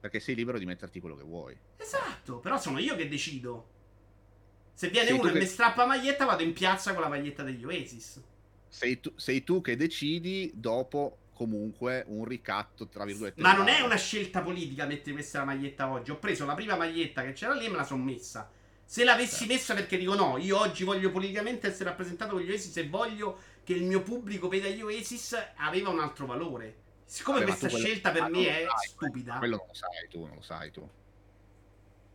[0.00, 1.56] Perché sei libero di metterti quello che vuoi.
[1.78, 3.70] Esatto, però sono io che decido.
[4.74, 7.08] Se viene Sei uno e che- mi strappa la maglietta, vado in piazza con la
[7.08, 8.22] maglietta degli Oasis.
[8.68, 13.40] Sei tu, sei tu che decidi dopo comunque un ricatto, tra virgolette.
[13.40, 16.10] Ma non è una scelta politica mettere questa maglietta oggi.
[16.10, 18.50] Ho preso la prima maglietta che c'era lì e me la sono messa.
[18.88, 19.52] Se l'avessi Certo.
[19.52, 23.38] messa perché dico no, io oggi voglio politicamente essere rappresentato con gli Oasis e voglio
[23.64, 26.76] che il mio pubblico veda gli Oasis, aveva un altro valore.
[27.04, 29.38] Siccome Vabbè, questa tu quello- scelta per me è sai, stupida.
[29.38, 30.88] Quello non lo sai tu, non lo sai tu.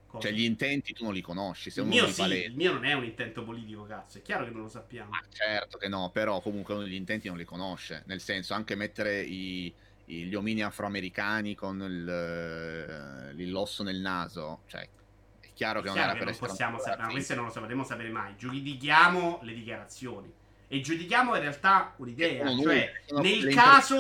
[0.07, 0.28] cosa?
[0.28, 1.69] Cioè, gli intenti tu non li conosci.
[1.69, 2.47] Se il uno mio sì, palesa.
[2.47, 4.17] il mio non è un intento politico, cazzo.
[4.17, 5.09] È chiaro che non lo sappiamo.
[5.09, 8.03] Ma certo che no, però comunque uno gli intenti non li conosce.
[8.07, 9.74] Nel senso, anche mettere i-
[10.05, 14.88] gli omini afroamericani con il, eh, l'osso nel naso, cioè,
[15.54, 17.14] chiaro che non Chiaro era che per non possiamo sapere, razzista.
[17.14, 18.36] questo non lo sapremo sapere mai.
[18.38, 20.34] Giudichiamo le dichiarazioni.
[20.68, 22.47] E giudichiamo in realtà un'idea.
[22.47, 23.97] Sono Cioè, sono nel caso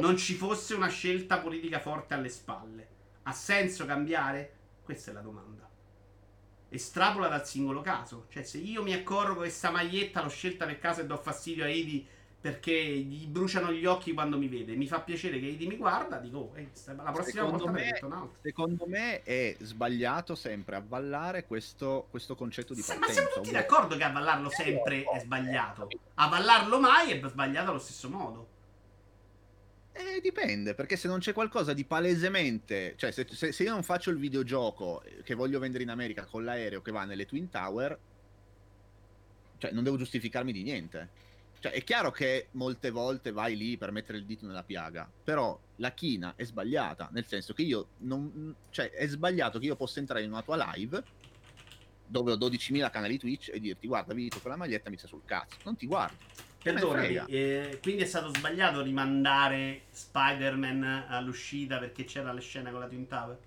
[0.00, 2.88] non ci fosse una scelta politica forte alle spalle,
[3.24, 4.52] ha senso cambiare?
[4.82, 5.68] Questa è la domanda.
[6.68, 8.26] Estrapola dal singolo caso.
[8.30, 11.64] Cioè, se io mi accorgo che questa maglietta l'ho scelta per caso e do fastidio
[11.64, 12.06] a Eddie
[12.46, 16.18] perché gli bruciano gli occhi quando mi vede, mi fa piacere che Eddie mi guarda,
[16.18, 18.38] dico, oh, la prossima Secondo volta me metto un'altra.
[18.40, 23.20] Secondo me è sbagliato sempre avvallare questo, questo concetto di Sì, ma partenza.
[23.20, 25.88] siamo tutti ovvero- d'accordo che avallarlo sempre è sbagliato.
[26.14, 28.48] Avallarlo mai è sbagliato allo stesso modo.
[29.90, 33.82] Eh, dipende, perché se non c'è qualcosa di palesemente, cioè se, se- se io non
[33.82, 37.50] faccio il videogioco eh, che voglio vendere in America con l'aereo che va nelle Twin
[37.50, 37.98] Tower,
[39.58, 41.24] cioè non devo giustificarmi di niente.
[41.58, 45.58] Cioè è chiaro che molte volte vai lì per mettere il dito nella piaga, però
[45.76, 48.54] la china è sbagliata, nel senso che io non...
[48.70, 51.04] cioè è sbagliato che io possa entrare in una tua live
[52.08, 55.24] dove ho 12.000 canali Twitch e dirti guarda, vi dico quella maglietta mi sta sul
[55.24, 56.18] cazzo, non ti guardo.
[56.60, 62.88] Perdonami, eh, quindi è stato sbagliato rimandare Spider-Man all'uscita perché c'era la scena con la
[62.88, 63.38] Twin Tower?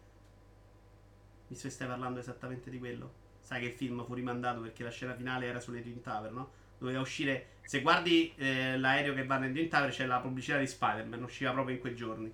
[1.47, 3.15] Visto che stai parlando esattamente di quello?
[3.39, 6.53] Sai che il film fu rimandato perché la scena finale era sulle Twin Tower, no?
[6.77, 7.58] Doveva uscire.
[7.69, 11.51] Se guardi eh, l'aereo che va nel Twin Tower, c'è la pubblicità di Spider-Man, usciva
[11.51, 12.33] proprio in quei giorni.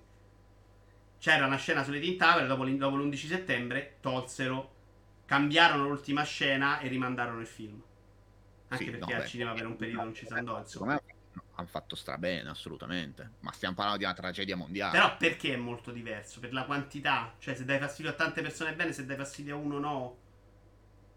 [1.18, 4.72] C'era una scena sulle Twin Tower, dopo, dopo l'11 settembre tolsero,
[5.26, 7.82] cambiarono l'ultima scena e rimandarono il film.
[8.68, 10.64] Anche sì, perché no, al beh, cinema per un periodo non ci si andò.
[10.64, 11.02] Secondo me
[11.56, 13.32] hanno fatto strabene, assolutamente.
[13.40, 14.92] Ma stiamo parlando di una tragedia mondiale.
[14.92, 16.40] Però perché è molto diverso?
[16.40, 17.34] Per la quantità?
[17.38, 20.18] Cioè, se dai fastidio a tante persone bene, se dai fastidio a uno no.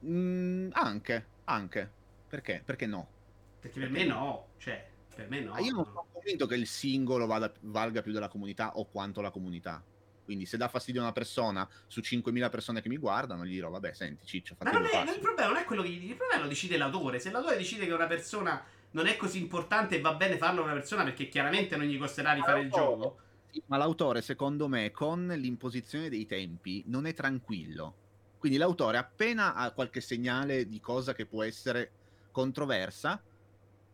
[0.05, 1.89] Mm, anche, anche.
[2.27, 2.61] Perché?
[2.65, 3.17] Perché no?
[3.59, 4.47] Perché per me no.
[4.57, 5.51] Cioè, per me no.
[5.51, 9.21] Ma io non sono convinto che il singolo vada, valga più della comunità o quanto
[9.21, 9.83] la comunità.
[10.23, 13.71] Quindi se dà fastidio a una persona su 5.000 persone che mi guardano, gli dirò,
[13.71, 16.11] vabbè, senti, ciccio, fatti Ma non è, il problema non è quello che gli dici,
[16.11, 17.19] il problema lo decide l'autore.
[17.19, 20.65] Se l'autore decide che una persona non è così importante e va bene farlo a
[20.65, 23.17] una persona perché chiaramente non gli costerà rifare il gioco.
[23.65, 27.95] ma l'autore, secondo me, con l'imposizione dei tempi, non è tranquillo.
[28.37, 31.91] Quindi l'autore, appena ha qualche segnale di cosa che può essere
[32.31, 33.19] controversa,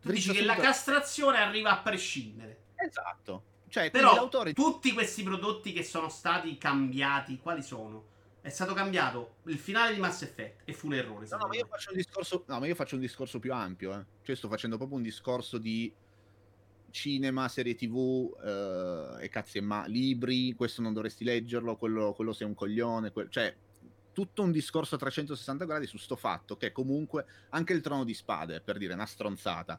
[0.00, 2.64] tu dici che la castrazione arriva a prescindere.
[2.74, 3.54] Esatto.
[3.68, 8.14] Cioè, Però tutti questi prodotti che sono stati cambiati, quali sono?
[8.40, 11.26] È stato cambiato il finale di Mass Effect e fu un errore.
[11.28, 13.92] No, no, ma io faccio un discorso, no, ma io faccio un discorso più ampio.
[13.98, 14.04] Eh.
[14.22, 15.92] Cioè, sto facendo proprio un discorso di
[16.90, 20.54] cinema, serie tv eh, e cazzi e ma libri.
[20.54, 23.10] Questo non dovresti leggerlo, quello, quello sei un coglione.
[23.10, 23.54] Que- cioè,
[24.16, 28.14] tutto un discorso a 360 gradi su sto fatto che comunque anche il trono di
[28.14, 29.78] spade, per dire una stronzata,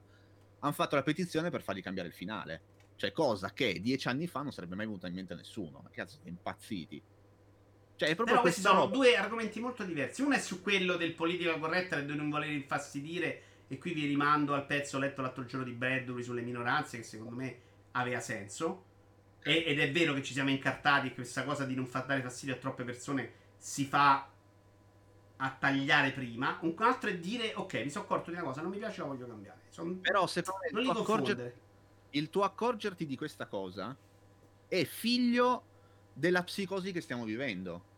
[0.60, 2.62] hanno fatto la petizione per fargli cambiare il finale
[2.98, 5.82] cioè, cosa che dieci anni fa non sarebbe mai venuta in mente a nessuno.
[5.84, 7.02] Ma cazzo, siete impazziti.
[7.96, 8.96] Cioè, è proprio Però questi sono roba.
[8.96, 10.24] due argomenti molto diversi.
[10.24, 13.42] Uno è su quello del politica corretta e di non voler infastidire.
[13.68, 17.36] E qui vi rimando al pezzo letto l'altro giorno di Bradbury sulle minoranze, che secondo
[17.36, 17.60] me
[17.92, 18.86] aveva senso.
[19.44, 22.56] E, ed è vero che ci siamo incartati questa cosa di non far dare fastidio
[22.56, 24.30] a troppe persone si fa
[25.38, 26.58] a tagliare prima.
[26.62, 29.08] Un altro è dire: Ok, mi sono accorto di una cosa, non mi piace, la
[29.08, 29.62] voglio cambiare.
[29.70, 30.00] Son...
[30.00, 31.62] Però se non li confondere
[32.12, 33.96] il tuo accorgerti di questa cosa
[34.68, 35.64] è figlio
[36.14, 37.96] della psicosi che stiamo vivendo.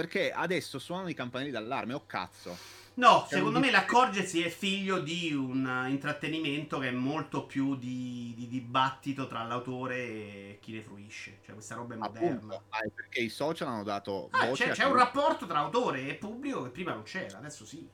[0.00, 2.56] Perché adesso suonano i campanelli d'allarme, oh cazzo.
[2.94, 8.32] No, C'è secondo me l'accorgersi è figlio di un intrattenimento che è molto più di,
[8.34, 11.40] di dibattito tra l'autore e chi ne fruisce.
[11.44, 12.54] Cioè, questa roba è moderna.
[12.70, 14.28] Ah, perché i social hanno dato.
[14.30, 17.86] Ah, c'è, c'è un rapporto tra autore e pubblico che prima non c'era, adesso sì.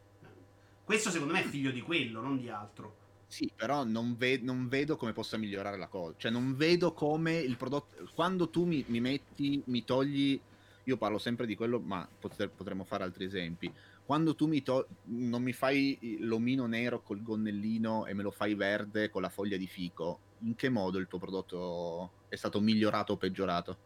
[0.85, 2.95] Questo secondo me è figlio di quello, non di altro.
[3.27, 6.15] Sì, però non, ve- non, vedo come possa migliorare la cosa.
[6.17, 8.09] Cioè, non vedo come il prodotto.
[8.15, 10.41] Quando tu mi, mi metti, mi togli.
[10.89, 13.73] Io parlo sempre di quello, ma potre- potremmo fare altri esempi.
[14.05, 18.55] Quando tu mi to- non mi fai l'omino nero col gonnellino e me lo fai
[18.55, 23.15] verde con la foglia di fico, in che modo il tuo prodotto è stato migliorato
[23.15, 23.79] o peggiorato?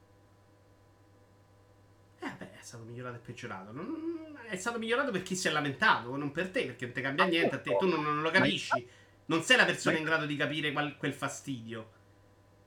[2.20, 3.72] Eh beh, è stato migliorato e peggiorato.
[3.72, 4.36] Non...
[4.46, 7.24] È stato migliorato per chi si è lamentato, non per te, perché non ti cambia
[7.24, 8.86] niente a te, tu non, non lo capisci.
[9.26, 11.92] Non sei la persona in grado di capire qual, quel fastidio.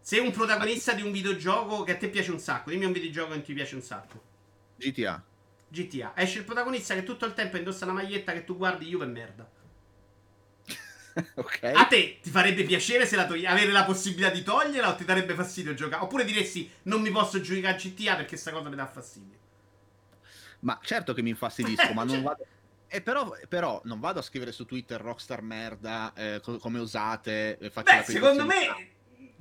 [0.04, 2.70] Sei un protagonista di un videogioco che a te piace un sacco.
[2.72, 4.22] Dimmi un videogioco che ti piace un sacco.
[4.76, 5.24] GTA.
[5.70, 6.12] GTA.
[6.18, 9.08] Esce il protagonista che tutto il tempo indossa la maglietta che tu guardi Juve e
[9.08, 9.50] merda.
[11.36, 11.60] ok.
[11.74, 15.06] A te ti farebbe piacere se la togli- avere la possibilità di toglierla o ti
[15.06, 16.04] darebbe fastidio giocare?
[16.04, 19.38] Oppure diresti non mi posso giocare a GTA perché questa cosa mi dà fastidio?
[20.60, 22.46] Ma certo che mi infastidisco, ma non vado
[22.88, 27.58] e però, però, non vado a scrivere su Twitter rockstar merda, eh, co- come usate.
[27.58, 28.93] Eh, Beh, secondo me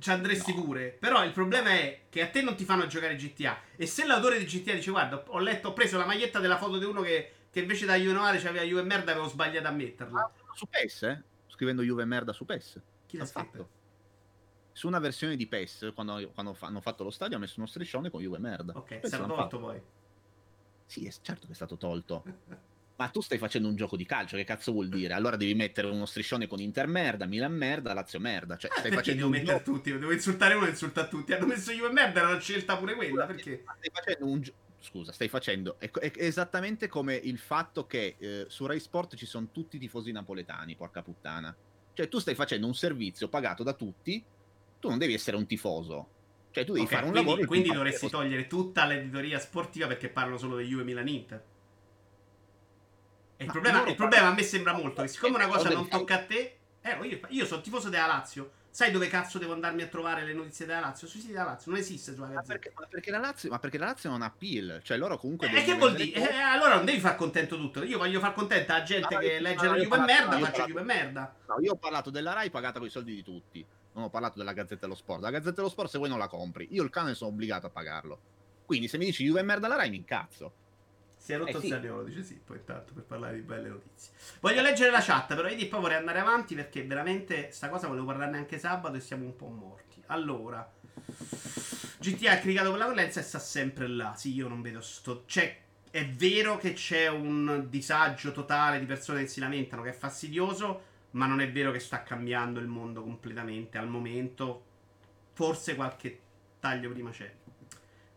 [0.03, 0.61] ci andresti no.
[0.61, 0.89] pure.
[0.99, 3.57] Però il problema è che a te non ti fanno giocare GTA.
[3.77, 6.77] E se l'autore di GTA dice: Guarda, ho letto, ho preso la maglietta della foto
[6.77, 10.19] di uno che, che invece da Juve c'aveva Juve merda, avevo sbagliato a metterla.
[10.19, 11.23] Ah, su PES, eh?
[11.47, 12.81] Scrivendo Juve merda su PES.
[13.07, 13.81] Chi l'ha fatto?
[14.73, 18.09] Su una versione di PES, quando, quando hanno fatto lo stadio, ha messo uno striscione
[18.09, 18.73] con Juve merda.
[18.75, 19.81] Ok, è stato tolto poi.
[20.85, 22.23] Sì, è certo che è stato tolto.
[22.95, 25.13] ma tu stai facendo un gioco di calcio, che cazzo vuol dire?
[25.13, 28.57] Allora devi mettere uno striscione con Inter merda, Milan merda, Lazio merda.
[28.57, 29.71] Cioè, ah, stai facendo devo mettere gioco...
[29.71, 31.33] tutti, devo insultare uno e insultare tutti.
[31.33, 33.63] Hanno messo io e merda, era una scelta pure quella, perché?
[33.63, 38.45] Stai facendo un gioco scusa, stai facendo è, è, esattamente come il fatto che eh,
[38.49, 41.55] su Rai Sport ci sono tutti i tifosi napoletani, porca puttana.
[41.93, 44.23] Cioè, tu stai facendo un servizio pagato da tutti,
[44.79, 46.07] tu non devi essere un tifoso.
[46.51, 47.47] Cioè, tu devi okay, fare un quindi, lavoro.
[47.47, 51.43] Quindi dovresti togliere tutta l'editoria sportiva perché parlano solo di Juve Milan Inter.
[53.43, 56.25] Il problema, il problema, a me sembra molto che siccome una cosa non tocca a
[56.25, 60.25] te, eh, io, io sono tifoso della Lazio, Sai dove cazzo devo andarmi a trovare
[60.25, 61.07] le notizie della Lazio?
[61.07, 63.77] Sui siti della Lazio, non esiste sulla Ma perché, ma perché la Lazio, ma perché
[63.77, 64.81] la Lazio non ha appeal?
[64.83, 65.47] Cioè loro comunque...
[65.47, 66.31] E devono che vuol dire?
[66.31, 67.83] Eh, allora non devi far contento tutto.
[67.83, 70.65] Io voglio far contenta la gente Ah, che legge ah, la Juve merda, faccio parlo-
[70.65, 71.35] Juve merda.
[71.49, 73.63] No, io ho parlato della Rai pagata con i soldi di tutti.
[73.93, 75.21] Non ho parlato della Gazzetta dello Sport.
[75.21, 76.69] La Gazzetta dello Sport se vuoi non la compri.
[76.71, 78.19] Io il cane sono obbligato a pagarlo.
[78.65, 80.51] Quindi se mi dici Juve merda la Rai mi incazzo.
[81.23, 81.67] Si è rotto Eh, il sì.
[81.69, 84.11] Zaniolo, dice sì, poi intanto per parlare di belle notizie.
[84.41, 88.07] Voglio leggere la chat, però vedi, poi vorrei andare avanti perché veramente sta cosa volevo
[88.07, 90.03] parlarne anche sabato e siamo un po' morti.
[90.07, 90.69] Allora,
[91.97, 94.13] GTA ha criticato per la violenza e sta sempre là.
[94.17, 95.23] Sì, io non vedo sto...
[95.25, 99.93] Cioè, è vero che c'è un disagio totale di persone che si lamentano, che è
[99.93, 104.65] fastidioso, ma non è vero che sta cambiando il mondo completamente al momento.
[105.31, 106.19] Forse qualche
[106.59, 107.33] taglio prima c'è.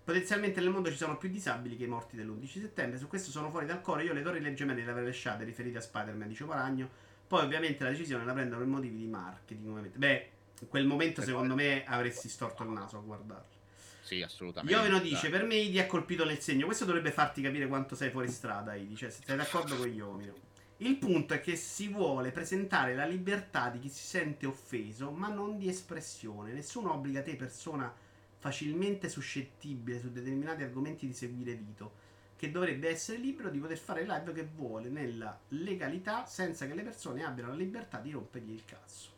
[0.07, 2.97] Potenzialmente nel mondo ci sono più disabili che i morti dell'11 settembre.
[2.97, 4.03] Su questo sono fuori dal coro.
[4.03, 6.89] Io le torri le gemelle le avrei lasciate riferite a Spider-Man, dice Paragno.
[7.27, 9.67] Poi, ovviamente, la decisione la prendono per motivi di marketing.
[9.67, 9.99] Ovviamente.
[9.99, 10.29] Beh,
[10.61, 13.55] in quel momento, secondo me, avresti storto il naso a guardarlo.
[14.01, 14.79] Sì, assolutamente.
[14.79, 16.67] Iovino dice: Per me Idi ha colpito nel segno.
[16.67, 18.95] Questo dovrebbe farti capire quanto sei fuori strada, Idi.
[18.95, 20.35] Cioè, se sei d'accordo con Iovino.
[20.77, 25.27] Il punto è che si vuole presentare la libertà di chi si sente offeso, ma
[25.27, 26.53] non di espressione.
[26.53, 27.93] Nessuno obbliga te, persona
[28.47, 32.05] facilmente suscettibile su determinati argomenti, di seguire Vito,
[32.37, 36.75] che dovrebbe essere libero di poter fare il live che vuole nella legalità senza che
[36.75, 39.11] le persone abbiano la libertà di rompergli il cazzo.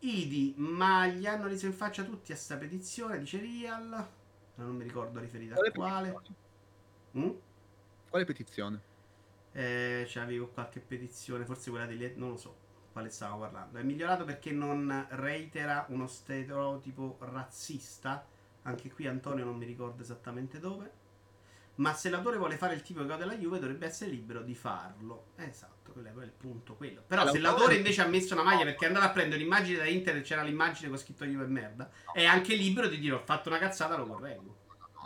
[0.00, 4.08] Idi, ma gli hanno riso in faccia tutti a sta petizione, dice Real.
[4.56, 6.08] Non mi ricordo riferita a quale.
[6.08, 6.36] petizione?
[7.16, 7.36] Mm?
[8.10, 8.80] Quale petizione?
[9.52, 12.12] Eh, c'avevo qualche petizione, forse quella degli...
[12.16, 12.63] non lo so
[12.94, 13.78] quale stavamo parlando.
[13.78, 18.24] È migliorato perché non reitera uno stereotipo razzista.
[18.62, 21.02] Anche qui Antonio non mi ricordo esattamente dove.
[21.76, 24.54] Ma se l'autore vuole fare il tipo che gode della Juve dovrebbe essere libero di
[24.54, 25.32] farlo.
[25.34, 27.02] Esatto, quello è il punto quello.
[27.04, 29.86] Però se L'autore- invece ha messo una maglia perché è andato a prendere un'immagine da
[29.86, 33.48] internet c'era l'immagine con scritto Juve è merda, è anche libero di dire ho fatto
[33.48, 34.56] una cazzata, lo correggo.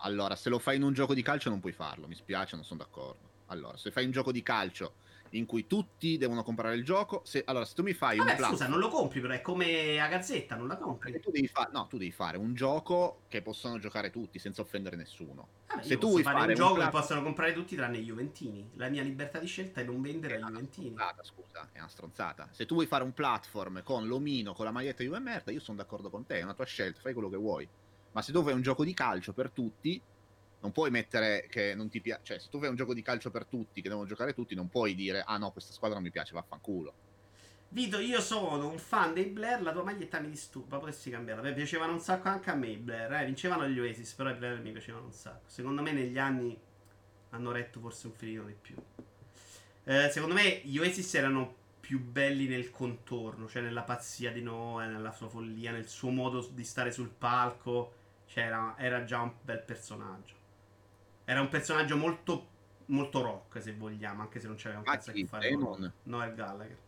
[0.02, 2.66] Allora, se lo fai in un gioco di calcio non puoi farlo, mi spiace, non
[2.66, 3.26] sono d'accordo.
[3.46, 4.92] Allora, se fai un gioco di calcio
[5.30, 8.36] in cui tutti devono comprare il gioco, se, allora se tu mi fai un Vabbè,
[8.36, 11.20] platform- scusa, non lo compri, però è come a Gazzetta, non la compri.
[11.20, 15.48] tu fare no, tu devi fare un gioco che possono giocare tutti senza offendere nessuno.
[15.68, 17.98] Vabbè, Se tu vuoi fare, fare un un gioco che plat- possono comprare tutti tranne
[17.98, 18.70] i Juventini.
[18.74, 20.94] La mia libertà di scelta è non vendere ai una Juventini.
[21.22, 22.48] scusa, è una stronzata.
[22.52, 25.76] Se tu vuoi fare un platform con l'omino, con la maglietta di merda, io sono
[25.76, 27.68] d'accordo con te, è una tua scelta, fai quello che vuoi.
[28.12, 30.00] Ma se tu fai un gioco di calcio per tutti,
[30.60, 32.22] non puoi mettere che non ti piace.
[32.24, 34.68] Cioè, se tu fai un gioco di calcio per tutti, che devono giocare tutti, non
[34.68, 36.94] puoi dire, ah no, questa squadra non mi piace, vaffanculo.
[37.70, 41.42] Vito, io sono un fan dei Blair, la tua maglietta mi disturba, potresti cambiarla.
[41.42, 43.26] Beh, piacevano un sacco anche a me i Blair, eh.
[43.26, 45.48] Vincevano gli Oasis, però i Blair mi piacevano un sacco.
[45.48, 46.58] Secondo me negli anni
[47.30, 48.74] hanno retto forse un filino di più.
[49.84, 54.86] Eh, secondo me gli Oasis erano più belli nel contorno, cioè nella pazzia di Noah,
[54.86, 57.92] nella sua follia, nel suo modo di stare sul palco.
[58.26, 60.37] Cioè, era, era già un bel personaggio.
[61.30, 62.48] Era un personaggio molto,
[62.86, 65.92] molto rock, se vogliamo, anche se non c'aveva un Ah, cazzo a che fare con.
[66.04, 66.78] No, è Gallagher.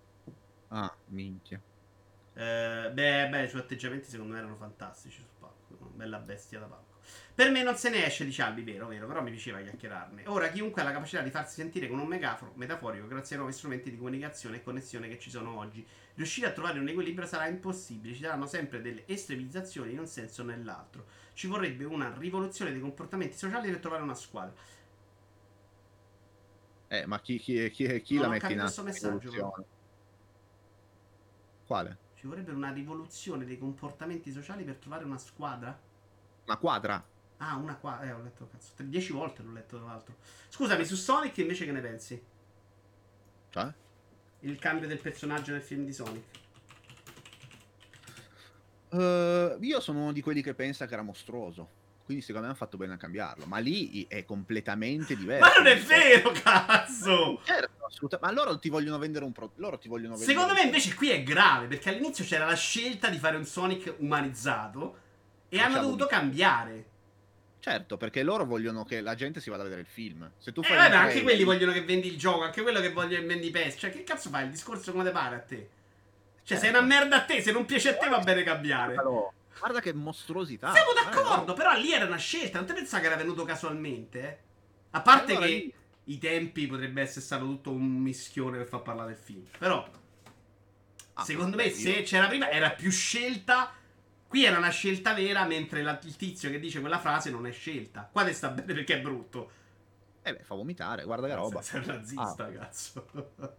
[0.68, 1.60] Ah, minchia.
[2.32, 5.90] Eh, beh, beh, i suoi atteggiamenti secondo me erano fantastici sul palco.
[5.94, 6.88] Bella bestia da palco.
[7.34, 10.22] Per me non se ne esce, dice Albi, vero, vero, però mi piaceva chiacchierarne.
[10.26, 13.56] Ora, chiunque ha la capacità di farsi sentire con un megafono metaforico grazie ai nuovi
[13.56, 17.46] strumenti di comunicazione e connessione che ci sono oggi, riuscire a trovare un equilibrio sarà
[17.46, 18.14] impossibile.
[18.14, 21.06] Ci saranno sempre delle estremizzazioni in un senso o nell'altro.
[21.40, 24.52] Ci vorrebbe una rivoluzione dei comportamenti sociali per trovare una squadra.
[26.86, 28.82] Eh, ma chi, chi, chi, chi la mette in atto?
[28.82, 29.64] messaggio?
[31.64, 31.98] Quale?
[32.14, 35.80] Ci vorrebbe una rivoluzione dei comportamenti sociali per trovare una squadra?
[36.44, 37.02] Una quadra?
[37.38, 38.02] Ah, una qua.
[38.02, 38.74] Eh, ho letto cazzo.
[38.82, 40.16] Dieci volte l'ho letto, tra l'altro.
[40.50, 42.22] Scusami, su Sonic invece che ne pensi?
[43.48, 43.72] Cioè?
[44.40, 46.39] Il cambio del personaggio nel film di Sonic.
[48.92, 51.78] Eh, io sono uno di quelli che pensa che era mostruoso.
[52.04, 53.46] Quindi secondo me hanno fatto bene a cambiarlo.
[53.46, 55.46] Ma lì è completamente diverso.
[55.48, 57.40] Ma non è vero, cazzo!
[57.44, 58.18] Certo, assolutamente.
[58.20, 59.52] Ma loro ti vogliono vendere un pro...
[59.56, 63.08] Loro ti vogliono vendere Secondo me invece qui è grave, perché all'inizio c'era la scelta
[63.10, 64.98] di fare un Sonic umanizzato
[65.48, 66.84] e hanno Facciamo dovuto di- cambiare.
[67.60, 70.28] Certo, perché loro vogliono che la gente si vada a vedere il film.
[70.38, 72.80] Se tu Eh, fai vabbè, un anche quelli vogliono che vendi il gioco, anche quello
[72.80, 73.76] che vogliono che vendi PES.
[73.78, 74.46] Cioè, che cazzo fai?
[74.46, 75.68] Il discorso come te pare a te?
[76.50, 76.78] Cioè, sei Certo.
[76.84, 78.94] una merda a te, se non piace a te va bene cambiare.
[78.94, 79.32] Guardalo.
[79.60, 80.72] Guarda che mostruosità.
[80.72, 84.20] Siamo Guarda, d'accordo, però lì era una scelta, non ti pensare che era venuto casualmente,
[84.20, 84.38] eh?
[84.90, 85.74] A parte Allora che lì-
[86.06, 89.44] i tempi potrebbe essere stato tutto un mischione per far parlare del film.
[89.58, 89.88] Però,
[91.14, 93.72] Ah, secondo me, se io- c'era prima, era più scelta.
[94.26, 97.52] Qui era una scelta vera, mentre la- il tizio che dice quella frase non è
[97.52, 98.08] scelta.
[98.10, 99.52] Qua te sta bene perché è brutto.
[100.22, 101.62] Eh beh, fa vomitare, guarda che roba.
[101.62, 102.50] Sei un razzista, Ah.
[102.52, 103.06] cazzo.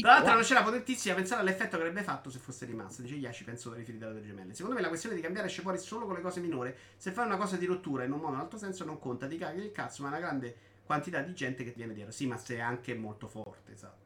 [0.00, 3.02] Tra l'altro non c'era potentissima pensare all'effetto che avrebbe fatto se fosse rimasto.
[3.02, 4.52] Dice Yashi, penso da riferire alle gemelle.
[4.54, 6.74] Secondo me la questione di cambiare esce fuori solo con le cose minori.
[6.96, 8.98] Se fai una cosa di rottura in un modo o in un altro senso non
[8.98, 11.94] conta, ti caghi il cazzo, ma è una grande quantità di gente che ti viene
[11.94, 12.12] dietro.
[12.12, 14.04] Sì, ma sei anche molto forte, esatto.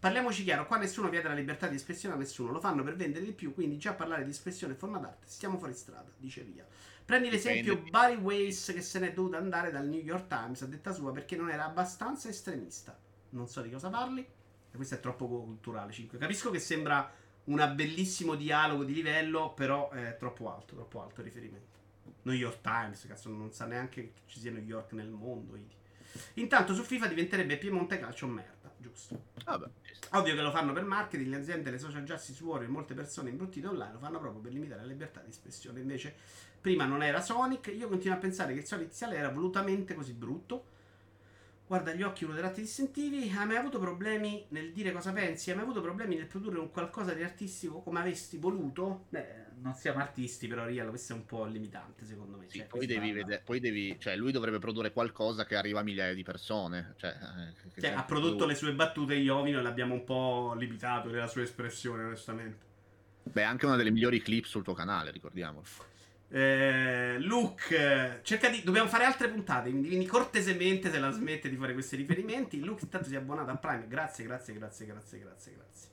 [0.00, 3.24] Parliamoci chiaro, qua nessuno vieta la libertà di espressione a nessuno, lo fanno per vendere
[3.24, 6.64] di più, quindi già parlare di espressione e forma d'arte, stiamo fuori strada, dice via.
[7.08, 10.92] Prendi l'esempio Barry Weiss che se n'è dovuto andare dal New York Times a detta
[10.92, 12.98] sua perché non era abbastanza estremista.
[13.30, 15.90] Non so di cosa parli, e questo è troppo culturale.
[15.90, 16.18] 5.
[16.18, 17.10] Capisco che sembra
[17.44, 21.78] un bellissimo dialogo di livello, però è troppo alto, troppo alto il riferimento.
[22.24, 25.58] New York Times, cazzo, non sa neanche che ci sia New York nel mondo.
[26.34, 29.24] Intanto su FIFA diventerebbe Piemonte Calcio merda giusto.
[29.44, 29.66] Vabbè.
[30.12, 33.66] Ovvio che lo fanno per marketing, le aziende, le social justice warrior, molte persone imbruttite
[33.66, 35.80] online lo fanno proprio per limitare la libertà di espressione.
[35.80, 36.16] Invece,
[36.60, 40.12] prima non era Sonic, io continuo a pensare che il Sonic iniziale era volutamente così
[40.12, 40.76] brutto.
[41.66, 43.30] Guarda gli occhi, uno dei ratti distintivi.
[43.36, 45.50] Hai mai avuto problemi nel dire cosa pensi?
[45.50, 49.04] Hai mai avuto problemi nel produrre un qualcosa di artistico come avresti voluto?
[49.10, 52.46] Beh, non siamo artisti, però Riel, questo è un po' limitante, secondo me.
[52.48, 55.82] Sì, cioè, poi, devi vedere, poi devi, cioè, lui dovrebbe produrre qualcosa che arriva a
[55.82, 56.94] migliaia di persone.
[56.96, 58.48] Cioè, eh, cioè, ha prodotto lui.
[58.48, 62.66] le sue battute Iovino e l'abbiamo un po' limitato nella sua espressione, onestamente.
[63.24, 65.66] Beh, anche una delle migliori clip sul tuo canale, ricordiamolo.
[66.30, 68.62] Eh, Luke, cerca di.
[68.62, 69.70] Dobbiamo fare altre puntate.
[69.70, 72.60] Quindi, cortesemente, se la smette di fare questi riferimenti.
[72.60, 73.86] Luke, intanto si è abbonato a Prime.
[73.88, 75.88] Grazie, grazie, grazie, grazie, grazie, grazie.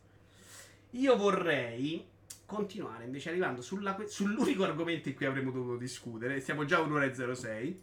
[0.92, 2.06] Io vorrei
[2.46, 6.40] continuare invece arrivando sulla, sull'unico argomento in cui avremmo dovuto discutere.
[6.42, 7.82] Siamo già a un'ora e 06.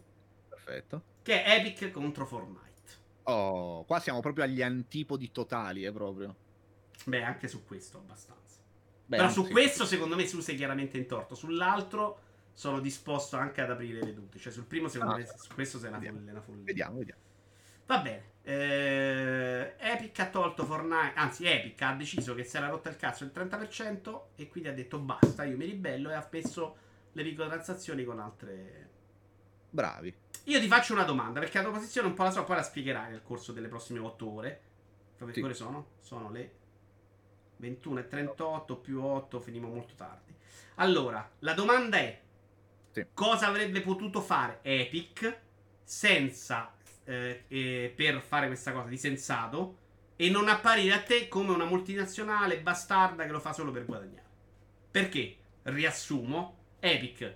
[0.49, 1.03] Perfetto.
[1.21, 2.71] Che è Epic contro Fortnite.
[3.23, 6.35] Oh, qua siamo proprio agli antipodi totali, eh, proprio.
[7.05, 8.59] Beh, anche su questo abbastanza.
[9.05, 11.35] Beh, Però su questo, secondo me, su sei chiaramente in torto.
[11.35, 12.19] Sull'altro
[12.53, 14.39] sono disposto anche ad aprire le vedute.
[14.39, 16.63] Cioè, sul primo, secondo ah, me, su questo sei una, folle, una follia.
[16.63, 17.21] Vediamo, vediamo.
[17.85, 18.31] Va bene.
[18.43, 23.23] Eh, Epic ha tolto Fortnite, anzi Epic ha deciso che si era rotto il cazzo
[23.23, 26.75] il 30% e quindi ha detto basta, io mi ribello e ha messo
[27.13, 28.89] le microtransazioni con altre...
[29.69, 30.13] Bravi.
[30.45, 32.63] Io ti faccio una domanda perché la tua posizione un po' la so, poi la
[32.63, 34.61] spiegherai nel corso delle prossime 8 ore.
[35.17, 35.41] Che sì.
[35.41, 35.87] ore sono?
[36.01, 36.55] Sono le
[37.61, 40.35] 21.38 più 8, finimo molto tardi.
[40.75, 42.22] Allora, la domanda è
[42.93, 43.05] sì.
[43.13, 45.39] cosa avrebbe potuto fare Epic
[45.83, 46.73] senza
[47.03, 49.79] eh, eh, per fare questa cosa di sensato
[50.15, 54.27] e non apparire a te come una multinazionale bastarda che lo fa solo per guadagnare.
[54.89, 55.35] Perché?
[55.63, 57.35] Riassumo, Epic.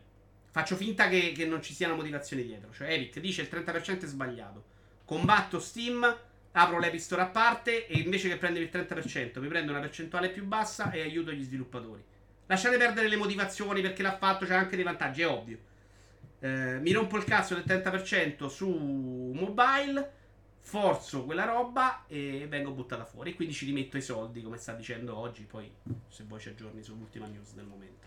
[0.51, 2.71] Faccio finta che, che non ci sia una motivazione dietro.
[2.71, 4.63] Cioè, Epic dice il 30% è sbagliato.
[5.05, 6.17] Combatto Steam,
[6.51, 10.29] apro l'Epic Store a parte e invece che prendere il 30% mi prendo una percentuale
[10.29, 12.03] più bassa e aiuto gli sviluppatori.
[12.47, 15.57] Lasciate perdere le motivazioni perché l'ha fatto, c'è anche dei vantaggi, è ovvio.
[16.39, 20.11] Eh, mi rompo il cazzo del 30% su mobile,
[20.59, 23.35] forzo quella roba e vengo buttata fuori.
[23.35, 25.43] Quindi ci rimetto i soldi, come sta dicendo oggi.
[25.43, 25.69] Poi,
[26.07, 28.05] se vuoi, ci aggiorni sull'ultima news del momento.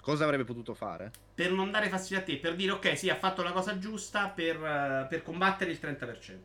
[0.00, 1.10] Cosa avrebbe potuto fare?
[1.34, 4.28] Per non dare fastidio a te, per dire ok, sì, ha fatto la cosa giusta
[4.28, 6.38] per, uh, per combattere il 30%.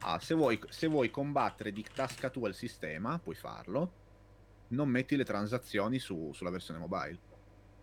[0.00, 3.97] Ah, se vuoi, se vuoi combattere di tasca tua il sistema, puoi farlo.
[4.68, 7.18] Non metti le transazioni su, sulla versione mobile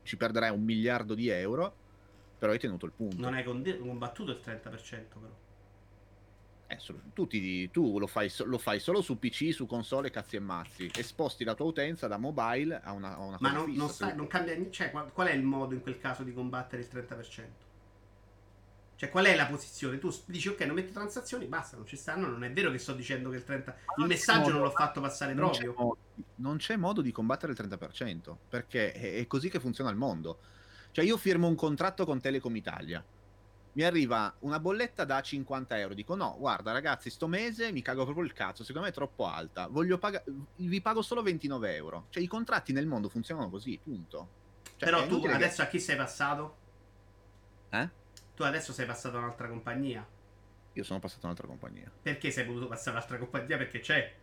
[0.06, 1.76] ci perderai un miliardo di euro,
[2.38, 3.20] però hai tenuto il punto.
[3.20, 4.70] Non hai combattuto il 30%
[5.20, 5.44] però.
[6.68, 6.80] Eh,
[7.14, 10.90] tu, ti, tu lo, fai, lo, fai, solo su PC, su console, cazzi e mazzi,
[10.96, 14.28] e sposti la tua utenza da mobile a una, a una Ma non, non, non,
[14.28, 14.72] cambia niente.
[14.72, 17.44] Cioè, qual, qual, è il modo in quel caso di combattere il 30%?
[18.98, 19.98] Cioè, qual è la posizione?
[19.98, 22.28] Tu dici, ok, non metto transazioni, basta, non ci stanno.
[22.28, 23.74] Non è vero che sto dicendo che il 30%.
[23.98, 25.74] Il messaggio non l'ho fatto passare non proprio.
[25.74, 25.98] C'è modo,
[26.36, 30.40] non c'è modo di combattere il 30%, perché è, così che funziona il mondo.
[30.92, 33.04] Cioè, io firmo un contratto con Telecom Italia.
[33.74, 35.94] Mi arriva una bolletta da 50 euro.
[35.94, 38.64] Dico: No, guarda, ragazzi, sto mese mi cago proprio il cazzo.
[38.64, 39.68] Secondo me è troppo alta.
[39.68, 40.24] Voglio pagare.
[40.56, 42.06] Vi pago solo 29 euro.
[42.12, 44.30] Cioè, i contratti nel mondo funzionano così, punto.
[44.78, 45.62] Cioè, Però tu adesso che...
[45.64, 46.56] a chi sei passato?
[47.72, 48.04] Eh?
[48.36, 50.06] Tu adesso sei passato a un'altra compagnia.
[50.74, 51.90] Io sono passato a un'altra compagnia.
[52.02, 53.58] Perché sei potuto passare a un'altra compagnia?
[53.58, 54.14] Perché c'è.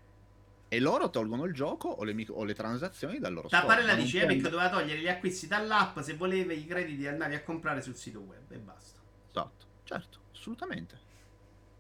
[0.69, 3.63] E loro tolgono il gioco o le, o le transazioni dal loro store.
[3.63, 4.51] Da parella dice Epic prende...
[4.51, 8.51] doveva togliere gli acquisti dall'app se volevi i crediti andavi a comprare sul sito web
[8.51, 9.01] e basta.
[9.31, 10.99] Esatto, certo, assolutamente.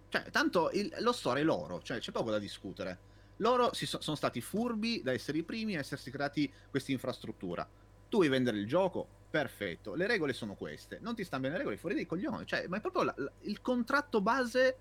[0.08, 2.98] Cioè, tanto il, lo store è loro, cioè c'è poco da discutere.
[3.36, 7.66] Loro so, sono stati furbi da essere i primi a essersi creati questa infrastruttura.
[8.08, 9.08] Tu vuoi vendere il gioco?
[9.32, 10.98] Perfetto, le regole sono queste.
[11.00, 12.44] Non ti stanno bene le regole, fuori dei coglioni.
[12.44, 14.76] Cioè, ma è proprio la, la, il contratto base.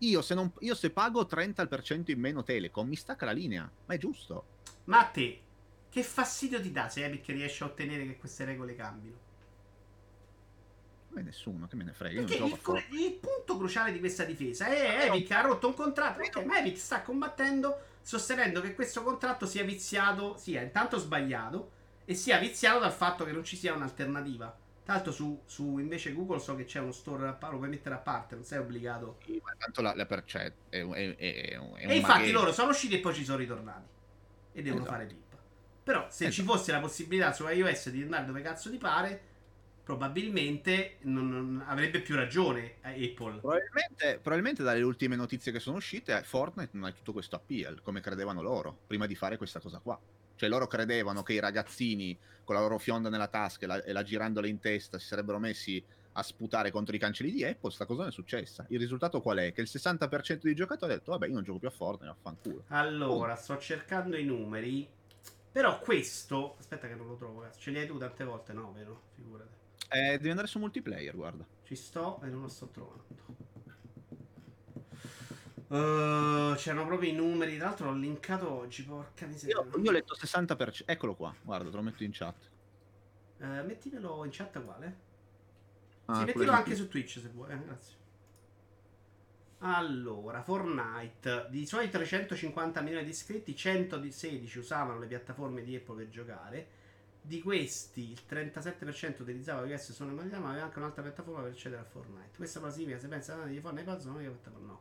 [0.00, 3.70] Io se, non, io se pago 30% in meno Telecom, mi stacca la linea.
[3.86, 4.44] Ma è giusto.
[4.84, 5.40] Ma a te,
[5.88, 9.16] che fastidio ti dà se Epic riesce a ottenere che queste regole cambino?
[11.12, 12.24] me nessuno, che me ne frega.
[12.24, 16.20] Perché il, cru- il, punto cruciale di questa difesa è Epic ha rotto un contratto.
[16.20, 21.76] Ok, ma Epic sta combattendo sostenendo che questo contratto sia viziato, sia intanto sbagliato
[22.10, 24.46] e sia viziato dal fatto che non ci sia un'alternativa.
[24.82, 27.98] Tra l'altro su, su, invece Google so che c'è uno store, lo puoi mettere a
[27.98, 29.18] parte, non sei obbligato.
[29.26, 32.70] Sì, ma tanto la, la per, cioè, è, è, è, è E infatti loro sono
[32.70, 33.86] usciti e poi ci sono ritornati.
[34.52, 34.96] E devono esatto.
[34.96, 35.36] fare pippa.
[35.82, 36.30] Però se esatto.
[36.30, 39.20] ci fosse la possibilità su iOS di andare dove cazzo ti pare,
[39.84, 43.40] probabilmente non, non avrebbe più ragione Apple.
[43.40, 48.00] Probabilmente, probabilmente, dalle ultime notizie che sono uscite, Fortnite non ha tutto questo appeal, come
[48.00, 50.00] credevano loro, prima di fare questa cosa qua.
[50.38, 53.92] Cioè loro credevano che i ragazzini con la loro fionda nella tasca e la, e
[53.92, 57.86] la girandola in testa si sarebbero messi a sputare contro i cancelli di Apple, sta
[57.86, 58.64] cosa non è successa.
[58.68, 59.52] Il risultato qual è?
[59.52, 62.64] Che il 60% dei giocatori ha detto vabbè io non gioco più a Fortnite, affanculo.
[62.68, 63.36] Allora, oh.
[63.36, 64.88] sto cercando i numeri.
[65.50, 67.58] Però questo, aspetta che non lo trovo, cazzo.
[67.58, 68.52] Ce li hai tu tante volte?
[68.52, 69.02] No, vero?
[69.14, 69.56] Figurati.
[69.90, 71.44] Eh, devi andare su multiplayer, guarda.
[71.64, 73.04] Ci sto e non lo sto trovando.
[75.68, 77.56] Uh, c'erano proprio i numeri.
[77.56, 78.82] Tra l'altro l'ho linkato oggi.
[78.84, 79.56] Porca miseria.
[79.56, 80.82] Io, io ho letto 60%.
[80.86, 81.34] Eccolo qua.
[81.42, 82.36] Guarda, te lo metto in chat.
[83.38, 85.06] Uh, mettimelo in chat uguale.
[86.06, 87.50] Ah, sì, mettilo anche su Twitch se vuoi.
[87.52, 87.96] Eh, grazie.
[89.58, 91.46] Allora, Fortnite.
[91.50, 96.66] Di suoi 350 milioni di iscritti, 116 usavano le piattaforme di Apple per giocare.
[97.20, 101.50] Di questi, il 37% utilizzava iOS solo in modalità, ma aveva anche un'altra piattaforma per
[101.50, 102.36] accedere a Fortnite.
[102.36, 104.80] Questa cosa significa, se pensa di Fortnite e Puzzle, non è che no.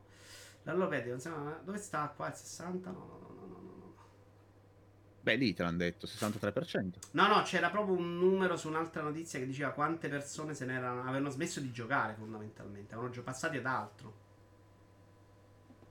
[0.67, 2.91] L'allopedico, insomma, dove sta qua il 60?
[2.91, 3.95] No, no, no, no, no, no.
[5.21, 7.11] Beh, lì te l'hanno detto, 63%.
[7.11, 11.03] No, no, c'era proprio un numero su un'altra notizia che diceva quante persone se n'erano,
[11.03, 14.25] avevano smesso di giocare fondamentalmente, avevano già passati ad altro.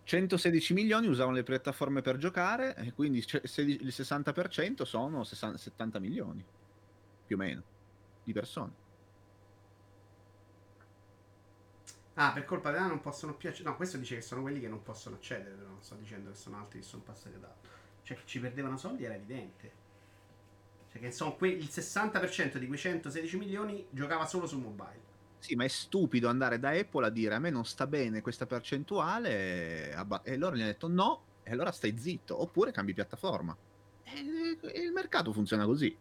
[0.05, 6.45] 116 milioni usavano le piattaforme per giocare e quindi il 60% sono 70 milioni,
[7.25, 7.63] più o meno,
[8.23, 8.85] di persone.
[12.19, 13.71] Ah, per colpa della non possono più accedere.
[13.71, 16.37] No, questo dice che sono quelli che non possono accedere, però non sto dicendo che
[16.37, 17.55] sono altri che sono passati da.
[18.03, 19.85] Cioè che ci perdevano soldi era evidente.
[20.91, 25.05] Cioè che sono que- il 60% di quei 116 milioni giocava solo su mobile.
[25.39, 28.47] Sì, ma è stupido andare da Apple a dire a me non sta bene questa
[28.47, 29.91] percentuale
[30.23, 33.57] e loro gli hanno detto no, e allora stai zitto, oppure cambi piattaforma.
[34.03, 35.97] E il mercato funziona così.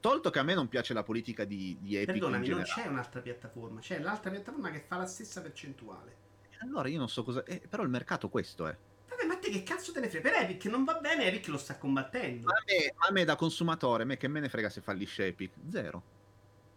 [0.00, 3.20] Tolto che a me non piace la politica di, di Epic Perdonami, non c'è un'altra
[3.20, 6.26] piattaforma, c'è l'altra piattaforma che fa la stessa percentuale.
[6.60, 7.42] Allora io non so cosa...
[7.44, 8.76] Eh, però il mercato questo è.
[9.08, 10.30] Vabbè, ma te che cazzo te ne frega?
[10.30, 12.48] Per Epic non va bene, Epic lo sta combattendo.
[12.48, 15.54] A me, a me da consumatore, a me che me ne frega se fallisce Epic?
[15.68, 16.16] Zero.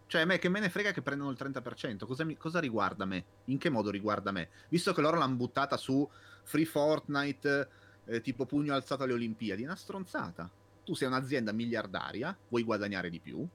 [0.08, 2.04] Cioè, a me che me ne frega che prendono il 30%.
[2.04, 3.24] Cosa, mi, cosa riguarda me?
[3.46, 4.48] In che modo riguarda me?
[4.68, 6.08] Visto che loro l'hanno buttata su
[6.42, 7.68] Free Fortnite,
[8.04, 10.50] eh, tipo pugno alzato alle Olimpiadi, una stronzata
[10.84, 13.48] tu sei un'azienda miliardaria, vuoi guadagnare di più,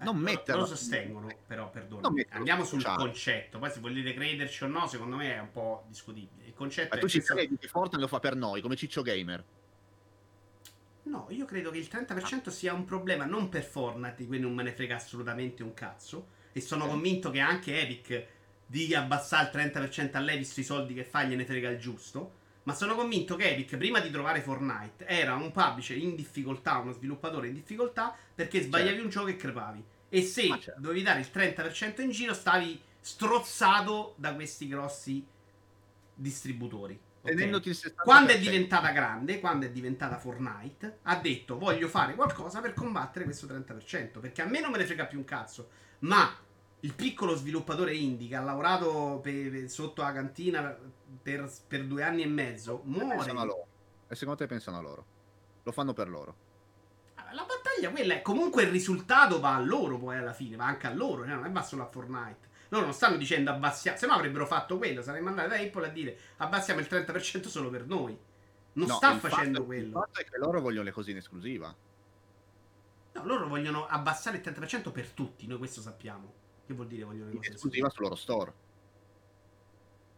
[0.00, 0.62] eh, non metterlo.
[0.62, 2.14] lo sostengono, però, perdono.
[2.30, 3.02] Andiamo sul sociale.
[3.02, 3.58] concetto.
[3.58, 6.46] Poi, se volete crederci o no, secondo me è un po' discutibile.
[6.46, 9.44] Il concetto Ma tu ci credi che Fortnite lo fa per noi, come Ciccio Gamer?
[11.02, 12.50] No, io credo che il 30% ah.
[12.50, 16.38] sia un problema non per Fortnite, quindi non me ne frega assolutamente un cazzo.
[16.52, 16.88] E sono eh.
[16.88, 18.26] convinto che anche Epic
[18.64, 22.38] di abbassare il 30% a lei, visto i soldi che fa, gliene frega il giusto.
[22.70, 26.92] Ma sono convinto che Epic, prima di trovare Fortnite, era un publisher in difficoltà, uno
[26.92, 29.02] sviluppatore in difficoltà, perché sbagliavi certo.
[29.02, 29.84] un gioco e crepavi.
[30.08, 30.80] E se certo.
[30.80, 35.26] dovevi dare il 30% in giro, stavi strozzato da questi grossi
[36.14, 36.96] distributori.
[37.22, 37.60] Okay?
[37.96, 43.24] Quando è diventata grande, quando è diventata Fortnite, ha detto voglio fare qualcosa per combattere
[43.24, 44.20] questo 30%.
[44.20, 45.70] Perché a me non me ne frega più un cazzo.
[46.00, 46.32] Ma
[46.80, 50.76] il piccolo sviluppatore indie che ha lavorato per, per, sotto la cantina
[51.22, 53.68] per, per, due anni e mezzo muore.
[54.08, 55.04] E secondo te pensano a loro?
[55.62, 56.36] Lo fanno per loro?
[57.16, 58.22] Ah, la battaglia quella è.
[58.22, 61.44] Comunque il risultato va a loro poi alla fine, va anche a loro, cioè non
[61.44, 62.48] è va solo a Fortnite.
[62.70, 65.90] Loro non stanno dicendo abbassiamo, se no avrebbero fatto quello, saremmo andati da Apple a
[65.90, 68.18] dire abbassiamo il 30% solo per noi.
[68.72, 69.86] Non no, sta facendo fatto, quello.
[69.86, 71.74] Il fatto è che loro vogliono le cose in esclusiva.
[73.12, 76.32] No, loro vogliono abbassare il 30% per tutti, noi questo sappiamo.
[76.70, 78.52] Che vuol dire vogliono le cose esclusiva sul loro store.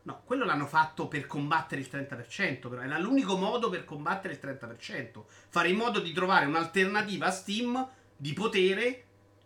[0.02, 4.40] No, quello l'hanno fatto per combattere il 30%, però era l'unico modo per combattere il
[4.42, 5.24] 30%.
[5.48, 9.04] Fare in modo di trovare un'alternativa a Steam di potere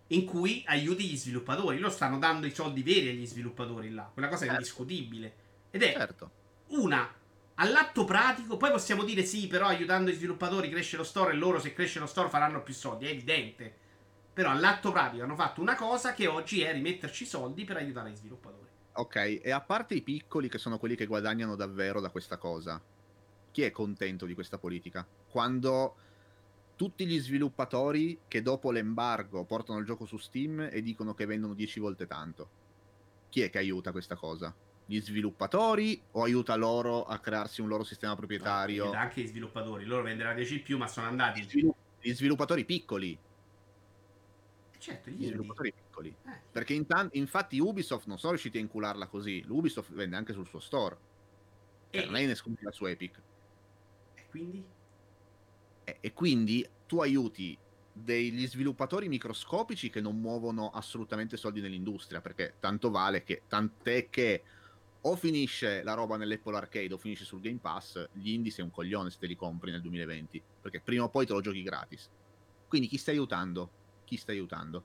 [0.08, 1.78] in cui aiuti gli sviluppatori.
[1.78, 4.10] Loro stanno dando i soldi veri agli sviluppatori là.
[4.12, 4.62] Quella cosa è certo.
[4.62, 5.34] indiscutibile.
[5.70, 6.30] Ed è certo.
[6.68, 7.08] una
[7.54, 8.56] all'atto pratico.
[8.56, 12.00] Poi possiamo dire sì, però aiutando gli sviluppatori cresce lo store e loro se cresce
[12.00, 13.06] lo store faranno più soldi.
[13.06, 13.84] È evidente.
[14.36, 18.16] Però all'atto pratico hanno fatto una cosa che oggi è rimetterci soldi per aiutare gli
[18.16, 18.68] sviluppatori.
[18.92, 22.78] Ok, e a parte i piccoli che sono quelli che guadagnano davvero da questa cosa,
[23.50, 25.06] chi è contento di questa politica?
[25.30, 25.96] Quando
[26.76, 31.54] tutti gli sviluppatori che dopo l'embargo portano il gioco su Steam e dicono che vendono
[31.54, 32.50] 10 volte tanto.
[33.30, 34.54] Chi è che aiuta questa cosa?
[34.84, 38.84] Gli sviluppatori o aiuta loro a crearsi un loro sistema proprietario?
[38.84, 41.40] No, anche gli sviluppatori, loro venderanno 10 più, ma sono andati.
[41.40, 43.18] Gli, svilupp- gli sviluppatori piccoli.
[44.78, 46.08] Certo, gli sviluppatori piccoli.
[46.08, 46.40] Eh.
[46.52, 49.42] Perché intan- infatti Ubisoft non sono riusciti a incularla così.
[49.44, 50.96] L'Ubisoft vende anche sul suo store.
[51.90, 52.06] Cioè, e...
[52.06, 53.20] non è in esclusiva su Epic.
[54.14, 54.64] E quindi?
[55.84, 57.56] E, e quindi tu aiuti
[57.92, 64.42] degli sviluppatori microscopici che non muovono assolutamente soldi nell'industria, perché tanto vale che tant'è che
[65.00, 68.70] o finisce la roba nell'Apple Arcade o finisce sul Game Pass, gli indie sei un
[68.70, 72.10] coglione se te li compri nel 2020, perché prima o poi te lo giochi gratis.
[72.66, 73.70] Quindi chi stai aiutando?
[74.06, 74.84] Chi stai aiutando?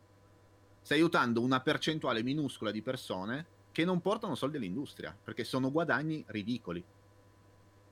[0.82, 6.26] Stai aiutando una percentuale minuscola di persone che non portano soldi all'industria, perché sono guadagni
[6.28, 6.84] ridicoli.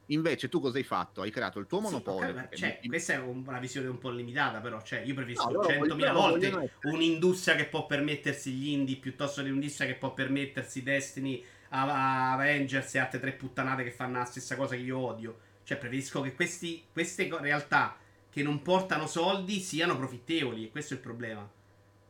[0.07, 1.21] Invece tu cosa hai fatto?
[1.21, 2.31] Hai creato il tuo monopolio.
[2.31, 2.87] Okay, cioè, mi...
[2.87, 4.81] Questa è una visione un po' limitata, però.
[4.81, 9.85] Cioè, io preferisco no, 100.000 volte un'industria che può permettersi gli indie piuttosto che un'industria
[9.85, 14.81] che può permettersi Destiny, Avengers e altre tre puttanate che fanno la stessa cosa che
[14.81, 15.39] io odio.
[15.63, 17.95] Cioè, preferisco che questi, queste realtà
[18.39, 20.65] che non portano soldi siano profittevoli.
[20.65, 21.47] E questo è il problema.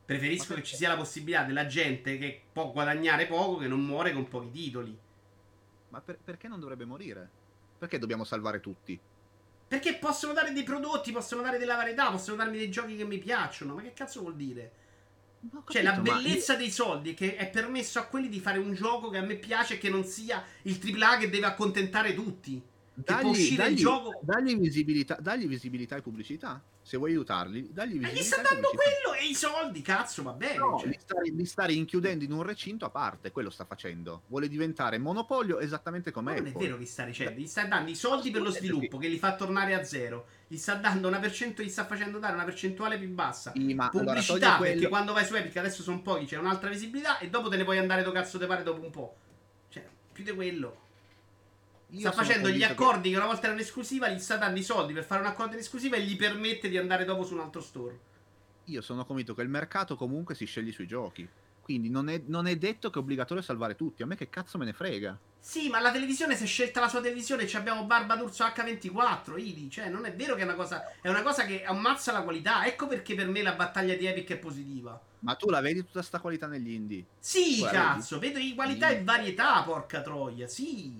[0.06, 4.14] Preferisco che ci sia la possibilità della gente che può guadagnare poco che non muore
[4.14, 4.97] con pochi titoli.
[5.89, 7.30] Ma per, perché non dovrebbe morire?
[7.80, 8.99] Perché dobbiamo salvare tutti?
[9.68, 13.18] Perché possono dare dei prodotti, possono dare della varietà, possono darmi dei giochi che mi
[13.18, 13.73] piacciono.
[13.73, 14.73] Ma che cazzo vuol dire?
[15.41, 16.60] Capito, cioè, la bellezza io...
[16.60, 19.35] dei soldi è che è permesso a quelli di fare un gioco che a me
[19.35, 22.61] piace e che non sia il AAA che deve accontentare tutti.
[23.03, 23.84] Dagli, dagli,
[24.21, 28.13] dagli, visibilità, dagli visibilità e pubblicità se vuoi aiutarli, dagli visibilità.
[28.13, 30.57] Ma gli sta dando quello e i soldi, cazzo, va bene.
[30.57, 30.88] No, cioè.
[30.89, 34.23] li, sta, li, sta, rinchiudendo in un recinto a parte, quello sta facendo.
[34.27, 37.95] Vuole diventare monopolio esattamente come Non è vero che sta dicendo, gli sta dando i
[37.95, 40.26] soldi per lo sviluppo che li fa tornare a zero.
[40.47, 43.51] Gli sta dando una percentuale, gli sta facendo dare una percentuale più bassa.
[43.53, 44.89] Sì, ma Pubblicità, allora, perché quello...
[44.89, 47.77] quando vai su Epic adesso sono pochi, c'è un'altra visibilità e dopo te ne puoi
[47.77, 49.15] andare do cazzo te pare dopo un po'.
[49.69, 50.88] Cioè, più di quello.
[51.91, 53.10] Io sta facendo gli accordi che...
[53.11, 55.60] che una volta erano esclusiva, gli sta dando i soldi per fare un accordo in
[55.60, 57.99] esclusiva e gli permette di andare dopo su un altro store.
[58.66, 61.28] Io sono convinto che il mercato comunque si sceglie sui giochi.
[61.70, 64.02] Quindi non è, non è, detto che è obbligatorio salvare tutti.
[64.02, 65.18] A me che cazzo me ne frega.
[65.40, 67.45] Sì, ma la televisione si è scelta la sua televisione.
[67.45, 69.70] Ci abbiamo Barba d'Urso H24, Idi.
[69.70, 70.91] Cioè, non è vero che è una cosa.
[70.99, 72.66] È una cosa che ammazza la qualità.
[72.66, 74.99] Ecco perché per me la battaglia di Epic è positiva.
[75.20, 77.06] Ma tu la vedi tutta sta qualità negli indie?
[77.20, 80.99] Sì, cazzo, vedo qualità e varietà, porca troia, sì.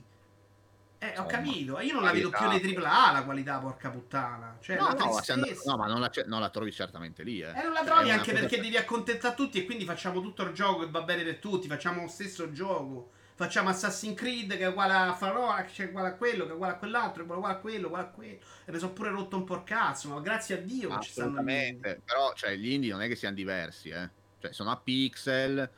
[1.02, 1.80] Eh, ho capito.
[1.80, 4.58] Io non la vedo più nei AAA la qualità, porca puttana.
[4.60, 7.40] Cioè, no, no, andato, no, ma non la, non la, trovi certamente lì.
[7.40, 10.44] Eh, eh non la trovi cioè, anche perché devi accontentare tutti e quindi facciamo tutto
[10.44, 11.70] il gioco che va bene per tutti.
[11.70, 13.12] Facciamo lo stesso gioco.
[13.36, 16.54] Facciamo Assassin's Creed che è uguale a Farroa, che è uguale a quello, che è
[16.54, 18.38] uguale a quell'altro, che è uguale a quello, uguale a quello.
[18.66, 21.12] E mi sono pure rotto un po' il cazzo, ma grazie a Dio che ci
[21.12, 21.42] stanno.
[21.42, 24.10] Però, cioè, gli indie non è che siano diversi, eh.
[24.40, 25.70] Cioè, sono a pixel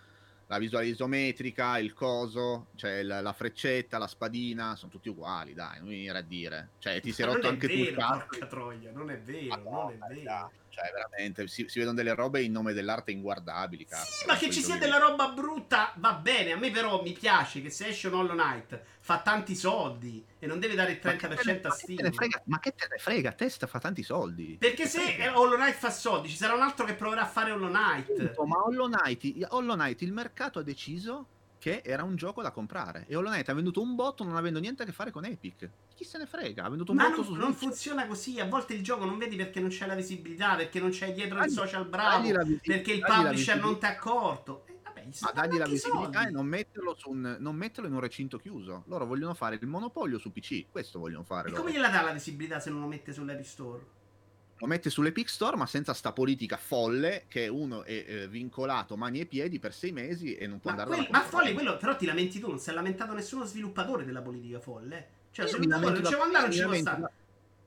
[0.51, 5.77] la visuale isometrica, il coso, cioè la, la, freccetta, la spadina, sono tutti uguali, dai,
[5.79, 6.71] non mi venire a dire.
[6.79, 8.73] Cioè, ti sei rotto anche vero, tu il cazzo.
[8.91, 10.51] Non è vero, Madonna, non è vero.
[10.71, 14.11] Cioè, veramente, si, si, vedono delle robe in nome dell'arte inguardabili, cazzo.
[14.11, 16.53] Sì, ma che ci sia della roba brutta va bene.
[16.53, 20.47] A me però mi piace che se esce un Hollow Knight fa tanti soldi e
[20.47, 22.09] non deve dare il 30% a Steam.
[22.45, 23.33] Ma che te ne frega?
[23.33, 24.55] Testa fa tanti soldi.
[24.57, 27.69] Perché se Hollow Knight fa soldi, ci sarà un altro che proverà a fare Hollow
[27.69, 28.37] Knight.
[28.45, 31.27] ma Hollow Knight, Hollow Knight, il mercato ha deciso
[31.61, 33.05] che era un gioco da comprare.
[33.07, 35.69] E Hollow Knight ha venduto un botto non avendo niente a che fare con Epic.
[35.93, 36.63] Chi se ne frega?
[36.63, 38.39] Ha venduto un Ma botto non, su non funziona così.
[38.39, 41.37] A volte il gioco non vedi perché non c'è la visibilità, perché non c'è dietro
[41.37, 42.27] dagli, il social bravo,
[42.63, 44.63] perché il publisher non ti ha accorto.
[44.65, 46.29] Eh, vabbè, Ma dagli la visibilità soldi.
[46.29, 48.83] e non metterlo, un, non metterlo, in un recinto chiuso.
[48.87, 50.65] Loro vogliono fare il monopolio su PC.
[50.71, 51.49] Questo vogliono fare.
[51.49, 51.61] E loro.
[51.61, 53.85] come gliela dà la visibilità se non lo mette sull'Epic Store?
[54.61, 59.19] Lo mette sull'Epic Store, ma senza sta politica folle che uno è eh, vincolato mani
[59.19, 61.95] e piedi per sei mesi e non può ma andare quel, Ma folle, quello però
[61.95, 65.07] ti lamenti tu, non si è lamentato nessuno sviluppatore della politica folle.
[65.31, 67.11] Cioè, lo sviluppatore non ci vuole andare, non ci può stare.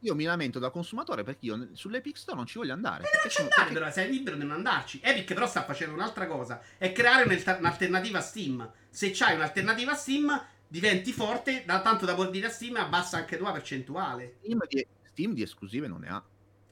[0.00, 3.04] Io mi lamento da consumatore perché io sull'Epic Store non ci voglio andare.
[3.04, 3.90] Eh, non ci andare, perché...
[3.90, 5.00] sei libero di non andarci.
[5.02, 8.70] Epic però sta facendo un'altra cosa, è creare un'alternativa a Steam.
[8.88, 13.16] Se c'hai un'alternativa a Steam, diventi forte, da tanto da poter dire a Steam abbassa
[13.16, 14.36] anche tua percentuale.
[14.42, 16.22] Steam di, Steam di esclusive non ne ha.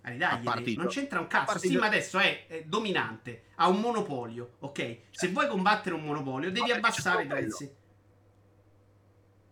[0.03, 1.59] Dai, non c'entra un cazzo.
[1.59, 4.97] Steam adesso è, è, dominante, ha un monopolio, ok?
[5.11, 7.71] Se vuoi combattere un monopolio, devi no, abbassare i prezzi.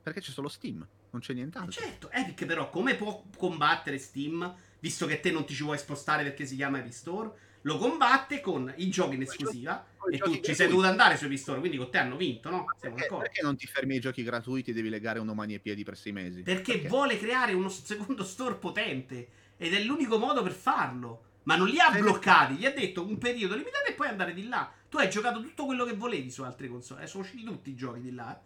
[0.02, 1.70] Perché c'è solo Steam, non c'è nient'altro.
[1.70, 5.78] Eh certo, Epic però come può combattere Steam, visto che te non ti ci vuoi
[5.78, 7.31] spostare perché si chiama Epic Store?
[7.64, 11.39] Lo combatte con i giochi in esclusiva e tu ci sei dovuto andare su Epic
[11.39, 12.64] Store, quindi con te hanno vinto, no?
[12.77, 15.60] Siamo perché, perché non ti fermi ai giochi gratuiti e devi legare uno mani e
[15.60, 16.43] piedi per sei mesi?
[16.43, 16.89] Perché, perché?
[16.89, 19.28] vuole creare uno secondo store potente
[19.62, 21.24] ed è l'unico modo per farlo.
[21.43, 24.49] Ma non li ha bloccati, gli ha detto un periodo limitato e poi andare di
[24.49, 24.70] là.
[24.89, 27.74] Tu hai giocato tutto quello che volevi su altre console, eh, sono usciti tutti i
[27.74, 28.35] giochi di là.
[28.35, 28.41] Eh.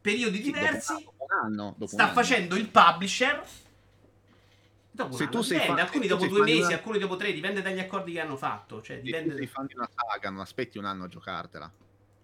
[0.00, 0.92] Periodi diversi.
[0.92, 3.44] Dopo un anno, dopo sta un facendo il publisher.
[4.90, 6.74] Dopo se tu sei fan, alcuni dopo due mesi, una...
[6.74, 8.82] alcuni dopo tre, dipende dagli accordi che hanno fatto.
[8.82, 9.30] Cioè, dipende...
[9.30, 11.72] Se tu sei fan di una saga, non aspetti un anno a giocartela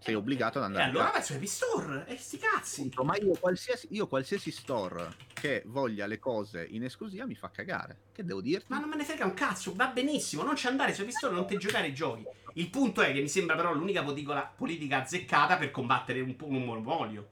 [0.01, 0.85] sei obbligato ad andare.
[0.85, 2.91] E allora vai su Epic Store e sti cazzi.
[3.03, 7.97] Ma io qualsiasi, io qualsiasi, store che voglia le cose in esclusiva mi fa cagare.
[8.11, 8.65] Che devo dirti?
[8.69, 10.41] Ma non me ne frega un cazzo, va benissimo.
[10.41, 12.25] Non ci andare su Epic Store, non te giocare i giochi.
[12.55, 17.29] Il punto è che mi sembra però l'unica politica azzeccata per combattere un, un monopolio.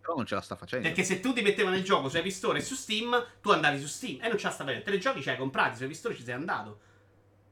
[0.00, 0.88] Però non ce la sta facendo.
[0.88, 3.78] Perché se tu ti mettevano il gioco su Epic Store e su Steam, tu andavi
[3.78, 4.90] su Steam e non ce la sta facendo.
[4.90, 6.80] I giochi ci hai comprati, su Epic Store ci sei andato.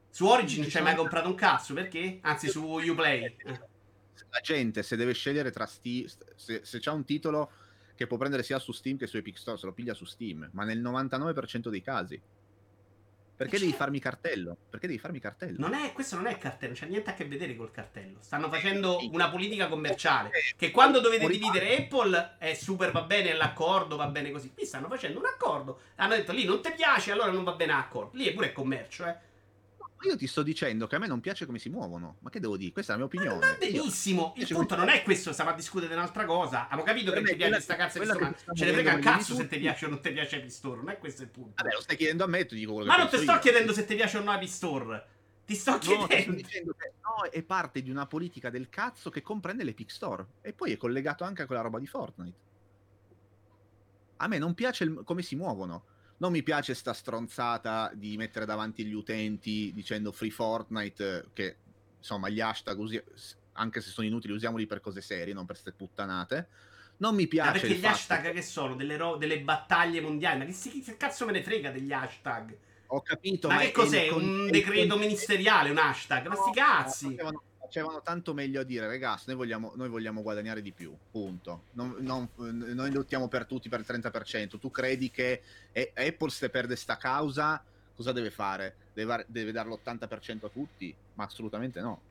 [0.09, 2.19] Su Origin non ci hai mai comprato un cazzo, perché?
[2.21, 3.23] Anzi, su Uplay.
[3.23, 3.75] Eh
[4.29, 7.51] la gente se deve scegliere tra Steam, se, se c'è un titolo
[7.95, 10.49] che può prendere sia su Steam che su Epic Store, se lo piglia su Steam,
[10.53, 12.21] ma nel 99% dei casi.
[13.37, 14.57] Perché devi farmi cartello?
[14.67, 15.57] Perché devi farmi cartello?
[15.59, 18.17] Non è, questo non è cartello, non c'è niente a che vedere col cartello.
[18.19, 20.31] Stanno facendo una politica commerciale.
[20.55, 24.51] Che quando dovete dividere Apple è super, va bene l'accordo, va bene così.
[24.51, 25.81] Qui stanno facendo un accordo.
[25.97, 28.17] Hanno detto lì non ti piace, allora non va bene l'accordo.
[28.17, 29.15] Lì è pure commercio, eh.
[30.01, 32.17] Io ti sto dicendo che a me non piace come si muovono.
[32.19, 32.71] Ma che devo dire?
[32.71, 33.45] Questa è la mia opinione.
[33.45, 34.33] Ma benissimo.
[34.37, 36.65] Il punto non è questo, stiamo a discutere di un'altra cosa.
[36.65, 38.35] Abbiamo capito che ti piace questa cazzo di Store.
[38.53, 40.77] Ce ne frega un cazzo se ti piace o non ti piace Store.
[40.77, 41.53] Non è questo il punto.
[41.55, 43.39] Vabbè, lo stai chiedendo a me, ti dico quello Ma non ti sto io.
[43.39, 45.07] chiedendo se ti piace o no Store.
[45.45, 46.01] Ti sto chiedendo.
[46.03, 49.63] No, ti sto dicendo che no, è parte di una politica del cazzo che comprende
[49.63, 50.25] l'Epic Store.
[50.41, 52.37] E poi è collegato anche a quella roba di Fortnite.
[54.17, 58.45] A me non piace il, come si muovono non mi piace sta stronzata di mettere
[58.45, 61.57] davanti gli utenti dicendo free Fortnite, che
[61.97, 63.03] insomma gli hashtag, usi-
[63.53, 66.47] anche se sono inutili, usiamoli per cose serie, non per queste puttanate.
[66.97, 67.51] Non mi piace.
[67.51, 68.31] Ma perché gli hashtag che...
[68.31, 68.75] che sono?
[68.75, 70.39] Delle, ro- delle, battaglie mondiali?
[70.39, 72.57] Ma che, si- che cazzo me ne frega degli hashtag?
[72.87, 73.47] Ho capito.
[73.47, 74.07] Ma, ma che cos'è?
[74.07, 74.23] Con...
[74.23, 76.27] Un decreto ministeriale, un hashtag?
[76.27, 77.15] Ma sti cazzi!
[77.15, 81.65] No, facevano tanto meglio a dire, ragazzi, noi vogliamo, noi vogliamo guadagnare di più, punto.
[81.73, 84.57] Non, non, noi lottiamo per tutti per il 30%.
[84.57, 85.41] Tu credi che
[85.93, 87.61] Apple se perde sta causa,
[87.93, 88.75] cosa deve fare?
[88.93, 90.95] Deve, deve dare l'80% a tutti?
[91.15, 92.01] Ma assolutamente no.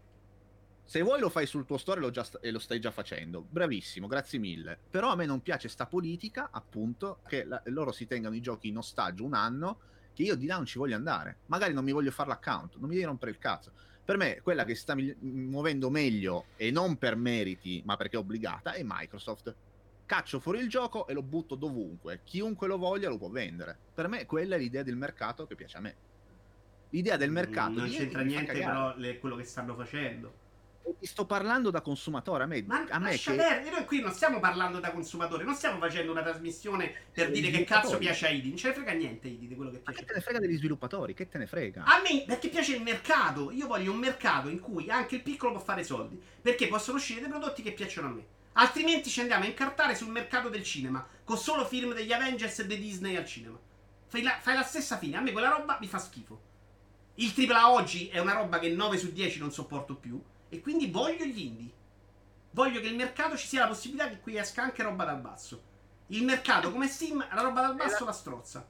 [0.84, 4.06] Se vuoi lo fai sul tuo store lo già, e lo stai già facendo, bravissimo,
[4.06, 4.78] grazie mille.
[4.90, 8.68] Però a me non piace sta politica, appunto, che la, loro si tengano i giochi
[8.68, 9.80] in ostaggio un anno,
[10.12, 11.38] che io di là non ci voglio andare.
[11.46, 13.72] Magari non mi voglio fare l'account, non mi devi rompere il cazzo
[14.06, 18.20] per me quella che sta mi- muovendo meglio e non per meriti, ma perché è
[18.20, 19.52] obbligata, è Microsoft.
[20.06, 22.20] Caccio fuori il gioco e lo butto dovunque.
[22.22, 23.76] Chiunque lo voglia lo può vendere.
[23.92, 25.96] Per me quella è l'idea del mercato che piace a me.
[26.90, 27.72] L'idea del mercato...
[27.72, 30.44] Non c'entra niente però le, quello che stanno facendo
[30.98, 32.44] ti sto parlando da consumatore.
[32.44, 33.32] A me, Ma a me che...
[33.32, 37.50] perdere, noi qui non stiamo parlando da consumatore, non stiamo facendo una trasmissione per dire
[37.50, 38.48] che cazzo piace a Idi.
[38.48, 39.92] Non ce ne frega niente Idi di quello che piace.
[39.92, 41.14] Ma che te ne frega degli sviluppatori?
[41.14, 41.84] Che te ne frega?
[41.84, 43.50] A me perché piace il mercato.
[43.50, 46.20] Io voglio un mercato in cui anche il piccolo può fare soldi.
[46.40, 48.26] Perché possono uscire dei prodotti che piacciono a me.
[48.52, 51.06] Altrimenti ci andiamo a incartare sul mercato del cinema.
[51.24, 53.58] Con solo film degli Avengers e dei Disney al cinema.
[54.06, 55.16] Fai la, fai la stessa fine.
[55.16, 56.40] A me quella roba mi fa schifo.
[57.18, 60.22] Il AAA oggi è una roba che 9 su 10 non sopporto più.
[60.56, 61.70] E quindi voglio gli indie.
[62.52, 65.62] Voglio che il mercato ci sia la possibilità che qui esca anche roba dal basso.
[66.08, 68.66] Il mercato come Steam, la roba dal basso la strozza.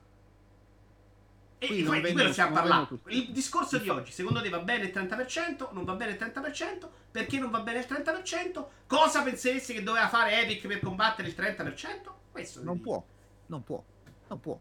[1.59, 2.99] E di quello stiamo parlando.
[3.07, 5.73] Il discorso di oggi, secondo te va bene il 30%?
[5.73, 6.89] Non va bene il 30%?
[7.13, 8.67] Perché non va bene il 30%?
[8.87, 12.11] Cosa penseresti che doveva fare Epic per combattere il 30%?
[12.33, 13.03] Questo non può,
[13.47, 13.83] non può,
[14.27, 14.59] non può.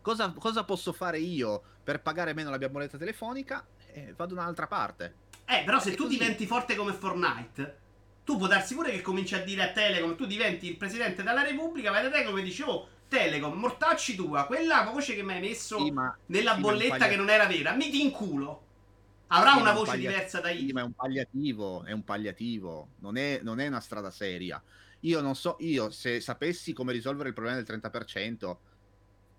[0.00, 3.66] Cosa, cosa, posso fare io per pagare meno la mia bolletta telefonica?
[3.92, 5.22] Eh, vado da un'altra parte.
[5.46, 6.16] Eh, però se tu così.
[6.16, 7.78] diventi forte come Fortnite,
[8.24, 11.42] tu puoi darsi pure che cominci a dire a Telecom, tu diventi il presidente della
[11.42, 15.40] Repubblica, vai da Telecom e dici, oh, Telecom, mortacci tua, quella voce che mi hai
[15.40, 15.92] messo sì,
[16.26, 18.62] nella sì, bolletta che non era vera, mi ti inculo.
[19.28, 20.72] Avrà sì, una voce un diversa da io.
[20.72, 24.62] ma è un palliativo, è un palliativo, non è, non è una strada seria.
[25.00, 28.56] Io non so, io se sapessi come risolvere il problema del 30%,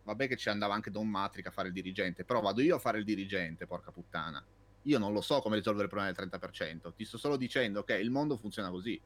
[0.04, 2.80] vabbè che ci andava anche Don Matrica a fare il dirigente, però vado io a
[2.80, 4.44] fare il dirigente, porca puttana.
[4.86, 7.96] Io non lo so come risolvere il problema del 30%, ti sto solo dicendo che
[7.96, 9.00] il mondo funziona così.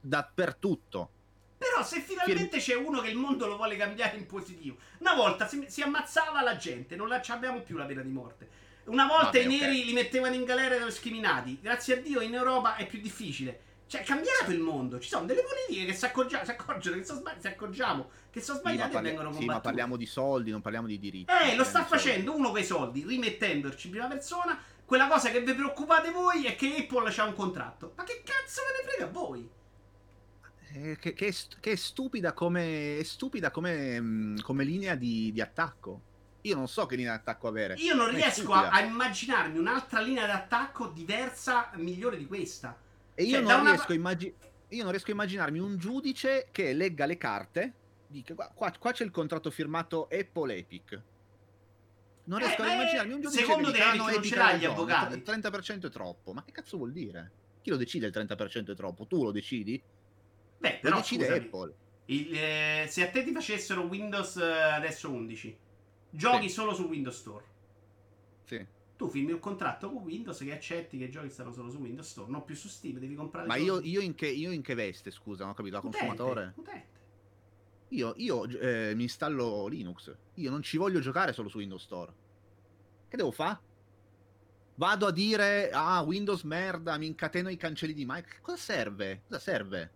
[0.00, 1.10] Dappertutto.
[1.56, 4.76] Però se finalmente c'è uno che il mondo lo vuole cambiare in positivo.
[4.98, 8.48] Una volta si, si ammazzava la gente, non la, abbiamo più la pena di morte.
[8.84, 9.84] Una volta Vabbè, i neri okay.
[9.84, 11.58] li mettevano in galera dai scriminati.
[11.60, 13.68] Grazie a Dio in Europa è più difficile.
[13.86, 14.98] Cioè, è cambiato il mondo.
[15.00, 18.40] Ci sono delle politiche che si, accorgia- si accorgono che sono sbagliate, si accorgiamo che
[18.40, 19.52] sono sbagliate sì, parli- e vengono combattute.
[19.52, 21.32] Sì, ma parliamo di soldi, non parliamo di diritti.
[21.32, 24.58] Eh, lo sta facendo uno quei soldi, rimettendoci in prima persona
[24.90, 27.92] quella cosa che vi preoccupate voi è che Apple c'ha un contratto.
[27.94, 29.48] Ma che cazzo ve ne frega a voi?
[30.72, 35.40] Eh, che, che, che, è stupida come, è stupida come, mm, come linea di, di,
[35.40, 36.00] attacco.
[36.40, 37.74] io non so che linea d'attacco avere.
[37.74, 42.76] Io non riesco a, a immaginarmi un'altra linea d'attacco diversa, migliore di questa.
[43.14, 44.34] E io, cioè, non una riesco pa- a immagi-
[44.70, 47.74] io non riesco a immaginarmi un giudice che legga le carte,
[48.08, 51.00] dica qua, qua- qua c'è il contratto firmato Apple Epic.
[52.30, 54.04] Non Eh, riesco a beh, immaginarmi un giudice secondo che te, dica, "Ah, Eric, no,
[54.06, 56.32] non Epic ce ha l'hai gli avvocati?" Il 30% è troppo.
[56.32, 57.32] Ma che cazzo vuol dire?
[57.60, 59.06] Chi lo decide il 30% è troppo?
[59.06, 59.82] Tu lo decidi?
[60.58, 61.76] Beh, Lo però decide scusami, Apple.
[62.06, 65.58] il, eh, se a te ti facessero Windows eh, adesso 11,
[66.08, 66.54] giochi Sì.
[66.54, 67.44] solo su Windows Store.
[68.44, 68.64] Sì.
[68.96, 72.08] Tu firmi un contratto con Windows che accetti che i giochi stanno solo su Windows
[72.08, 74.74] Store, non più su Steam, devi comprare Ma io, io in che, io in che
[74.74, 76.52] veste, scusa, non ho capito, da consumatore?
[76.56, 76.88] utente.
[77.92, 80.16] Io, io, eh, mi installo Linux.
[80.34, 82.14] Io non ci voglio giocare solo su Windows Store.
[83.10, 83.58] Che devo fare?
[84.76, 88.40] Vado a dire, ah, Windows merda, mi incateno i cancelli di Microsoft.
[88.40, 89.22] Cosa serve?
[89.26, 89.92] Cosa serve?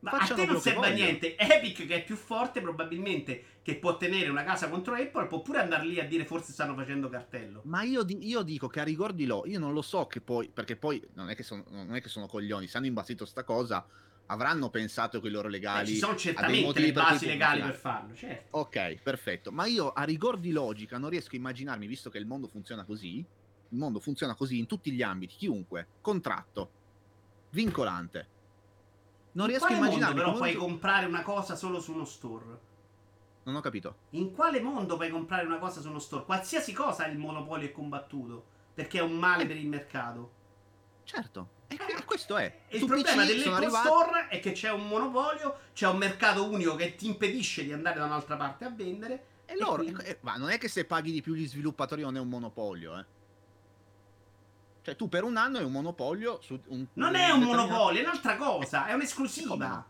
[0.00, 1.36] Ma a Facciano te non serve a niente.
[1.36, 5.58] Epic, che è più forte, probabilmente, che può tenere una casa contro Apple, può pure
[5.58, 7.60] andare lì a dire forse stanno facendo cartello.
[7.66, 10.22] Ma io, di- io dico che a rigor di lo, io non lo so che
[10.22, 13.26] poi, perché poi non è che, sono, non è che sono coglioni, se hanno imbastito
[13.26, 13.86] sta cosa,
[14.30, 15.88] avranno pensato che i loro Eh, legali...
[15.88, 18.58] ci sono certamente le basi legali per farlo, certo.
[18.58, 19.52] Ok, perfetto.
[19.52, 22.84] Ma io a rigor di logica non riesco a immaginarmi, visto che il mondo funziona
[22.84, 26.70] così, il mondo funziona così in tutti gli ambiti, chiunque, contratto,
[27.50, 28.28] vincolante.
[29.32, 31.92] Non In riesco a quale mondo immaginarmi però puoi gio- comprare una cosa solo su
[31.92, 32.66] uno store?
[33.44, 33.96] Non ho capito.
[34.10, 36.24] In quale mondo puoi comprare una cosa su uno store?
[36.24, 38.44] Qualsiasi cosa il monopolio è combattuto,
[38.74, 40.32] perché è un male per il mercato.
[41.04, 42.60] Certo, e, e questo è.
[42.68, 46.74] E il problema dell'Apple arrivati- Store è che c'è un monopolio, c'è un mercato unico
[46.74, 49.24] che ti impedisce di andare da un'altra parte a vendere.
[49.46, 52.16] E loro, quindi- eh, ma non è che se paghi di più gli sviluppatori non
[52.16, 53.04] è un monopolio, eh.
[54.82, 56.86] Cioè tu per un anno è un monopolio su un...
[56.94, 59.86] Non è un monopolio, è un'altra cosa, è un'esclusiva.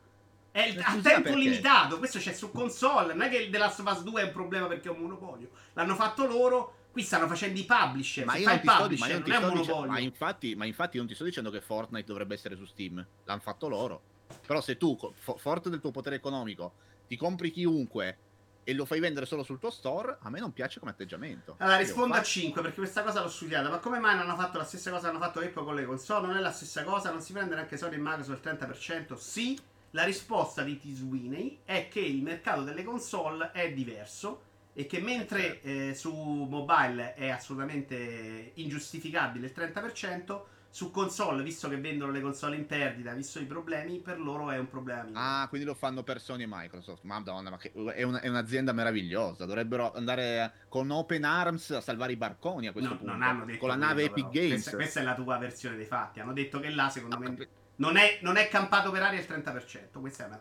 [0.51, 1.39] È il- a tempo perché?
[1.39, 4.25] limitato, questo c'è su console, non è che il The Last of Us 2 è
[4.25, 5.51] un problema perché è un monopolio.
[5.75, 8.25] L'hanno fatto loro, qui stanno facendo i publisher.
[8.25, 10.57] Ma io non ti sto, ma io non ti non è un sto ma infatti,
[10.57, 14.03] ma infatti non ti sto dicendo che Fortnite dovrebbe essere su Steam, l'hanno fatto loro.
[14.45, 14.99] Però se tu,
[15.37, 16.75] forte del tuo potere economico,
[17.07, 18.19] ti compri chiunque
[18.65, 21.55] e lo fai vendere solo sul tuo store, a me non piace come atteggiamento.
[21.59, 23.71] Allora rispondo a faccio- 5 perché questa cosa l'ho studiata.
[23.71, 25.87] Ma come mai non hanno fatto la stessa cosa che hanno fatto Apple con le
[25.87, 26.27] console?
[26.27, 29.17] Non è la stessa cosa, non si prende neanche Sony e Microsoft il 30%?
[29.17, 29.59] Sì,
[29.93, 30.93] la risposta di T.
[30.93, 34.43] Sweeney è che il mercato delle console è diverso
[34.79, 40.41] e che mentre eh, su mobile è assolutamente ingiustificabile il 30%,
[40.71, 44.59] su console, visto che vendono le console in perdita, visto i problemi, per loro è
[44.59, 45.25] un problema minore.
[45.27, 47.03] Ah, quindi lo fanno per Sony e Microsoft.
[47.03, 49.47] Madonna, ma che, è, una- è un'azienda meravigliosa.
[49.47, 53.13] Dovrebbero andare con open arms a salvare i barconi a questo No, punto.
[53.13, 54.41] non hanno detto con la nave quello, Epic però.
[54.45, 54.61] Games.
[54.63, 56.21] Questa, questa è la tua versione dei fatti.
[56.21, 57.49] Hanno detto che là, secondo Ho me, capito.
[57.77, 59.99] non è, non è campato per aria il 30%.
[59.99, 60.41] Questa è una,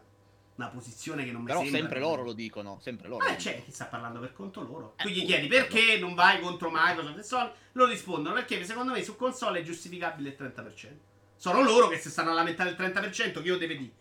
[0.58, 1.80] una posizione che non mi Però sembra.
[1.80, 3.26] sempre loro lo dicono, sempre loro.
[3.26, 3.64] Eh, c'è dicono.
[3.66, 4.94] chi sta parlando per conto loro.
[4.98, 7.50] Eh, Tu gli appunto, chiedi perché non vai contro Microsoft e Sony.
[7.74, 10.88] Loro rispondono perché secondo me su console è giustificabile il 30%.
[11.36, 13.34] Sono loro che si stanno a lamentare il 30%.
[13.42, 13.92] Che io devo dire.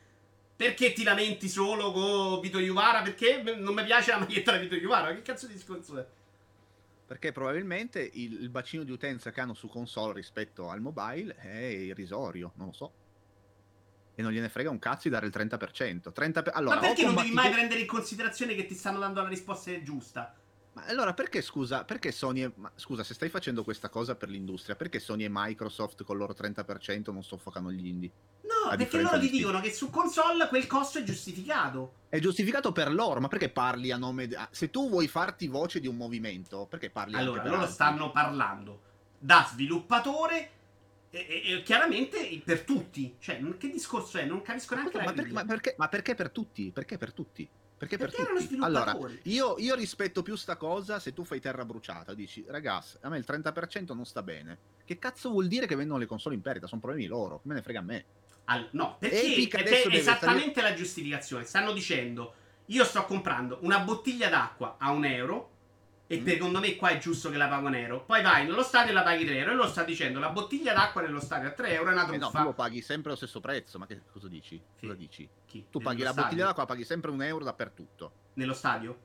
[0.57, 3.03] Perché ti lamenti solo con Vito Iuvara?
[3.03, 5.15] Perché non mi piace la maglietta di Vito Iuvara?
[5.15, 6.07] Che cazzo di discorso è?
[7.07, 11.57] Perché probabilmente il, il bacino di utenza che hanno su console rispetto al mobile è
[11.67, 12.93] irrisorio, non lo so.
[14.19, 16.11] E non gliene frega un cazzo di dare il 30%.
[16.11, 19.21] 30 per- Allora, Ma perché non devi mai prendere in considerazione che ti stanno dando
[19.21, 20.35] la risposta giusta?
[20.73, 22.53] Ma allora perché scusa, perché Sony e...
[22.57, 26.23] ma, scusa, se stai facendo questa cosa per l'industria, perché Sony e Microsoft con il
[26.23, 28.11] loro 30% non soffocano gli indie?
[28.43, 31.95] No, A perché loro ti di dicono che su console quel costo è giustificato.
[32.09, 34.29] È giustificato per loro, ma perché parli a nome...
[34.29, 37.73] de- Se tu vuoi farti voce di un movimento, perché parli Allora, loro altri?
[37.73, 38.81] stanno parlando
[39.19, 40.51] da sviluppatore
[41.11, 43.17] e, e- chiaramente per tutti.
[43.19, 44.25] Cioè, che discorso è?
[44.25, 46.71] Non capisco neanche ma, la per- ma perché, ma perché per tutti?
[46.73, 47.49] Perché per tutti?
[47.77, 48.55] Perché, Perché per erano tutti?
[48.55, 48.91] sviluppatori.
[48.91, 53.11] Allora, io, io rispetto più sta cosa se tu fai terra bruciata, dici, ragazzi, a
[53.11, 54.59] me il 30% non sta bene.
[54.83, 56.67] Che cazzo vuol dire che vendono le console in perdita?
[56.67, 58.05] Sono problemi loro, me ne frega a me.
[58.45, 61.45] Al- no, perché Epic ed adesso è deve esattamente la giustificazione.
[61.45, 62.35] Stanno dicendo:
[62.67, 65.51] Io sto comprando una bottiglia d'acqua a un euro.
[66.09, 66.25] E Mm.
[66.27, 68.05] secondo me qua è giusto che la pago un euro.
[68.05, 69.51] Poi vai nello stadio e la paghi 3 euro.
[69.51, 72.17] E loro sta dicendo: La bottiglia d'acqua nello stadio a 3 euro è una Eh
[72.17, 72.39] no, truffa.
[72.39, 74.63] tu lo paghi sempre lo stesso prezzo, ma che cosa dici?
[74.77, 74.87] Sì.
[74.87, 75.29] Cosa dici?
[75.47, 75.67] Chi?
[75.71, 76.23] Tu paghi Nello la stadio?
[76.29, 78.13] bottiglia d'acqua, paghi sempre un euro dappertutto.
[78.35, 78.99] Nello stadio?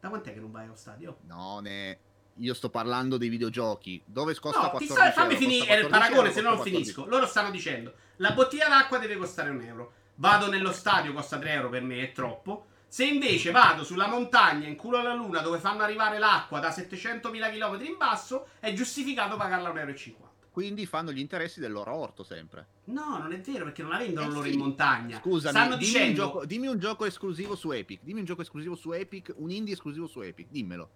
[0.00, 1.18] Da quant'è che non vai allo stadio?
[1.22, 1.98] No, ne...
[2.40, 4.02] Io sto parlando dei videogiochi.
[4.04, 6.56] Dove costa No, ti 14 sta, fammi finire costa il 14 paragone, se no non
[6.56, 6.92] costa 14.
[6.92, 7.06] finisco.
[7.10, 9.92] Loro stanno dicendo: la bottiglia d'acqua deve costare un euro.
[10.16, 12.66] Vado nello stadio, costa 3 euro per me, è troppo.
[12.88, 17.52] Se invece vado sulla montagna in culo alla luna dove fanno arrivare l'acqua da 700.000
[17.52, 20.34] km in basso, è giustificato pagarla 1,50 euro.
[20.50, 22.66] Quindi fanno gli interessi del loro orto sempre.
[22.84, 24.52] No, non è vero perché non la vendono Eh loro sì.
[24.54, 25.18] in montagna.
[25.18, 28.00] Scusami, Stanno dimmi, dicendo: un gioco, dimmi un gioco esclusivo su Epic.
[28.02, 30.46] Dimmi un gioco esclusivo su Epic, un indie esclusivo su Epic.
[30.48, 30.90] Dimmelo.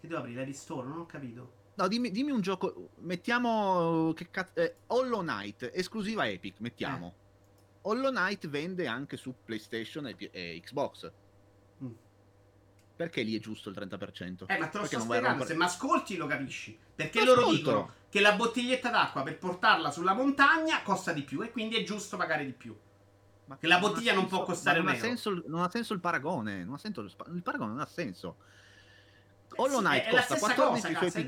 [0.00, 0.40] Che devo aprire?
[0.40, 0.86] L'Epic Store?
[0.86, 1.52] Non ho capito.
[1.76, 2.90] No, dimmi, dimmi un gioco.
[2.98, 4.12] Mettiamo.
[4.14, 4.60] Che cazzo.
[4.60, 7.14] Eh, Hollow Knight, esclusiva Epic, mettiamo.
[7.82, 11.10] Hollow Knight vende anche su PlayStation e, e Xbox.
[11.82, 11.92] Mm.
[12.96, 14.44] Perché lì è giusto il 30%?
[14.46, 15.44] Eh, ma te lo sto spiegando.
[15.44, 16.76] Se mi ascolti lo capisci.
[16.94, 17.56] Perché Lo loro ascolto.
[17.56, 21.84] dicono che la bottiglietta d'acqua per portarla sulla montagna costa di più e quindi è
[21.84, 22.76] giusto pagare di più.
[23.44, 24.96] Ma Che la bottiglia non senso- può costare ha, euro.
[24.96, 26.64] senso, il- non ha senso il paragone.
[26.64, 28.36] Non ha senso il, paragone non ha senso.
[29.50, 31.20] Eh Hollow sì, Knight la costa stessa 14 cosa,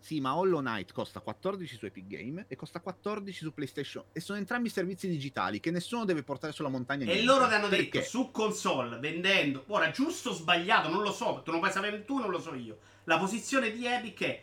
[0.00, 4.04] Sì, ma Hollow Knight costa 14 su Epic Game e costa 14 su PlayStation.
[4.12, 7.10] E sono entrambi servizi digitali che nessuno deve portare sulla montagna.
[7.10, 7.98] E loro ti hanno Perché?
[7.98, 9.64] detto su console, vendendo.
[9.68, 11.42] Ora, giusto o sbagliato, non lo so.
[11.44, 12.78] Tu non puoi sapere tu, non lo so io.
[13.04, 14.42] La posizione di Epic è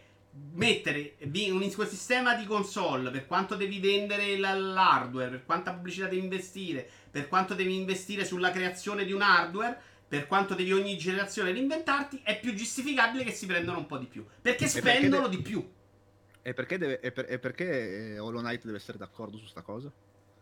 [0.53, 6.87] mettere un ecosistema di console per quanto devi vendere l'hardware, per quanta pubblicità devi investire,
[7.09, 12.21] per quanto devi investire sulla creazione di un hardware, per quanto devi ogni generazione reinventarti,
[12.23, 14.23] è più giustificabile che si prendano un po' di più.
[14.25, 15.71] Perché perché spendono de- di più.
[16.41, 19.61] E perché, deve, e per- e perché eh, Hollow Knight deve essere d'accordo su sta
[19.61, 19.91] cosa?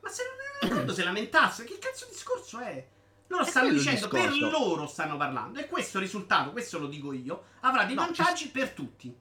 [0.01, 2.85] Ma se non è d'accordo, se lamentasse, che cazzo di discorso è?
[3.27, 5.59] Loro È stanno dicendo, per loro stanno parlando.
[5.59, 9.15] E questo risultato, questo lo dico io, avrà dei No, vantaggi per tutti.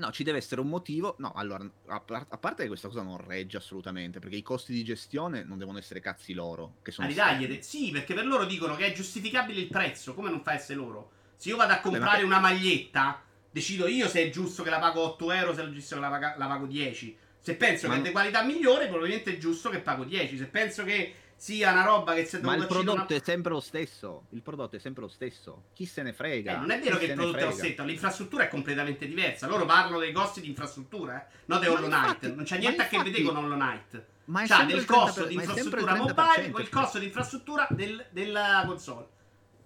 [0.00, 1.14] No, ci deve essere un motivo.
[1.18, 4.72] No, allora, a, par- a parte che questa cosa non regge assolutamente, perché i costi
[4.72, 6.76] di gestione non devono essere cazzi loro.
[6.82, 7.30] Che sono A stati.
[7.36, 10.14] ritagliere, sì, perché per loro dicono che è giustificabile il prezzo.
[10.14, 11.10] Come non fa essere loro?
[11.36, 14.70] Se io vado a Vabbè, ma comprare una maglietta, decido io se è giusto che
[14.70, 17.16] la pago 8 euro, se è giusto che la, paga- la pago 10.
[17.38, 20.36] Se penso Ma che è di qualità migliore, probabilmente è giusto che pago 10.
[20.36, 23.24] Se penso che sia una roba che se Ma il dovuto uscire prodotto una- è
[23.24, 24.26] sempre lo stesso.
[24.30, 25.64] Il prodotto è sempre lo stesso.
[25.72, 26.52] Chi se ne frega?
[26.52, 29.46] Eh, non è vero Chi che il prodotto è lo stesso, l'infrastruttura è completamente diversa.
[29.46, 32.34] Loro parlano dei costi di infrastruttura, eh, non di Ma Hollow Knight.
[32.34, 34.04] Non c'è ma niente a che vedere con Hollow Knight.
[34.26, 35.98] Ma è C'ha sempre del il 30%, costo di ma è il infrastruttura 30%.
[36.36, 39.08] mobile con il costo di infrastruttura del- della console.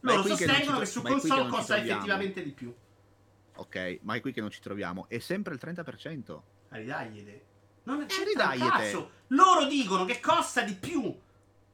[0.00, 1.76] Ma è Loro qui che sostengono ci che su ma è che console ci costa
[1.78, 2.74] effettivamente di più.
[3.56, 5.06] Ok, ma è qui che non ci troviamo.
[5.08, 6.42] È sempre il 30%.
[6.68, 7.44] Ridagliete.
[7.84, 8.70] Non è Eh, c'entra un ridagliete.
[8.84, 9.10] cazzo.
[9.28, 11.14] Loro dicono che costa di più.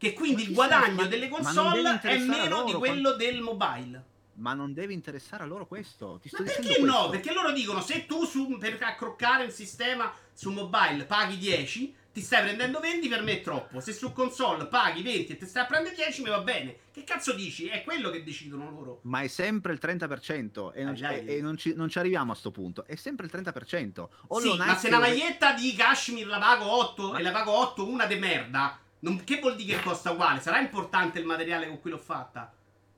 [0.01, 4.05] Che quindi il guadagno ma- delle console è meno di quello del mobile.
[4.37, 6.19] Ma non deve interessare a loro questo.
[6.23, 6.93] Ti sto Ma perché no?
[6.95, 7.09] questo.
[7.11, 12.23] Perché loro dicono se tu su, per accroccare il sistema su mobile paghi 10, ti
[12.23, 13.81] stai prendendo 20, per me è troppo.
[13.81, 16.77] Se su console paghi 20 e ti stai a prendere 10, mi va bene.
[16.91, 17.67] Che cazzo dici?
[17.67, 19.01] È quello che decidono loro.
[19.03, 21.27] Ma è sempre il 30% e non, dai.
[21.27, 22.87] e- e non ci, non ci arriviamo a sto punto.
[22.87, 24.09] È sempre il 30%.
[24.29, 27.53] Hollow sì, ma se deve- maglietta di Kashmir la pago 8 Ma- e la pago
[27.53, 30.41] 8 una de merda, non- che vuol dire che costa uguale?
[30.41, 32.53] Sarà importante il materiale con cui l'ho fatta?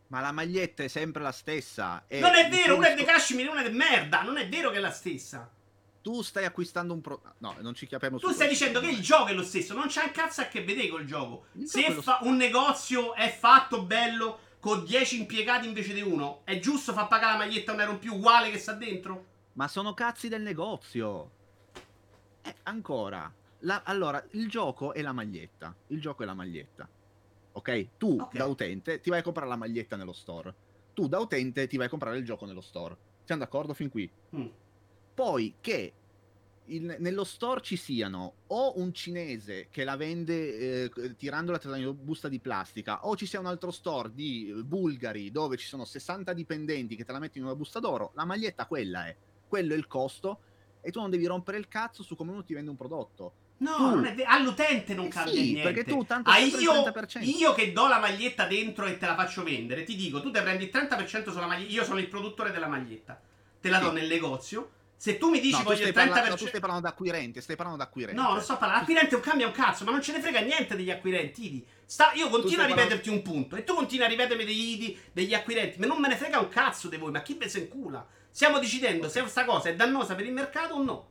[0.09, 2.05] Ma la maglietta è sempre la stessa.
[2.07, 4.23] e non è vero, una è di Kashmir e una è di merda.
[4.23, 5.51] Non è vero che è la stessa.
[6.03, 7.23] Tu stai acquistando un pro...
[7.39, 9.87] No, non ci capiamo Tu su stai dicendo che il gioco è lo stesso, non
[9.89, 11.47] c'ha un cazzo a che vedere col gioco.
[11.53, 16.03] Il Se gioco è fa- un negozio è fatto bello con 10 impiegati invece di
[16.03, 18.73] uno, è giusto far pagare la maglietta a un euro in più uguale che sta
[18.73, 19.25] dentro?
[19.55, 21.31] Ma sono cazzi del negozio.
[22.43, 23.33] Eh, ancora.
[23.65, 25.75] La- allora, il gioco è la maglietta.
[25.89, 26.89] Il gioco è la maglietta.
[27.53, 27.89] Ok?
[27.99, 28.37] Tu, Ok.
[28.37, 30.55] da utente, ti vai a comprare la maglietta nello store.
[30.95, 32.97] Tu, da utente, ti vai a comprare il gioco nello store.
[33.25, 34.11] Siamo d'accordo fin qui?
[34.37, 34.47] Mm.
[35.15, 35.93] Poi che
[36.67, 41.93] il- nello store ci siano o un cinese che la vende eh, tirandola tra una
[41.93, 46.33] busta di plastica, o ci sia un altro store di bulgari dove ci sono 60
[46.33, 49.17] dipendenti che te la mettono in una busta d'oro, la maglietta quella è.
[49.47, 50.41] Quello è il costo
[50.81, 53.35] e tu non devi rompere il cazzo su come uno ti vende un prodotto.
[53.63, 54.25] No, non vero.
[54.27, 55.63] All'utente non Eh cambia sì, niente.
[55.73, 57.21] perché tu tanto Ah, io, 30%.
[57.23, 60.43] io che do la maglietta dentro e te la faccio vendere, ti dico, tu te
[60.43, 61.73] prendi il 30% sulla maglietta.
[61.73, 63.21] Io sono il produttore della maglietta.
[63.61, 63.85] Te la Sì.
[63.85, 64.71] do nel negozio.
[64.97, 66.29] Se tu mi dici No, voglio il parla- 30%.
[66.31, 68.21] no, tu stai parlando d'acquirente, stai parlando d'acquirente.
[68.21, 68.79] No, non sto parlando.
[68.79, 71.45] L'acquirente non cambia un cazzo, ma non ce ne frega niente degli acquirenti.
[71.47, 71.67] Idi.
[71.85, 75.35] Sta- io continuo a ripeterti un punto e tu continui a ripetermi degli idi, degli
[75.35, 75.79] acquirenti.
[75.81, 78.07] Ma non me ne frega un cazzo di voi, ma chi ve se incula?
[78.31, 81.09] Stiamo decidendo se questa cosa è dannosa per il mercato o no.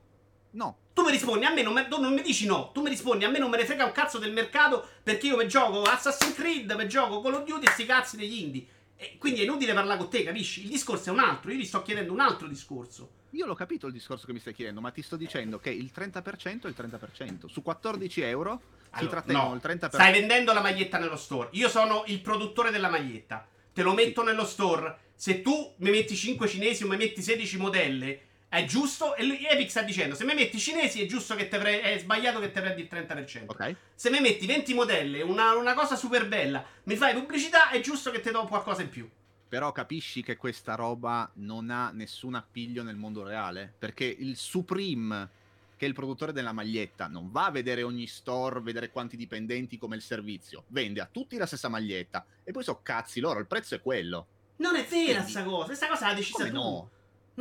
[0.53, 2.71] No, Tu mi rispondi, a me non, me- non mi dici no.
[2.73, 5.37] Tu mi rispondi, a me non me ne frega un cazzo del mercato perché io
[5.37, 8.65] mi gioco Assassin's Creed, mi gioco Call of Duty e sti cazzi degli indie.
[8.97, 10.63] E quindi è inutile parlare con te, capisci?
[10.63, 13.19] Il discorso è un altro, io ti sto chiedendo un altro discorso.
[13.31, 15.89] Io l'ho capito il discorso che mi stai chiedendo, ma ti sto dicendo che il
[15.95, 17.47] 30% è il 30%.
[17.47, 19.87] Su 14 euro si Allora, trattengono no, il 30%.
[19.87, 21.47] Stai vendendo la maglietta nello store.
[21.53, 23.47] Io sono il produttore della maglietta.
[23.73, 24.97] Te lo metto nello store.
[25.15, 28.21] Se tu mi metti 5 cinesi o mi metti 16 modelle,
[28.51, 29.15] è giusto.
[29.15, 31.97] E lui, Epic sta dicendo: se mi metti cinesi è giusto che te pre- è
[31.99, 33.43] sbagliato che te prendi il 30%.
[33.47, 33.75] Ok?
[33.95, 38.11] Se mi metti 20 modelle, una, una cosa super bella, mi fai pubblicità, è giusto
[38.11, 39.09] che te do qualcosa in più.
[39.47, 43.73] Però capisci che questa roba non ha nessun appiglio nel mondo reale?
[43.79, 45.29] Perché il Supreme,
[45.77, 49.77] che è il produttore della maglietta, non va a vedere ogni store, vedere quanti dipendenti
[49.77, 50.63] come il servizio.
[50.67, 52.25] Vende a tutti la stessa maglietta.
[52.43, 54.27] E poi so cazzi loro, il prezzo è quello.
[54.57, 55.65] Non è vera Quindi- sta cosa.
[55.65, 56.51] Questa cosa l'ha decisa tu.
[56.53, 56.89] no?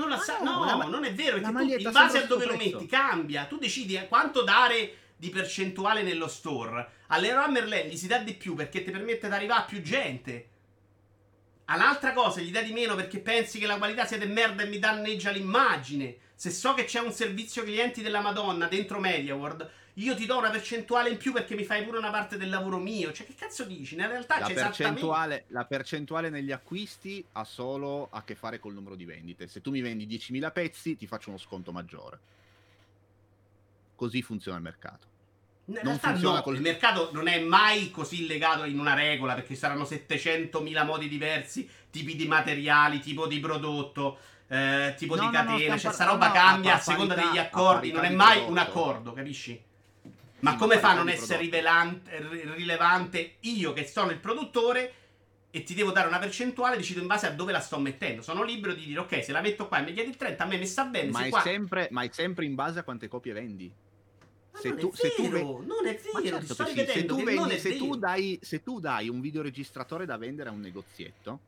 [0.01, 2.27] Non la Ma sa- no, no, ma- non è vero, perché tu, in base a
[2.27, 3.45] dove lo metti cambia.
[3.45, 6.93] Tu decidi a quanto dare di percentuale nello store.
[7.09, 10.49] Alle Merlin gli si dà di più perché ti permette di arrivare a più gente.
[11.67, 14.67] All'altra cosa gli dai di meno perché pensi che la qualità sia di merda e
[14.67, 16.17] mi danneggia l'immagine.
[16.35, 19.71] Se so che c'è un servizio clienti della Madonna dentro MediaWorld,
[20.05, 22.79] io ti do una percentuale in più perché mi fai pure una parte del lavoro
[22.79, 23.13] mio.
[23.13, 23.95] Cioè, che cazzo dici?
[23.95, 24.83] In realtà La c'è esattamente.
[24.83, 29.47] percentuale, la percentuale negli acquisti ha solo a che fare col numero di vendite.
[29.49, 32.19] Se tu mi vendi 10.000 pezzi, ti faccio uno sconto maggiore.
[33.95, 35.09] Così funziona il mercato.
[35.67, 38.95] In Non realtà funziona no, col- il mercato non è mai così legato in una
[38.95, 44.19] regola perché saranno 700.000 modi diversi, tipi di materiali, tipo di prodotto,
[44.49, 46.77] eh, tipo No, di no, no, catena, stiamo cioè sta no, roba no, cambia a
[46.77, 49.63] a seconda degli accordi, non è mai un accordo, capisci?
[50.41, 51.39] Ma come fa a non di essere
[52.55, 54.95] rilevante io che sono il produttore
[55.51, 58.23] e ti devo dare una percentuale, decido in base a dove la sto mettendo.
[58.23, 60.57] Sono libero di dire ok, se la metto qua mi chiedi il 30, a me
[60.59, 61.41] mi sta bene, Ma è, qua...
[61.41, 63.73] sempre, ma è sempre in base a quante copie vendi.
[64.53, 67.23] Se non tu- è se tu vero, ve- non è vero, certo sì, se tu,
[67.23, 71.41] vendi- se, tu dai, se tu dai un videoregistratore da vendere a un negozietto,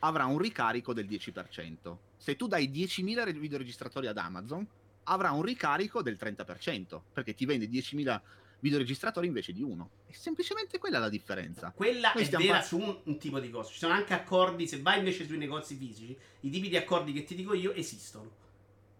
[0.00, 1.96] avrà un ricarico del 10%.
[2.16, 4.66] Se tu dai 10.000 re- videoregistratori ad Amazon,
[5.04, 8.20] avrà un ricarico del 30%, perché ti vende 10.000
[8.60, 9.90] videoregistratori invece di uno.
[10.06, 11.72] È semplicemente quella la differenza.
[11.74, 13.70] Quella Noi è vera par- su un, un tipo di cosa.
[13.70, 17.24] Ci sono anche accordi, se vai invece sui negozi fisici, i tipi di accordi che
[17.24, 18.30] ti dico io esistono.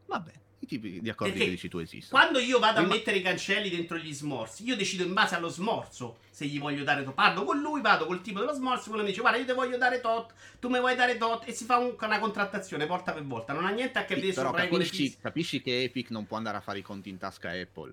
[0.06, 0.32] Vabbè,
[0.62, 2.20] i tipi di accordi Perché che dici tu esistono.
[2.20, 5.34] Quando io vado a Prima- mettere i cancelli dentro gli smorzi, io decido in base
[5.34, 7.14] allo smorzo se gli voglio dare tot.
[7.14, 9.76] Parlo con lui, vado col tipo dello smorzo, quello mi dice guarda io ti voglio
[9.76, 13.24] dare tot, tu mi vuoi dare tot e si fa un- una contrattazione volta per
[13.24, 13.52] volta.
[13.52, 16.26] Non ha niente a che Sì, vedere però su regole capisci, capisci che Epic non
[16.26, 17.92] può andare a fare i conti in tasca a Apple.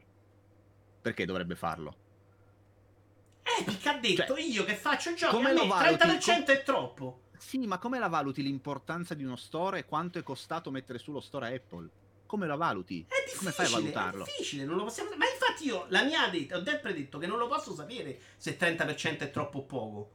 [1.02, 1.96] Perché dovrebbe farlo?
[3.62, 6.04] Epic ha detto Cioè, io che faccio giochi, come a me lo il valuti?
[6.04, 7.22] 30% è troppo.
[7.36, 11.12] Sì, ma come la valuti l'importanza di uno store e quanto è costato mettere su
[11.12, 11.90] lo store a Apple?
[12.30, 13.08] Come la valuti?
[13.10, 14.24] È difficile, Come fai a valutarlo?
[14.24, 17.26] È difficile, non lo possiamo Ma infatti io, la mia detta, ho sempre detto che
[17.26, 20.12] non lo posso sapere se il 30% è troppo o poco.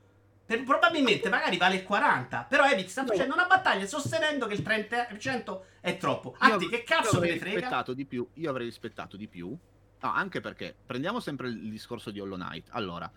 [0.47, 4.63] Per- probabilmente magari vale il 40%, però Epic sta facendo una battaglia sostenendo che il
[4.63, 6.37] 30% è troppo.
[6.39, 7.55] A Io- te che cazzo avrei ne frega?
[7.57, 8.29] rispettato di più.
[8.35, 9.49] Io avrei rispettato di più.
[9.49, 12.69] No, anche perché prendiamo sempre il discorso di Hollow Knight.
[12.71, 13.11] Allora,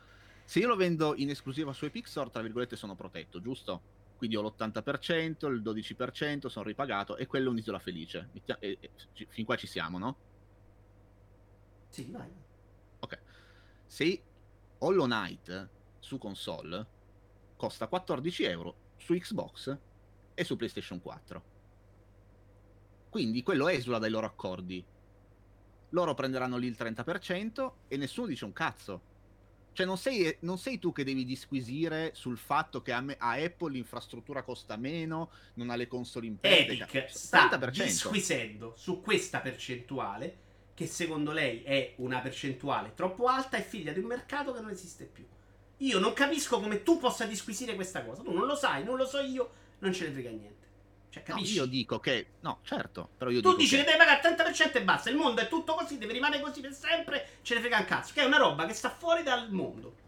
[0.44, 3.82] se io lo vendo in esclusiva su Epic Store, tra virgolette, sono protetto, giusto?
[4.18, 8.30] Quindi ho l'80%, il 12%, sono ripagato e quello è un'isola felice.
[8.34, 10.18] E- e- ci- fin qua ci siamo, no?
[11.90, 12.30] Sì, vai.
[13.00, 13.20] Ok.
[13.86, 14.24] Se
[14.80, 15.70] Hollow Knight
[16.00, 16.88] su console
[17.56, 19.78] costa 14 euro su Xbox
[20.34, 21.44] e su PlayStation 4.
[23.10, 24.84] Quindi quello esula dai loro accordi.
[25.92, 29.07] Loro prenderanno lì il 30% e nessuno dice un cazzo.
[29.78, 33.34] Cioè non sei, non sei tu che devi disquisire sul fatto che a, me- a
[33.34, 36.86] Apple l'infrastruttura costa meno, non ha le console in perdita.
[36.86, 37.84] Epic sta 30%.
[37.84, 40.36] disquisendo su questa percentuale
[40.74, 44.72] che secondo lei è una percentuale troppo alta e figlia di un mercato che non
[44.72, 45.28] esiste più.
[45.78, 48.24] Io non capisco come tu possa disquisire questa cosa.
[48.24, 50.67] Tu non lo sai, non lo so io, non ce ne frega niente.
[51.18, 51.56] Cioè, No, capisci?
[51.56, 52.28] io dico che...
[52.42, 53.84] No, certo, però io tu dici che...
[53.84, 55.10] che devi pagare il 30% e basta.
[55.10, 57.28] Il mondo è tutto così, deve rimanere così per sempre.
[57.42, 58.14] Ce ne frega un cazzo.
[58.14, 60.06] Che è una roba che sta fuori dal mondo.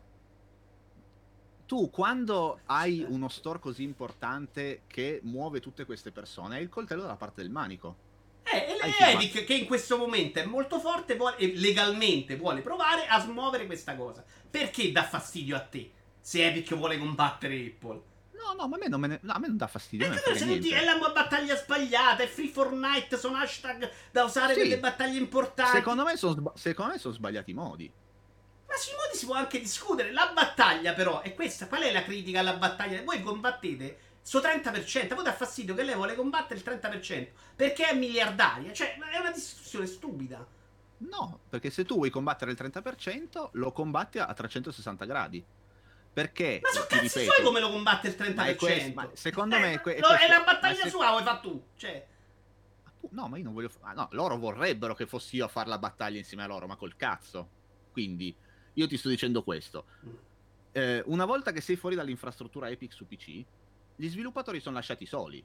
[1.66, 7.02] tu quando hai uno store così importante che muove tutte queste persone, hai il coltello
[7.04, 7.96] dalla parte del manico.
[8.44, 9.12] Eh, e.
[9.14, 13.68] Epic che in questo momento è molto forte vuole- e legalmente vuole provare a smuovere
[13.68, 14.26] questa cosa.
[14.50, 18.02] Perché dà fastidio a te se Epic vuole combattere Apple?
[18.46, 20.06] No, no, ma a me non, me ne- no, a me non dà fastidio.
[20.08, 20.92] non me Perché ne se frega non ti- niente.
[20.92, 24.60] è la battaglia sbagliata, è Free for Night, sono hashtag da usare Sì.
[24.62, 25.76] per le battaglie importanti.
[25.78, 26.54] Secondo me sono
[26.98, 27.92] son sbagliati i modi.
[28.68, 30.12] Ma sui modi si può anche discutere.
[30.12, 31.68] La battaglia, però, è questa.
[31.68, 33.02] Qual è la critica alla battaglia?
[33.02, 35.12] Voi combattete su 30%.
[35.12, 37.32] A voi dà fastidio che lei vuole combattere il 30%.
[37.56, 38.72] Perché è miliardaria.
[38.72, 40.46] Cioè, è una discussione stupida.
[41.00, 45.44] No, perché se tu vuoi combattere il 30%, lo combatti a 360 gradi.
[46.12, 48.36] Perché, Ma su ti cazzi ripeto, suoi come lo combatte il 30%?
[48.36, 51.24] Ma questo- ma secondo me è que- è no, è la battaglia se- sua, vuoi
[51.24, 51.64] fa tu.
[51.76, 52.08] Cioè,
[53.12, 53.72] No, ma io non voglio...
[53.82, 56.76] ah, no, loro vorrebbero che fossi io a fare la battaglia insieme a loro, ma
[56.76, 57.48] col cazzo.
[57.94, 58.36] Quindi,
[58.74, 59.86] io ti sto dicendo questo.
[60.74, 63.44] Eh, una volta che sei fuori dall'infrastruttura Epic su PC,
[63.96, 65.42] gli sviluppatori sono lasciati soli.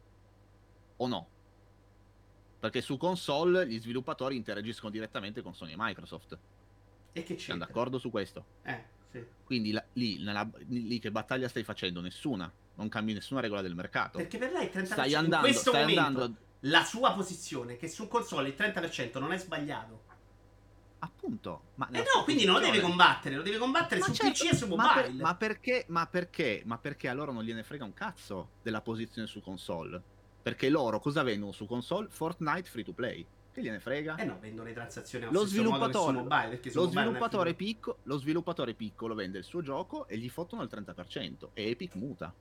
[0.96, 1.28] O no?
[2.58, 6.36] Perché su console gli sviluppatori interagiscono direttamente con Sony e Microsoft.
[7.12, 7.66] e che Siamo c'è?
[7.66, 8.44] d'accordo su questo?
[8.64, 8.84] Eh,
[9.18, 9.24] sì.
[9.44, 12.00] Quindi la- lì, nella- lì che battaglia stai facendo?
[12.00, 12.50] Nessuna.
[12.76, 14.18] Non cambi nessuna regola del mercato.
[14.18, 18.08] Perché per lei il 30% Stai andando, stai momento andando la sua posizione che su
[18.08, 20.02] console il 30% non è sbagliato.
[21.00, 21.62] appunto.
[21.74, 24.52] Ma Eh no, quindi non lo deve combattere, lo deve combattere Ma su certo, PC
[24.52, 25.22] e su ma, per- mobile.
[25.22, 26.62] ma perché, ma perché?
[26.64, 30.02] Ma perché a loro non gliene frega un cazzo della posizione su console?
[30.42, 32.08] Perché loro cosa vendono su console?
[32.08, 33.26] Fortnite free to play.
[33.54, 34.16] Che gliene frega?
[34.16, 39.14] Eh no, vendono le transazioni allo Lo sviluppatore- mobile, Lo sviluppatore, picco- lo sviluppatore piccolo
[39.14, 42.34] vende il suo gioco e gli fottono il 30% e Epic muta.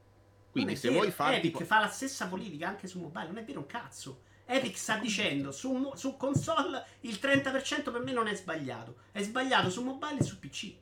[0.49, 3.38] Quindi se vero, vuoi fare Epic tipo- fa la stessa politica anche su mobile, non
[3.38, 4.23] è vero un cazzo.
[4.45, 8.95] Epic sta dicendo su, su console il 30% per me non è sbagliato.
[9.11, 10.73] È sbagliato su mobile e su PC.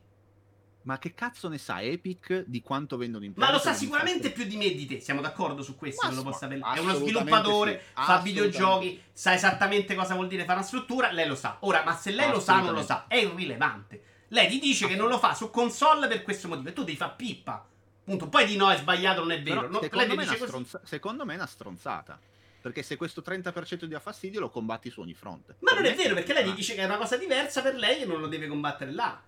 [0.84, 4.30] Ma che cazzo ne sa Epic di quanto vendono in Ma lo sa di sicuramente
[4.30, 5.00] più di me e di te.
[5.00, 6.02] Siamo d'accordo su questo?
[6.02, 6.58] Ma che lo s- può sapere.
[6.60, 11.10] ma È uno sviluppatore, sì, fa videogiochi, sa esattamente cosa vuol dire fare una struttura.
[11.12, 11.56] Lei lo sa.
[11.60, 14.02] Ora, ma se lei lo sa non lo sa, è irrilevante.
[14.28, 16.96] Lei ti dice che non lo fa su console per questo motivo e tu devi
[16.96, 17.66] fare pippa.
[18.04, 18.28] Punto.
[18.28, 19.68] Poi di no, è sbagliato, non è vero.
[19.68, 22.18] No, secondo, me stronza- secondo me è una stronzata.
[22.60, 25.56] Perché se questo 30% ti dà fastidio lo combatti su ogni fronte.
[25.60, 27.60] Ma Per non è vero, perché lei Ah, gli dice che è una cosa diversa
[27.60, 29.20] per lei e non lo deve combattere là.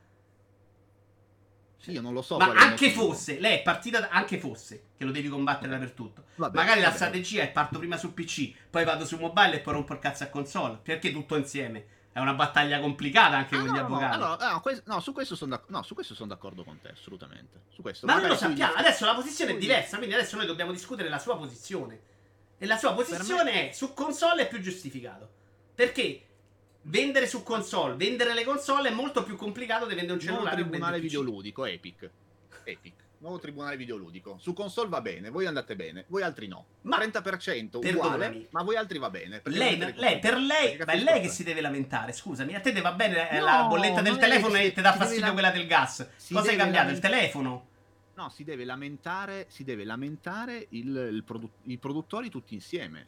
[1.84, 2.36] Sì, io non lo so.
[2.38, 6.24] Ma anche fosse, lei è partita da- anche fosse che lo devi combattere dappertutto.
[6.36, 6.96] Vabbè, Magari la vabbè.
[6.96, 10.24] strategia è parto prima su PC, poi vado su mobile e poi rompo il cazzo
[10.24, 10.78] a console.
[10.82, 11.86] Perché tutto insieme?
[12.12, 14.14] È una battaglia complicata anche Ah, con no, gli no, avvocati.
[14.14, 16.88] allora, no, que- no, su questo sono d'ac- no, su questo sono d'accordo con te,
[16.90, 17.62] assolutamente.
[17.68, 18.06] Su questo.
[18.06, 21.08] Ma noi lo sappiamo, gli- adesso la posizione è diversa, quindi adesso noi dobbiamo discutere
[21.08, 22.00] la sua posizione.
[22.56, 25.28] E la sua posizione è su console è più giustificato.
[25.74, 26.22] Perché
[26.84, 30.60] vendere su console, vendere le console è molto più complicato di vendere un Nuovo cellulare
[30.62, 32.10] o tribunale videoludico, Epic.
[32.64, 32.92] Epic.
[33.18, 34.36] Nuovo tribunale videoludico.
[34.38, 36.66] Su console va bene, voi andate bene, voi altri no.
[36.82, 38.48] Ma 30% uguale, perdonami.
[38.50, 39.40] ma voi altri va bene.
[39.44, 42.12] Lei, lei- per lei, ma è lei che si deve lamentare.
[42.12, 45.24] Scusami, a te va bene eh, No, la bolletta del telefono e ti dà fastidio
[45.24, 46.06] lam- quella del gas.
[46.30, 46.90] Cosa hai cambiato?
[46.90, 47.66] Il lament- telefono?
[48.16, 53.06] No, si deve lamentare, si deve lamentare il, il produ- i produttori tutti insieme.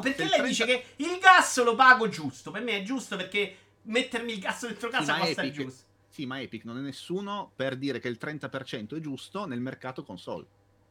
[0.00, 2.50] Perché lei 30 dice che il gas lo pago giusto.
[2.50, 5.84] Per me è giusto perché mettermi il gas dentro casa ma costa Epic- giusto.
[6.08, 10.02] Sì, ma Epic non è nessuno per dire che il 30% è giusto nel mercato
[10.02, 10.44] console.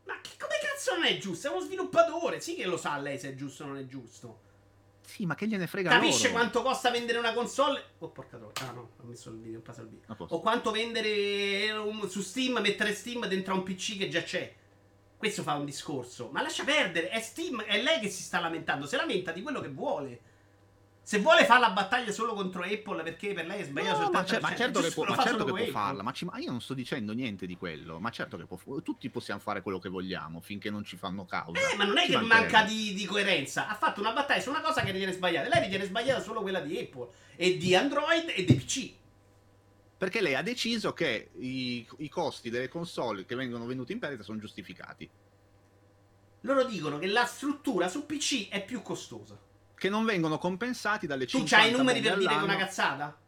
[0.06, 1.48] Ma che, come cazzo non è giusto?
[1.48, 2.40] È uno sviluppatore.
[2.40, 4.48] Sì che lo sa lei se è giusto o non è giusto.
[5.06, 6.34] Sì, ma che gliene frega Capisce loro?
[6.40, 7.84] quanto costa vendere una console?
[7.98, 8.54] Oh, porca troia.
[8.70, 10.16] Ah, no, ho messo il video, ho passato il video.
[10.30, 14.54] O quanto vendere un- su Steam, mettere Steam dentro a un PC che già c'è.
[15.20, 16.30] Questo fa un discorso.
[16.32, 18.88] Ma lascia perdere, è Steam, è lei che si sta lamentando.
[18.88, 20.22] Si lamenta di quello che vuole.
[21.02, 24.22] Se vuole fare la battaglia solo contro Apple perché per lei è sbagliato No, ma,
[24.22, 26.38] 30%, cer- ma certo che giusto, può, ma certo che può farla, ma, ci- ma
[26.38, 28.00] io non sto dicendo niente di quello.
[28.00, 31.60] Ma certo che può, tutti possiamo fare quello che vogliamo finché non ci fanno causa.
[31.60, 33.68] Eh, ma non è Ci che manca di, di coerenza.
[33.68, 35.50] Ha fatto una battaglia su una cosa che ritiene sbagliata.
[35.50, 38.92] Lei ritiene sbagliata solo quella di Apple e di Android e dei PC.
[40.00, 44.24] Perché lei ha deciso che i, i costi delle console che vengono vendute in perdita
[44.24, 45.10] sono giustificati.
[46.44, 49.38] Loro dicono che la struttura su PC è più costosa.
[49.76, 52.56] Che non vengono compensati dalle Tu 50 c'hai i numeri per dire che è una
[52.56, 53.20] cazzata?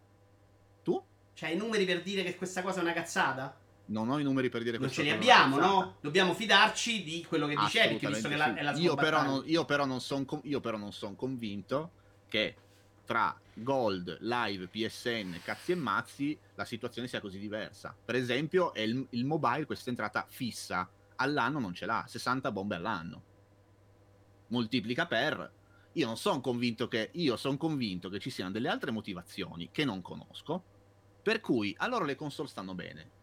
[0.82, 1.04] Tu?
[1.34, 3.54] C'hai i numeri per dire che questa cosa è una cazzata?
[3.88, 5.96] Non ho i numeri per dire Non questa ce ne cosa è una abbiamo, no?
[6.00, 9.24] Dobbiamo fidarci di quello che dice Eric, visto che la- è la sua io, però
[9.24, 11.92] non, io però non sono io però non son convinto
[12.30, 12.56] che
[13.06, 17.96] tra Gold, Live, PSN, cazzi e mazzi la situazione sia così diversa.
[18.04, 23.24] Per esempio, il, il mobile questa entrata fissa all'anno non ce l'ha, 60 bombe all'anno.
[24.48, 25.60] Moltiplica per
[25.94, 29.84] io non sono convinto che io sono convinto che ci siano delle altre motivazioni che
[29.84, 30.64] non conosco,
[31.22, 33.20] per cui a loro le console stanno bene.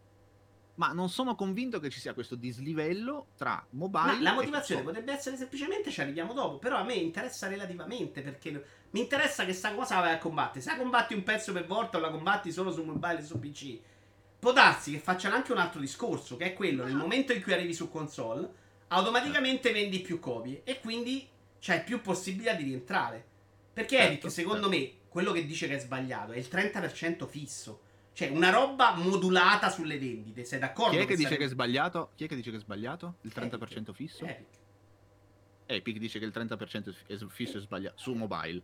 [0.79, 5.11] Ma non sono convinto che ci sia questo dislivello tra mobile Ma la motivazione potrebbe
[5.11, 6.57] essere semplicemente ci arriviamo dopo.
[6.57, 10.61] Però a me interessa relativamente perché mi interessa che sta cosa la vai a combattere.
[10.61, 13.37] Se la combatti un pezzo per volta o la combatti solo su mobile e su
[13.37, 13.77] PC,
[14.39, 17.51] può darsi che facciano anche un altro discorso, che è quello: nel momento in cui
[17.51, 18.49] arrivi su console,
[18.87, 21.27] automaticamente vendi più copie e quindi
[21.59, 23.25] c'hai più possibilità di rientrare.
[23.73, 24.77] Perché Certo, Eric, secondo certo.
[24.77, 27.81] me, quello che dice che è sbagliato è il 30% fisso.
[28.19, 30.43] Cioè, una roba modulata sulle vendite.
[30.43, 30.91] Sei d'accordo?
[30.91, 32.11] Chi è che dice sarebbe- che è sbagliato?
[32.15, 33.15] Chi è che dice che è sbagliato?
[33.21, 34.25] Il 30% fisso?
[34.25, 34.45] Epic.
[35.67, 38.61] Epic dice che il 30% è fisso è sbagliato su mobile,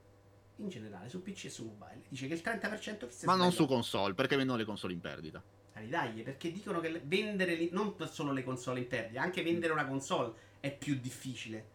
[0.57, 2.01] In generale, su PC e su mobile.
[2.09, 3.73] Dice che il 30% fisso è ma non su sbagliato.
[3.75, 5.41] console, perché vendono le console in perdita.
[5.87, 9.85] Dai, perché dicono che vendere li- non solo le console in perdita, anche vendere una
[9.85, 11.65] console è più difficile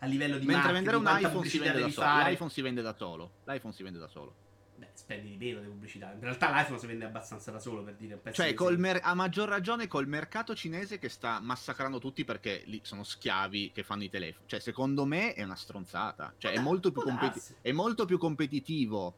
[0.00, 2.28] a livello di Mentre vendere un iPhone si vende da solo.
[2.28, 3.30] L'iPhone si vende da solo.
[3.44, 4.34] L'iPhone si vende da solo.
[4.82, 6.10] Beh, spendi di meno di pubblicità.
[6.12, 9.00] In realtà l'iPhone si vende abbastanza da solo per dire un pezzo Cioè, di mer-
[9.04, 13.84] a maggior ragione col mercato cinese che sta massacrando tutti perché lì sono schiavi che
[13.84, 14.44] fanno i telefoni.
[14.48, 16.34] Cioè, secondo me è una stronzata.
[16.36, 19.14] Cioè, è molto, competi- è molto più competitivo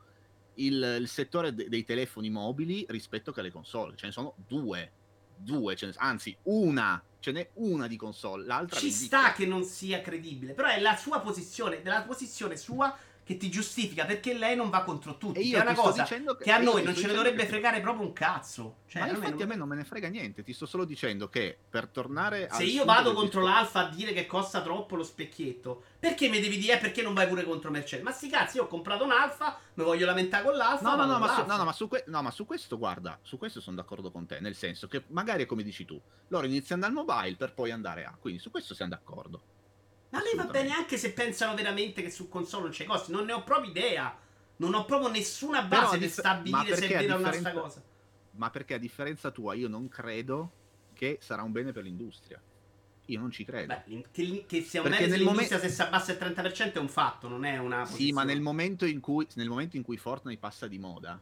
[0.57, 3.97] il, il settore de- dei telefoni mobili rispetto che alle console.
[3.97, 4.93] Ce ne sono due.
[5.35, 7.03] Due, ce ne- anzi, una.
[7.21, 10.95] Ce n'è una di console, l'altra Ci sta che non sia credibile, però è la
[10.95, 12.95] sua posizione, della posizione sua
[13.25, 15.39] che ti giustifica perché lei non va contro tutti.
[15.39, 17.43] E io che è una cosa dicendo che a io noi non ce ne dovrebbe
[17.43, 18.77] che- fregare proprio un cazzo.
[18.87, 20.85] Cioè, ma a infatti non- a me non me ne frega niente, ti sto solo
[20.85, 24.61] dicendo che per tornare al Se io vado contro discorso- l'Alfa a dire che costa
[24.63, 28.05] troppo lo specchietto, perché mi devi dire eh, perché non vai pure contro Mercedes?
[28.05, 30.83] Ma sti cazzi, io ho comprato un Alfa, mi voglio lamentare con l'Alfa.
[30.89, 33.19] No, no, no, ma su, no, no, ma su que- no, ma su questo, guarda,
[33.23, 35.99] su questo sono d'accordo con te, nel senso che magari è come dici tu,
[36.29, 39.41] loro iniziano dal mobile per poi andare a, quindi su questo siamo d'accordo.
[40.15, 43.11] Ma a me va bene anche se pensano veramente che su console non c'è costi.
[43.11, 44.17] Non ne ho proprio idea.
[44.57, 47.83] Non ho proprio nessuna base per stabilire se è vera o no sta cosa.
[48.33, 50.53] Ma perché a differenza tua io non credo
[50.93, 52.41] che sarà un bene per l'industria.
[53.07, 53.75] Io non ci credo.
[53.87, 56.89] Beh, che, che sia un bene nel dell'industria se si abbassa il 30% è un
[56.89, 58.13] fatto, non è una Sì, posizione.
[58.13, 61.21] ma nel momento, in cui, nel momento in cui Fortnite passa di moda,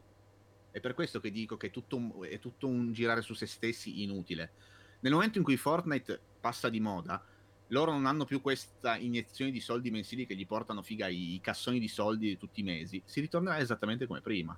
[0.70, 3.46] è per questo che dico che è tutto, un, è tutto un girare su se
[3.46, 4.52] stessi inutile.
[5.00, 7.22] Nel momento in cui Fortnite passa di moda,
[7.72, 11.40] loro non hanno più questa iniezione di soldi mensili che gli portano figa i, i
[11.40, 13.02] cassoni di soldi tutti i mesi.
[13.04, 14.56] Si ritornerà esattamente come prima.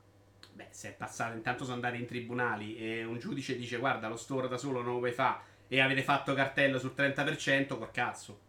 [0.52, 4.16] Beh, se è passato, intanto sono andati in tribunali e un giudice dice guarda lo
[4.16, 8.40] store da solo non lo puoi fare e avete fatto cartello sul 30%, col cazzo.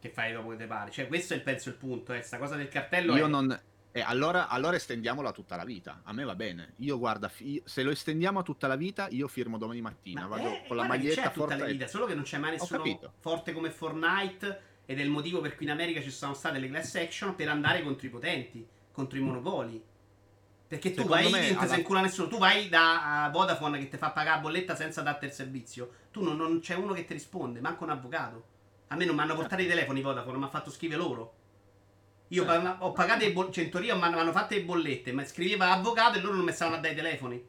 [0.00, 0.90] Che fai dopo che te pare?
[0.90, 2.22] Cioè questo è il penso il punto, eh.
[2.22, 3.28] sta cosa del cartello Io è...
[3.28, 3.60] non.
[3.98, 6.00] Eh, allora, allora estendiamolo a tutta la vita.
[6.04, 6.74] A me va bene.
[6.78, 10.22] Io guarda, fi- se lo estendiamo a tutta la vita, io firmo domani mattina.
[10.22, 13.12] Ma vado eh, con la maglietta tutta la vita, solo che non c'è mai nessuno
[13.18, 16.68] forte come Fortnite ed è il motivo per cui in America ci sono state le
[16.68, 19.84] class action per andare contro i potenti, contro i monopoli.
[20.68, 23.78] Perché tu Secondo vai me alla- sei in culo a nessuno, tu vai da Vodafone
[23.78, 25.90] che ti fa pagare la bolletta senza darti il servizio.
[26.10, 28.44] Tu non, non c'è uno che ti risponde, manco un avvocato.
[28.88, 31.34] A me non mi hanno portato i telefoni Vodafone, mi ha fatto scrivere loro.
[32.28, 35.24] Io pa- ho pagato le bollette, cioè in teoria mi hanno fatto le bollette, ma
[35.24, 37.46] scriveva avvocato e loro non mi stavano a dare i telefoni.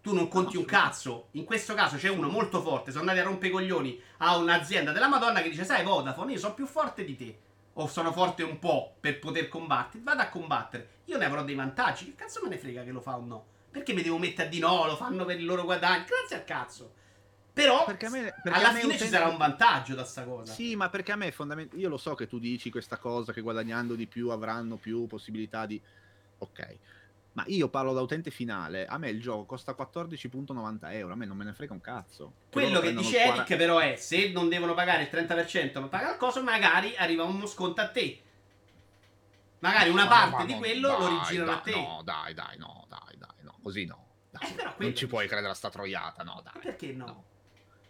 [0.00, 1.28] Tu non conti un cazzo.
[1.32, 2.90] In questo caso c'è uno molto forte.
[2.90, 6.38] Sono andati a rompere i coglioni a un'azienda della Madonna che dice: Sai, Vodafone, io
[6.38, 7.38] sono più forte di te.
[7.74, 10.02] O sono forte un po' per poter combattere.
[10.02, 10.88] Vado a combattere.
[11.06, 12.06] Io ne avrò dei vantaggi.
[12.06, 13.46] Che cazzo me ne frega che lo fa o no?
[13.70, 14.86] Perché mi devo mettere a di no?
[14.86, 16.04] Lo fanno per il loro guadagno.
[16.06, 16.92] Grazie al cazzo.
[17.62, 20.04] Però Perché a me- perché alla a me fine ci utente- sarà un vantaggio da
[20.04, 20.52] sta cosa.
[20.52, 21.80] Sì, ma perché a me è fondamentale.
[21.80, 25.66] Io lo so che tu dici questa cosa che guadagnando di più avranno più possibilità
[25.66, 25.80] di.
[26.38, 26.78] Ok.
[27.32, 28.86] Ma io parlo da utente finale.
[28.86, 31.12] A me il gioco costa 14,90 euro.
[31.12, 32.32] A me non me ne frega un cazzo.
[32.50, 36.12] Quello che dice il Eric, però, è se non devono pagare il 30% ma pagare
[36.12, 38.22] il coso, magari arriva uno sconto a te.
[39.60, 41.70] Magari una Ma- parte ma di no, quello lo dai, rigirano a te.
[41.72, 43.56] No, dai, dai, no, dai, dai, no.
[43.62, 44.06] Così no.
[44.30, 44.48] Dai.
[44.50, 46.52] Eh, però quello non ci puoi credere a sta troiata, no, dai.
[46.54, 47.24] Ma perché no?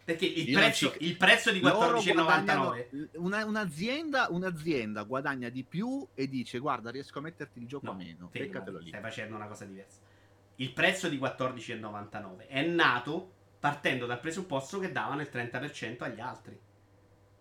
[0.09, 5.65] Perché il prezzo, ci- il prezzo di Loro 14,99 guadagnano- una- un'azienda, un'azienda guadagna di
[5.65, 8.89] più e dice guarda riesco a metterti il gioco No, a meno fermati, beccatelo lì
[8.89, 9.99] Stai facendo una cosa diversa.
[10.57, 16.59] Il prezzo di 14,99 è nato partendo dal presupposto che davano il 30% agli altri.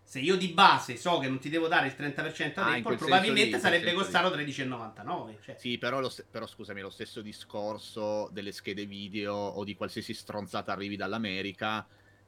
[0.03, 2.97] Se io di base so che non ti devo dare il 30% ad Ah, Apple,
[2.97, 5.37] probabilmente lì, sarebbe costato 13,99.
[5.41, 10.13] Cioè, Sì, però, lo però scusami, lo stesso discorso delle schede video o di qualsiasi
[10.13, 11.85] stronzata arrivi dall'America,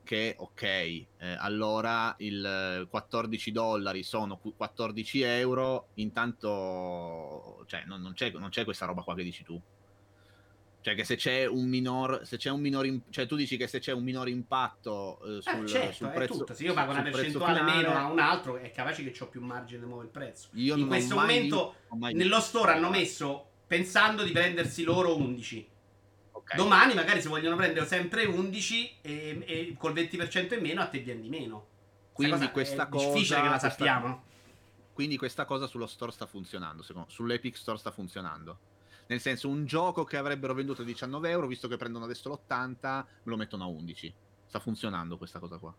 [0.10, 1.08] che ok, eh,
[1.38, 5.90] allora il eh, 14 dollari sono qu- 14 euro,
[6.50, 9.62] intanto cioè, non, non c'è, non c'è questa roba qua che dici tu.
[10.82, 13.68] Cioè che se c'è un minor, se c'è un minor im- cioè tu dici che
[13.68, 16.54] se c'è un minor impatto eh, Eh, sul, certo, sul prezzo, tutto.
[16.56, 19.42] Se io pago una percentuale finale, meno a un altro, è capace che ho più
[19.42, 20.48] margine di muovere il prezzo.
[20.54, 25.70] io In questo momento, visto- Nello store hanno messo pensando di prendersi loro 11.
[26.50, 26.54] Roba.
[26.54, 26.56] Ok.
[26.56, 31.00] Domani, magari, se vogliono prendere sempre 11 e, e col 20% in meno, a te
[31.00, 31.68] viene di meno.
[32.12, 34.24] Quindi cosa questa è difficile cosa- che la sappiamo.
[34.94, 38.60] Quindi questa cosa sullo store sta funzionando, secondo sull'Epic Store sta funzionando.
[39.08, 42.78] Nel senso, un gioco che avrebbero venduto a 19 euro, visto che prendono adesso l'80,
[42.82, 44.14] me lo mettono a 11.
[44.46, 45.74] Sta funzionando questa cosa qua.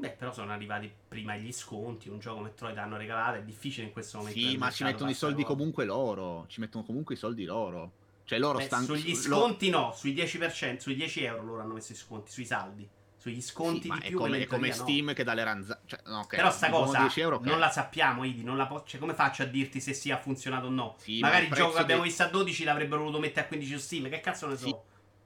[0.00, 2.08] Beh, però sono arrivati prima gli sconti.
[2.08, 3.38] Un gioco Metroid hanno regalato.
[3.38, 4.38] È difficile in questo momento.
[4.38, 6.46] Sì, ma ci mettono i soldi comunque loro.
[6.48, 7.92] Ci mettono comunque i soldi loro.
[8.30, 8.84] Cioè loro Beh, stanno...
[8.84, 9.92] sugli su- lo- sconti, no.
[9.92, 12.30] Sui 10%, sui 10 euro loro hanno messo i sconti.
[12.30, 12.88] Sui saldi.
[13.16, 14.16] Sugli sconti Sì, ma di è più.
[14.18, 14.88] come, quello è come teoria no.
[14.88, 15.80] Steam che dà le ranza...
[15.84, 17.44] Cioè, no, ok, Però sta cosa 10 euro, ok.
[17.46, 18.44] non la sappiamo, Idi.
[18.44, 20.94] Non la po- cioè, come faccio a dirti se sia funzionato o no?
[20.98, 23.48] Sì, ma Magari il il gioco che abbiamo visto a 12 l'avrebbero voluto mettere a
[23.48, 24.08] 15 su Steam.
[24.08, 24.64] Che cazzo ne so?
[24.66, 24.76] Sì,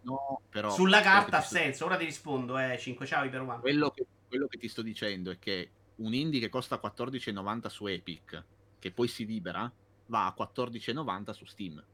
[0.05, 0.71] No, però...
[0.71, 1.85] Sulla carta ha sto- senso.
[1.85, 2.79] Ora ti rispondo, eh.
[2.79, 3.61] 5 ciao per one.
[3.61, 7.87] Quello che, quello che ti sto dicendo è che un indie che costa 14,90 su
[7.87, 8.45] Epic,
[8.79, 9.71] che poi si libera,
[10.07, 11.85] va a 14,90 su Steam.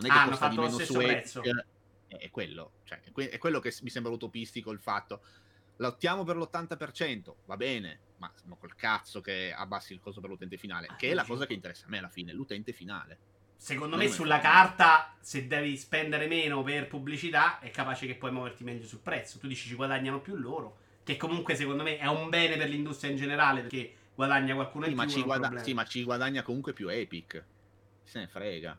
[0.00, 1.06] Non è che Ah, costa di meno su stesso Epic.
[1.12, 1.42] prezzo.
[2.08, 5.20] È, quello, cioè, è, que- è quello che mi sembra utopistico il fatto.
[5.76, 10.56] Lottiamo per l'80%, va bene, ma no, col cazzo che abbassi il costo per l'utente
[10.56, 13.18] finale, Ah, che è la cosa che interessa a me alla fine, l'utente finale.
[13.56, 18.30] Secondo Non me sulla carta, se devi spendere meno per pubblicità, è capace che puoi
[18.32, 19.38] muoverti meglio sul prezzo.
[19.38, 20.78] Tu dici ci guadagnano più loro.
[21.04, 24.90] Che comunque secondo me è un bene per l'industria in generale, perché guadagna qualcuno Sì
[24.92, 25.12] in ma, più.
[25.12, 27.44] ci è un guada- sì, ma ci guadagna comunque più Epic.
[28.04, 28.78] Se ne frega.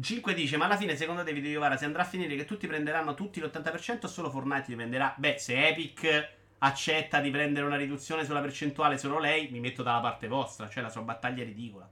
[0.00, 2.66] 5 dice, ma alla fine secondo te, Video Iovara, si andrà a finire che tutti
[2.66, 5.14] prenderanno tutti l'80% o solo Fortnite li prenderà?
[5.16, 6.28] Beh, se Epic
[6.58, 10.82] accetta di prendere una riduzione sulla percentuale solo lei, mi metto dalla parte vostra, cioè
[10.82, 11.88] la sua battaglia è ridicola.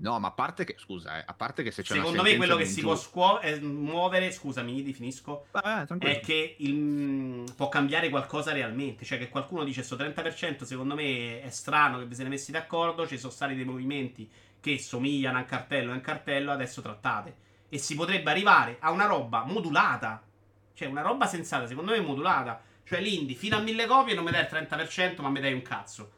[0.00, 2.36] No, ma a parte che, scusa, eh, a parte che se c'è Secondo una me
[2.36, 6.14] quello che si un può scuo- eh, muovere, scusami, di finisco, Vabbè, tranquillo.
[6.14, 9.04] è che il- può cambiare qualcosa realmente.
[9.04, 13.08] Cioè, che qualcuno dice sto 30% secondo me è strano che vi siete messi d'accordo.
[13.08, 14.30] Ci sono stati dei movimenti
[14.76, 17.46] che somigliano a un cartello e un cartello, adesso trattate.
[17.68, 20.22] E si potrebbe arrivare a una roba modulata.
[20.74, 22.62] Cioè, una roba sensata, secondo me modulata.
[22.84, 25.62] Cioè, l'indie fino a 1000 copie non mi dai il 30%, ma mi dai un
[25.62, 26.12] cazzo.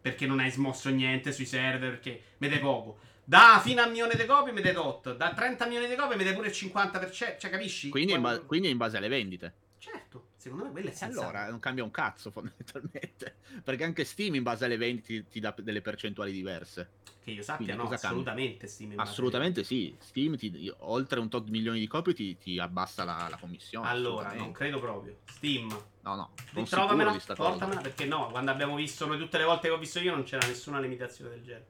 [0.00, 2.98] Perché non hai smosso niente sui server, perché mi dai poco.
[3.24, 5.14] Da fino a un milione di copie mi dai tot.
[5.16, 7.38] Da 30 milioni di copie mi dai pure il 50%.
[7.38, 7.88] Cioè, capisci?
[7.90, 9.54] Quindi, in ba- Quando- quindi è in base alle vendite.
[9.78, 11.20] Certo, secondo me quello è sensato.
[11.22, 13.36] allora non cambia un cazzo fondamentalmente.
[13.64, 16.90] Perché anche Steam in base alle vendite ti, ti dà delle percentuali diverse.
[17.30, 19.94] Che io sappia, Quindi no, assolutamente Steam Assolutamente sì.
[19.98, 23.88] Steam ti- oltre un tot milioni di copie ti, ti abbassa la, la commissione.
[23.88, 25.18] Allora, non credo proprio.
[25.26, 25.68] Steam,
[26.02, 26.30] No, no.
[26.52, 27.50] di sta cosa.
[27.50, 30.24] portamela, perché no, quando abbiamo visto noi tutte le volte che ho visto io non
[30.24, 31.66] c'era nessuna limitazione del genere.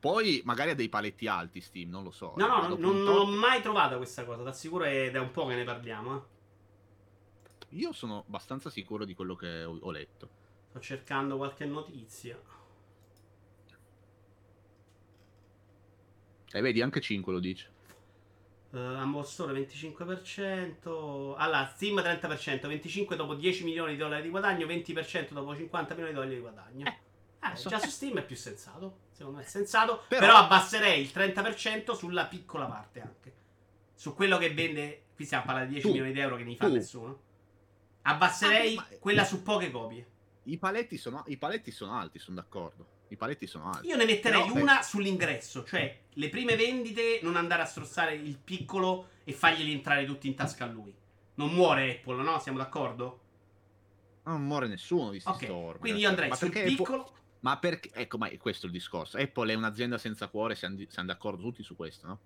[0.00, 2.32] Poi magari ha dei paletti alti Steam, non lo so.
[2.36, 5.46] No, eh, no, non, non l'ho mai trovata questa cosa, t'assicuro ed è un po'
[5.46, 6.30] che ne parliamo, eh.
[7.76, 10.28] Io sono abbastanza sicuro di quello che ho, ho letto.
[10.70, 12.38] Sto cercando qualche notizia.
[16.52, 17.70] E vedi, anche 5 lo dice.
[18.70, 21.34] Uh, Humble Store 25%.
[21.36, 26.10] Allora, Steam 30%, 25% dopo 10 milioni di dollari di guadagno, 20% dopo 50 milioni
[26.12, 26.86] di dollari di guadagno.
[26.86, 28.98] Eh, Eh, so- già su Steam è più sensato.
[29.10, 30.04] Secondo me è sensato.
[30.08, 33.32] Però, Però- abbasserei il 30% sulla piccola parte anche.
[33.94, 35.02] Su quello che vende.
[35.14, 35.92] Qui stiamo parlando di 10 Tu.
[35.92, 36.72] milioni di euro che ne fa Tu.
[36.72, 37.20] nessuno.
[38.02, 40.06] Abbasserei Ah, ma- quella su poche copie.
[40.44, 43.00] I paletti sono, i paletti sono alti, sono d'accordo.
[43.08, 43.86] I paletti sono alti.
[43.88, 48.14] Io ne metterei Però, eh, una sull'ingresso, cioè le prime vendite non andare a strozzare
[48.14, 50.92] il piccolo e farglieli entrare tutti in tasca a lui.
[51.34, 52.38] Non muore Apple, no?
[52.40, 53.20] Siamo d'accordo?
[54.24, 55.78] Non muore nessuno di sti Ok, store.
[55.78, 57.12] quindi io andrei Ma sul perché Apple- piccolo.
[57.40, 57.90] Ma perché?
[57.92, 59.18] Ecco, ma è questo il discorso.
[59.18, 62.18] Apple è un'azienda senza cuore, siamo, siamo d'accordo tutti su questo, no?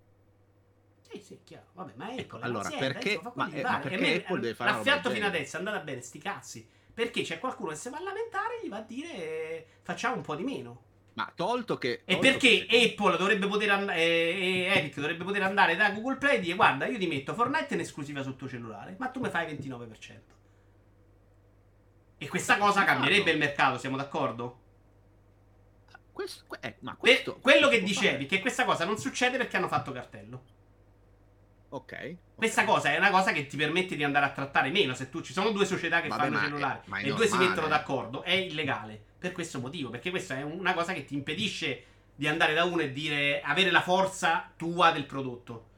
[1.10, 1.66] Sì, sì, chiaro.
[1.72, 5.10] Vabbè, ma Apple è Allora, perché- ma- eh, ma perché me- Apple deve fare L'affiatto
[5.10, 6.68] fino adesso è andata bene, sti cazzi.
[6.96, 10.14] Perché c'è qualcuno che si va a lamentare e gli va a dire eh, facciamo
[10.16, 10.80] un po' di meno.
[11.12, 12.00] Ma tolto che...
[12.06, 16.16] E tolto perché che- Apple dovrebbe poter andare, e Epic dovrebbe poter andare da Google
[16.16, 19.20] Play e dire guarda io ti metto Fortnite in esclusiva sul tuo cellulare, ma tu
[19.20, 20.18] mi fai 29%.
[22.16, 24.60] E questa cosa Sì, cambierebbe il mercato, siamo d'accordo?
[26.12, 28.26] Questo, que- eh, ma Per- questo, quello che si può dicevi, fare.
[28.26, 30.44] che questa cosa non succede perché hanno fatto cartello.
[31.68, 31.92] Ok.
[31.92, 32.16] ok.
[32.36, 34.94] Questa cosa è una cosa che ti permette di andare a trattare meno.
[34.94, 37.12] Se tu ci sono due società che Vabbè, fanno ma è- cellulari ma è e
[37.14, 39.00] due si mettono d'accordo, è illegale.
[39.18, 41.84] Per questo motivo, perché questa è una cosa che ti impedisce
[42.14, 45.68] di andare da uno e dire avere la forza tua del prodotto.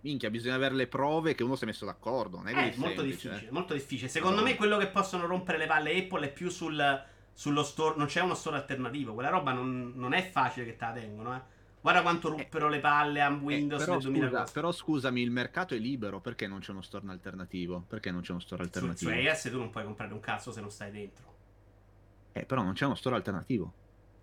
[0.00, 2.36] Minchia, bisogna avere le prove che uno si è messo d'accordo.
[2.36, 3.52] Non è, È così molto semplice, difficile, eh.
[3.52, 4.08] molto difficile.
[4.08, 4.42] Secondo No.
[4.46, 7.96] me quello che possono rompere le palle Apple è più sul, sullo store.
[7.96, 9.14] Non c'è uno store alternativo.
[9.14, 11.40] Quella roba non, non è facile che te la tengono, eh.
[11.80, 14.32] Guarda quanto ruppero le palle a Eh, Windows però, nel 2000.
[14.32, 17.84] scusa, però scusami, il mercato è libero, perché non c'è uno store alternativo?
[17.86, 19.10] Perché non c'è uno store Su, su alternativo?
[19.10, 21.36] iOS tu non puoi comprare un cazzo se non stai dentro.
[22.32, 23.76] Eh, però non c'è uno store alternativo.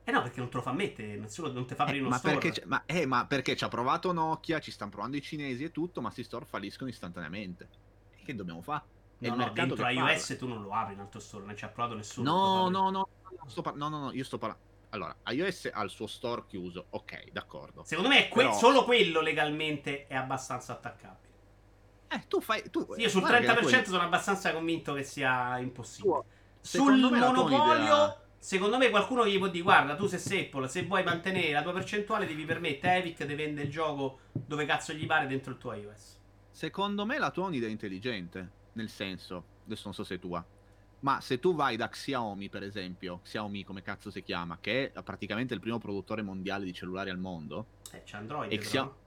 [0.03, 2.09] Eh no, perché non te lo fa mettere, nessuno non ti fa Eh, aprire uno
[2.09, 2.49] ma, store.
[2.49, 5.71] perché ma, eh, ma perché ci ha provato Nokia, ci stanno provando i cinesi e
[5.71, 7.69] tutto, ma sti store falliscono istantaneamente.
[8.17, 8.87] E Che dobbiamo fare?
[9.19, 10.37] No, il no, mercato dentro iOS parla.
[10.39, 12.37] tu non lo apri in altro store, non ci ha provato nessuno.
[12.37, 14.63] No, no, no, no, sto par- no, no, no, io sto parlando.
[14.95, 17.83] Allora, iOS ha il suo store chiuso, ok, d'accordo.
[17.83, 21.33] Secondo me è que- Però- solo quello legalmente è abbastanza attaccabile.
[22.07, 22.69] Eh, tu fai.
[22.69, 26.23] Tu, Sì, io sul guarda che la 30% tua- sono abbastanza convinto che sia impossibile.
[26.61, 31.03] Sul monopolio, idea- secondo me qualcuno gli può dire: Guarda, tu sei Apple, se vuoi
[31.03, 35.05] mantenere la tua percentuale, devi permettere a Epic di vendere il gioco dove cazzo gli
[35.05, 36.19] pare dentro il tuo iOS.
[36.51, 38.49] Secondo me la tua è un'idea intelligente.
[38.73, 40.45] Nel senso, adesso non so se è tua.
[40.99, 45.03] Ma se tu vai da Xiaomi, per esempio, Xiaomi come cazzo si chiama, che è
[45.03, 48.51] praticamente il primo produttore mondiale di cellulari al mondo, Eh, c'è Android.
[48.51, 49.03] E però, Xia- no?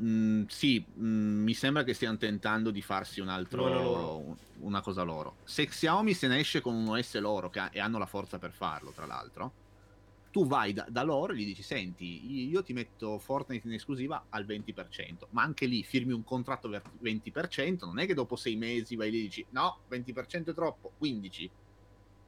[0.00, 5.02] Mm, sì, mm, mi sembra che stiano tentando di farsi un altro, Loro, una cosa
[5.02, 5.36] loro.
[5.44, 8.38] Se Xiaomi se ne esce con un OS loro, che ha- e hanno la forza
[8.38, 9.52] per farlo, tra l'altro,
[10.32, 14.26] tu vai da, da loro e gli dici: Senti, io ti metto Fortnite in esclusiva
[14.30, 17.84] al 20%, ma anche lì firmi un contratto per 20%.
[17.86, 21.50] Non è che dopo sei mesi vai lì e dici: No, 20% è troppo, 15%.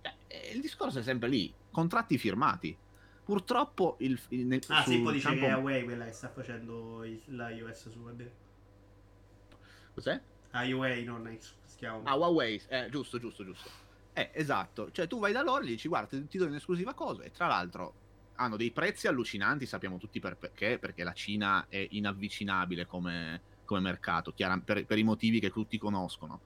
[0.02, 2.76] Cioè, eh, il discorso è sempre lì: contratti firmati.
[3.24, 6.28] Purtroppo il, il- nel, Ah, sì, poi dice campo- che è Huawei quella che sta
[6.28, 8.30] facendo il- l'iOS su web.
[9.94, 10.20] Cos'è?
[10.50, 12.10] Ah, Huawei, non è si chiama.
[12.10, 13.70] Ah, Huawei, eh, giusto, giusto, giusto.
[14.16, 14.90] Eh, esatto.
[14.92, 17.22] Cioè, tu vai da loro e gli dici, guarda, ti, ti do in esclusiva cosa.
[17.24, 17.94] E tra l'altro
[18.36, 23.80] hanno dei prezzi allucinanti, sappiamo tutti per- perché, perché la Cina è inavvicinabile come, come
[23.80, 26.40] mercato, chiara- per, per i motivi che tutti conoscono.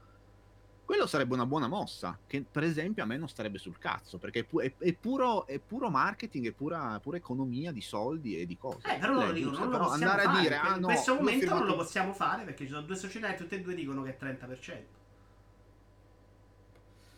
[0.85, 4.40] Quello sarebbe una buona mossa, che per esempio a me non starebbe sul cazzo, perché
[4.40, 8.47] è, pu- è- è puro, è puro marketing, è pura, pura economia di soldi e
[8.47, 8.95] di cose.
[8.95, 10.39] Eh, però loro Cioè, dicono, giusto, non lo possiamo andare fare.
[10.39, 12.82] a dire, in ah no, questo momento non firmato- lo possiamo fare perché ci sono
[12.86, 14.97] due società e tutte e due dicono che è 30%.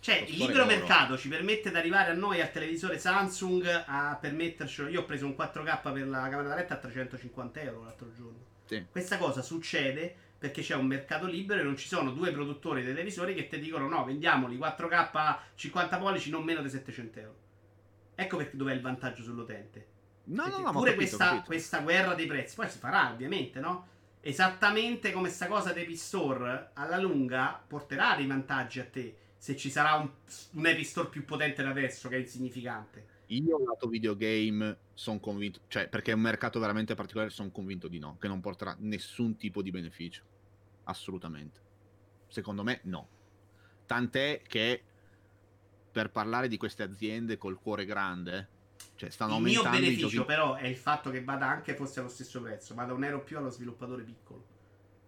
[0.00, 4.88] Cioè, il libero mercato ci permette di arrivare a noi al televisore Samsung a permettercelo.
[4.88, 8.46] Io ho preso un 4K per la camera da letto a 350 euro l'altro giorno.
[8.64, 8.86] Sì.
[8.90, 12.86] Questa cosa succede perché c'è un mercato libero e non ci sono due produttori di
[12.86, 17.36] televisori che ti dicono no, vendiamoli 4K a 50 pollici non meno di 700 euro.
[18.14, 19.86] Ecco perché dov'è il vantaggio sull'utente.
[20.24, 21.44] No, no, Perché no, ho pure capito, questa, capito.
[21.44, 23.88] questa guerra dei prezzi poi si farà ovviamente, no?
[24.22, 29.70] Esattamente come sta cosa dei Store alla lunga porterà dei vantaggi a te se ci
[29.70, 30.10] sarà un,
[30.50, 33.06] un Epic Store più potente da adesso che è insignificante.
[33.28, 37.98] Io lato videogame sono convinto, cioè perché è un mercato veramente particolare, sono convinto di
[37.98, 40.22] no, che non porterà nessun tipo di beneficio.
[40.84, 41.58] Assolutamente.
[42.28, 43.08] Secondo me no.
[43.86, 44.82] Tant'è che
[45.90, 48.48] per parlare di queste aziende col cuore grande,
[48.96, 51.74] cioè stanno il mio aumentando i beneficio giochi però è il fatto che vada anche
[51.74, 54.58] fosse allo stesso prezzo, vada un euro più allo sviluppatore piccolo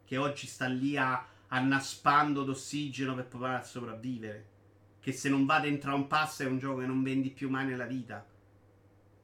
[0.07, 4.47] che oggi sta lì a annaspando d'ossigeno per provare a sopravvivere.
[5.01, 7.51] Che se non va dentro a un pass è un gioco che non vendi più
[7.51, 8.25] mai nella vita.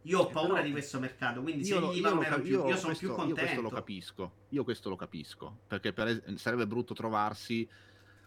[0.02, 2.68] Io ho Eh, paura però- di questo mercato, quindi se lo- gli va più, io
[2.68, 3.60] io sono questo- più Io questo contento.
[3.62, 4.32] lo capisco.
[4.50, 5.59] Io questo lo capisco.
[5.66, 7.68] Perché per es- sarebbe brutto trovarsi,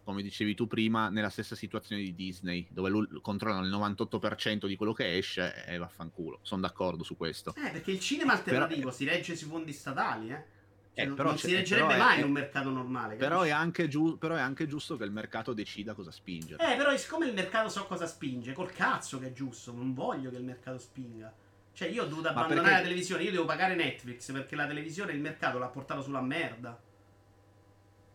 [0.03, 4.76] come dicevi tu prima, nella stessa situazione di Disney, dove lui controllano il 98% di
[4.76, 6.40] quello che esce e vaffanculo.
[6.41, 7.53] Sono d'accordo su questo.
[7.56, 10.60] Eh, perché il cinema Eh, però- alternativo si regge sui fondi statali, eh.
[10.94, 13.16] Cioè, Eh, non- però non si reggerebbe però è- mai in un mercato normale.
[13.16, 16.62] Però è, giu- però è anche giusto che il mercato decida cosa spingere.
[16.74, 20.30] Eh, però siccome il mercato so cosa spinge, col cazzo che è giusto, non voglio
[20.30, 21.34] che il mercato spinga.
[21.74, 25.14] Cioè, io ho dovuto abbandonare perché- la televisione, io devo pagare Netflix perché la televisione
[25.14, 26.78] il mercato l'ha portato sulla merda.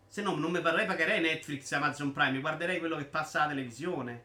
[0.09, 3.41] Se no, non mi parlerei pagherei Netflix e Amazon Prime, mi guarderei quello che passa
[3.41, 4.23] alla televisione.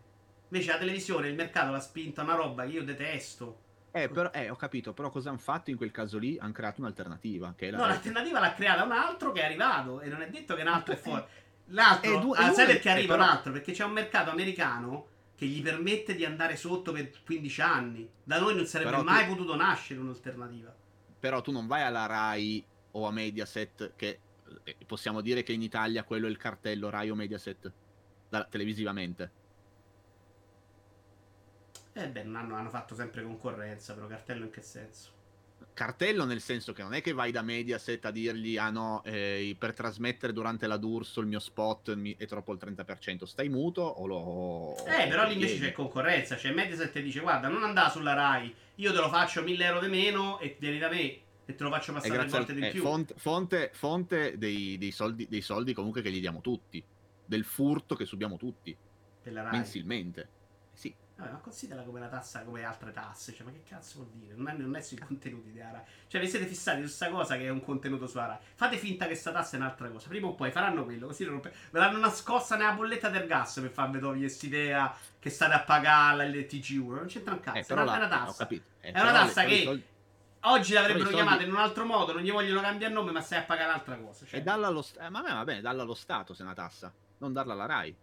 [0.50, 3.60] Invece la televisione, il mercato l'ha spinta a una roba che io detesto.
[3.94, 6.38] Eh, però, eh, ho capito, però cosa hanno fatto in quel caso lì?
[6.40, 7.94] Hanno creato un'alternativa, che è la No, rete.
[7.96, 10.94] l'alternativa l'ha creata un altro che è arrivato e non è detto che un altro
[10.94, 11.24] è fuori.
[11.68, 13.52] L'altro, Eh, due- ah, sai perché eh, arriva però- un altro?
[13.52, 18.10] Perché c'è un mercato americano che gli permette di andare sotto per 15 anni.
[18.24, 20.74] Da noi non sarebbe Però tu- mai potuto nascere un'alternativa.
[21.20, 24.20] Però tu non vai alla Rai o a Mediaset, che
[24.64, 27.72] eh, possiamo dire che in Italia quello è il cartello Rai o Mediaset,
[28.30, 29.32] da- televisivamente.
[31.94, 35.20] Eh beh, hanno, hanno fatto sempre concorrenza, però cartello in che senso?
[35.74, 39.56] Cartello nel senso che non è che vai da Mediaset a dirgli ah no, eh,
[39.58, 43.82] per trasmettere durante la D'Urso il mio spot mi- è troppo il 30%, stai muto
[43.82, 44.76] o lo...
[44.86, 46.38] Eh, però lì invece c'è concorrenza.
[46.38, 49.80] Cioè, Mediaset ti dice, guarda, non andare sulla Rai, io te lo faccio 1000 euro
[49.80, 52.46] di meno e vieni da me e te lo faccio È passare tre grazie al-
[52.46, 52.82] volte di eh, più.
[52.82, 56.84] fonte, fonte, fonte dei, dei soldi, dei soldi comunque che gli diamo tutti,
[57.26, 58.76] del furto che subiamo tutti,
[59.52, 60.30] mensilmente.
[61.22, 63.34] Eh Vabbè, ma considera come una tassa come altre tasse.
[63.34, 64.34] Cioè, ma che cazzo vuol dire?
[64.34, 65.82] Non è, non è sui contenuti della Rai.
[66.08, 68.38] Cioè, vi siete fissati su questa cosa che è un contenuto sulla Rai.
[68.56, 70.08] Fate finta che sta tassa è un'altra cosa.
[70.08, 71.06] Prima o poi faranno quello.
[71.08, 75.54] Così non ve l'hanno nascosta nella bolletta del gas per farvi togliere quest'idea che state
[75.54, 76.94] a pagare il TG1.
[76.96, 77.58] Non c'entra un cazzo.
[77.58, 78.48] eh, è una, è la- una ho tassa.
[78.48, 79.86] Eh, È una tassa che- soldi-
[80.44, 82.14] Oggi l'avrebbero soldi- chiamata in un altro modo.
[82.14, 84.26] Non gli vogliono cambiare nome, ma stai a pagare un'altra cosa.
[84.26, 86.56] Cioè, E dalla allo, st- eh, ma va bene, dalla allo Stato se è una
[86.56, 87.96] tassa, non darla alla Rai.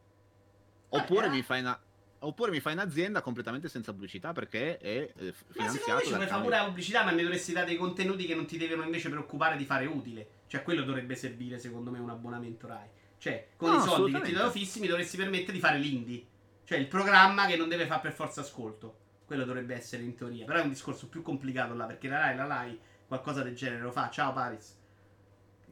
[0.90, 1.30] Oppure, eh.
[1.30, 1.76] mi fai una,
[2.20, 6.18] oppure mi fai un'azienda completamente senza pubblicità perché è eh, f- Ma secondo me finanziato
[6.26, 6.42] cambio.
[6.42, 9.56] pure la pubblicità, ma ne dovresti dare dei contenuti che non ti devono invece preoccupare
[9.56, 10.28] di fare utile.
[10.46, 12.88] Cioè, quello dovrebbe servire, secondo me, un abbonamento Rai.
[13.18, 16.26] Cioè, con No, i soldi che ti do fissi mi dovresti permettere di fare l'indie.
[16.64, 18.96] Cioè, il programma che non deve fare per forza ascolto.
[19.24, 20.44] Quello dovrebbe essere in teoria.
[20.46, 23.82] Però è un discorso più complicato là, perché la Rai, la Rai, qualcosa del genere
[23.82, 24.08] lo fa.
[24.10, 24.76] Ciao Paris.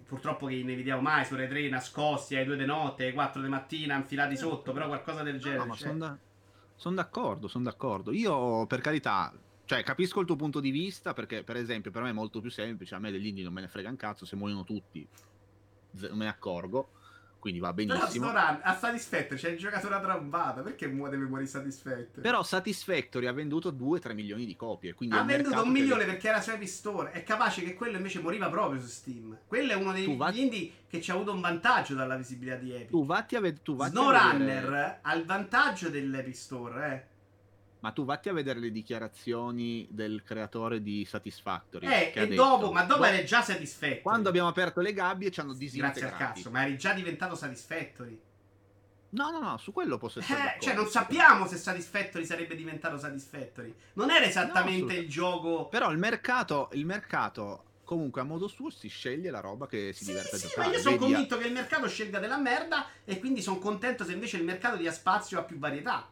[0.06, 3.43] Purtroppo che ne vediamo mai su Rai 3 nascosti alle 2 di notte, alle 4
[3.43, 5.59] di mattina, infilati sotto, però qualcosa del genere.
[5.60, 5.89] No, ma cioè.
[5.89, 6.18] sono
[6.94, 8.12] d'accordo, sono d'accordo.
[8.12, 9.32] Io, per carità,
[9.65, 12.51] cioè, capisco il tuo punto di vista perché, per esempio, per me è molto più
[12.51, 12.94] semplice.
[12.94, 15.07] A me degli indie non me ne frega un cazzo, se muoiono tutti
[15.98, 16.90] non me ne accorgo,
[17.38, 18.26] quindi va Però benissimo.
[18.26, 20.62] Snoran a Satisfactory c'è il giocatore trombata.
[20.62, 22.22] Perché mu- deve morire Satisfactory?
[22.22, 24.94] Però Satisfactory ha venduto 2-3 milioni di copie.
[24.94, 27.10] Quindi ha venduto un che- milione perché era su Epic Store.
[27.12, 29.38] È capace che quello invece moriva proprio su Steam.
[29.46, 32.72] Quello è uno dei va- indie che ci ha avuto un vantaggio dalla visibilità di
[32.72, 32.88] Epic.
[32.90, 34.98] Tu vatti a, ved- tu vatti a SnowRunner vedere...
[35.02, 37.14] ha il vantaggio dell'Epic Store, eh.
[37.86, 41.86] Ma tu vatti a vedere le dichiarazioni del creatore di Satisfactory.
[41.86, 44.00] Eh, e detto, dopo, ma dopo "Boh, eri già Satisfactory.
[44.02, 46.04] Quando abbiamo aperto le gabbie ci hanno Grazie disintegrati.
[46.04, 48.20] al cazzo, ma eri già diventato Satisfactory.
[49.10, 52.98] No, no, no, su quello posso essere Eh, cioè, non sappiamo se Satisfactory sarebbe diventato
[52.98, 53.72] Satisfactory.
[53.92, 55.68] Non era esattamente No, il gioco.
[55.68, 60.02] Però il mercato, il mercato comunque a modo suo si sceglie la roba che si
[60.02, 60.66] Sì, diverte a sì, giocare.
[60.66, 64.10] ma io sono convinto che il mercato scelga della merda e quindi sono contento se
[64.12, 66.10] invece il mercato dia spazio a più varietà.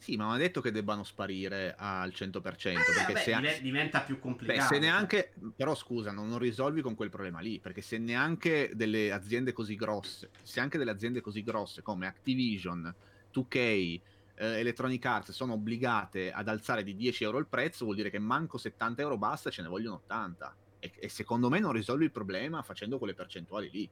[0.00, 3.60] Sì, ma non è detto che debbano sparire al 100%, Eh, perché vabbè, se, dive-
[3.60, 4.72] diventa più beh, complicato.
[4.74, 9.12] se neanche, però scusa, non, non risolvi con quel problema lì, perché se neanche delle
[9.12, 12.94] aziende così grosse, se anche delle aziende così grosse come Activision,
[13.30, 14.00] 2K, eh,
[14.36, 18.56] Electronic Arts sono obbligate ad alzare di 10 euro il prezzo, vuol dire che manco
[18.56, 20.56] 70 euro basta, ce ne vogliono 80.
[20.78, 23.90] E, e secondo me non risolvi il problema facendo quelle percentuali lì.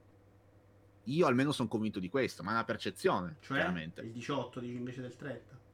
[1.04, 4.00] Io almeno sono convinto di questo, ma è una percezione, Cioè, chiaramente.
[4.00, 5.66] il 18 dici invece del 30.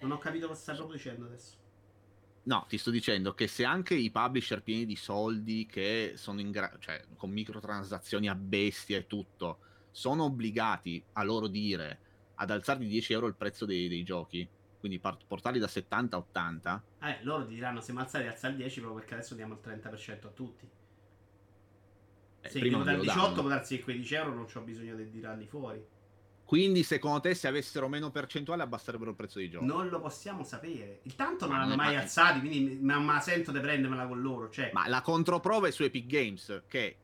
[0.00, 1.56] Non ho capito cosa stai proprio dicendo adesso.
[2.42, 6.50] No, ti sto dicendo che se anche i publisher pieni di soldi, che sono in
[6.50, 9.60] gra- cioè con microtransazioni a bestia e tutto,
[9.90, 12.00] sono obbligati a loro dire
[12.34, 16.16] ad alzare di 10 euro il prezzo dei, dei giochi, quindi par- portarli da 70
[16.16, 19.54] a 80, Eh, loro ti diranno se alzare alza il 10 proprio perché adesso diamo
[19.54, 20.70] il 30% a tutti.
[22.40, 23.42] eh, Se prima devo non dare il glielo 18 danno.
[23.42, 25.86] può darsi che quei 10 euro non ho bisogno di tirarli fuori.
[26.48, 29.66] Quindi secondo te se avessero meno percentuale abbasserebbero il prezzo dei giochi?
[29.66, 31.00] Non lo possiamo sapere.
[31.02, 34.06] Intanto non Ma hanno non è mai alzati, quindi non me la sento di prendermela
[34.06, 34.48] con loro.
[34.48, 36.96] Cioè, Ma la controprova è su Epic Games, che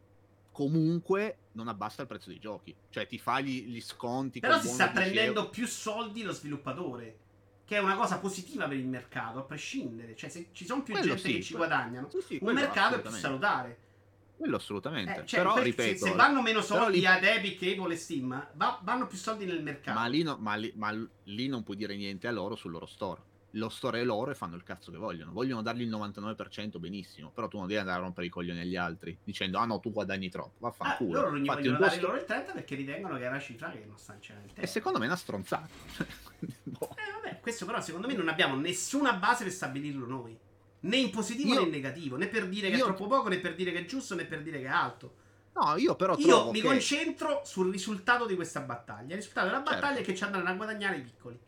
[0.50, 2.74] comunque non abbassa il prezzo dei giochi.
[2.88, 4.40] Cioè ti fa gli, gli sconti.
[4.40, 5.50] Però si sta 10 prendendo euro.
[5.50, 7.18] più soldi lo sviluppatore.
[7.66, 10.16] Che è una cosa positiva per il mercato, a prescindere.
[10.16, 12.54] Cioè, se ci sono più Quello gente sì, che ci quello- guadagnano, Sì, sì, un
[12.54, 13.78] mercato è più salutare.
[14.36, 15.20] Quello assolutamente.
[15.20, 17.96] Eh, cioè, però, per- ripeto, se, se vanno meno soldi lì- ad Epic, Apple e
[17.96, 19.98] Steam, va- vanno più soldi nel mercato.
[19.98, 20.90] ma, lì no- ma lì- ma
[21.24, 23.32] lì non puoi dire niente a loro sul loro store.
[23.56, 25.30] Lo store è loro e fanno il cazzo che vogliono.
[25.30, 27.30] Vogliono dargli il 99% benissimo.
[27.30, 29.92] Però tu non devi andare a rompere i coglioni agli altri dicendo: Ah no, tu
[29.92, 30.66] guadagni troppo.
[30.66, 31.12] Ah, Vaffanculo.
[31.12, 33.70] loro non gli Fatti vogliono dare loro il 30 perché ritengono che è una cifra
[33.70, 35.68] che non sta in cielo E secondo me è una stronzata.
[36.64, 36.90] Boh.
[36.96, 40.36] Eh, vabbè, questo però secondo me non abbiamo nessuna base per stabilirlo noi.
[40.84, 43.28] Né in positivo Io- né in negativo, né per dire che è io- troppo poco,
[43.28, 45.22] né per dire che è giusto, né per dire che è alto.
[45.54, 46.66] No, io però Io mi che...
[46.66, 49.10] concentro sul risultato di questa battaglia.
[49.10, 49.72] Il risultato della Certo.
[49.80, 51.38] battaglia è che ci andranno a guadagnare i piccoli.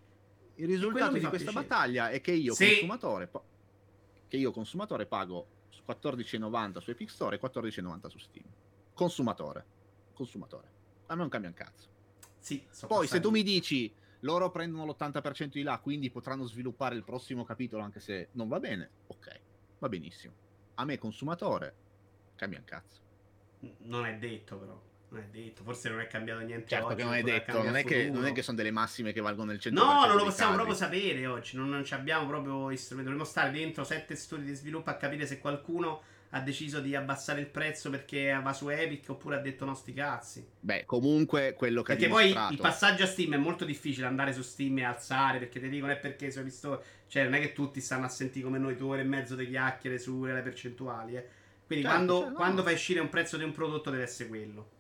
[0.57, 1.67] Il risultato di questa piacere.
[1.67, 2.67] battaglia è che io Sì.
[2.69, 3.31] consumatore
[4.29, 5.47] che io consumatore pago
[5.85, 8.47] 14,90 su Epic Store e 14,90 su Steam.
[8.95, 9.65] Consumatore.
[10.15, 10.69] Consumatore.
[11.07, 11.89] A me non cambia un cazzo.
[12.39, 16.95] Sì, so Poi se tu mi dici loro prendono l'80% di là, quindi potranno sviluppare
[16.95, 19.41] il prossimo capitolo anche se non va bene, ok,
[19.79, 20.35] va benissimo.
[20.75, 21.75] A me consumatore
[22.37, 23.01] cambia un cazzo.
[23.79, 24.83] Non è detto, però.
[25.09, 25.63] Non è detto.
[25.63, 26.69] Forse non è cambiato niente.
[26.69, 29.13] Certo oggi, che non è detto, non è che, non è che sono delle massime
[29.13, 29.73] che valgono il 100%.
[29.73, 31.57] No, non lo possiamo proprio sapere oggi.
[31.57, 33.11] Non, non ci abbiamo proprio i strumenti.
[33.11, 37.41] Dovremmo stare dentro sette studi di sviluppo a capire se qualcuno ha deciso di abbassare
[37.41, 40.47] il prezzo perché va su Epic oppure ha detto no sti cazzi.
[40.61, 44.43] Beh, comunque quello che Perché poi il passaggio a Steam è molto difficile andare su
[44.43, 47.53] Steam e alzare perché ti dicono è perché se hai visto cioè non è che
[47.53, 51.29] tutti stanno a sentire come noi due ore e mezzo di chiacchiere sulle percentuali eh.
[51.67, 52.35] quindi Certo, quando, cioè, no.
[52.35, 54.71] quando fai uscire un prezzo di un prodotto deve essere quello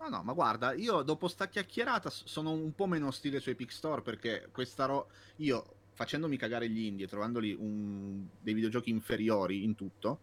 [0.00, 3.70] No, no, ma guarda, io dopo sta chiacchierata sono un po' meno ostile su Epic
[3.70, 5.10] Store perché questa ro...
[5.36, 10.20] Io, facendomi cagare gli indie e trovandoli un- dei videogiochi inferiori in tutto,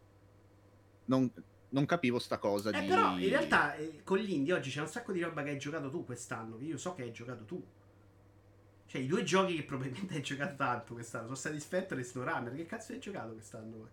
[1.08, 1.30] non,
[1.70, 2.88] non capivo sta cosa eh di...
[2.88, 5.60] però in realtà eh, con gli indie oggi c'è un sacco di roba che hai
[5.60, 7.62] giocato tu quest'anno che io so che hai giocato tu
[8.88, 12.66] cioè i due giochi che probabilmente hai giocato tanto quest'anno sono Satisfactory e SnowRunner che
[12.66, 13.90] cazzo hai giocato quest'anno?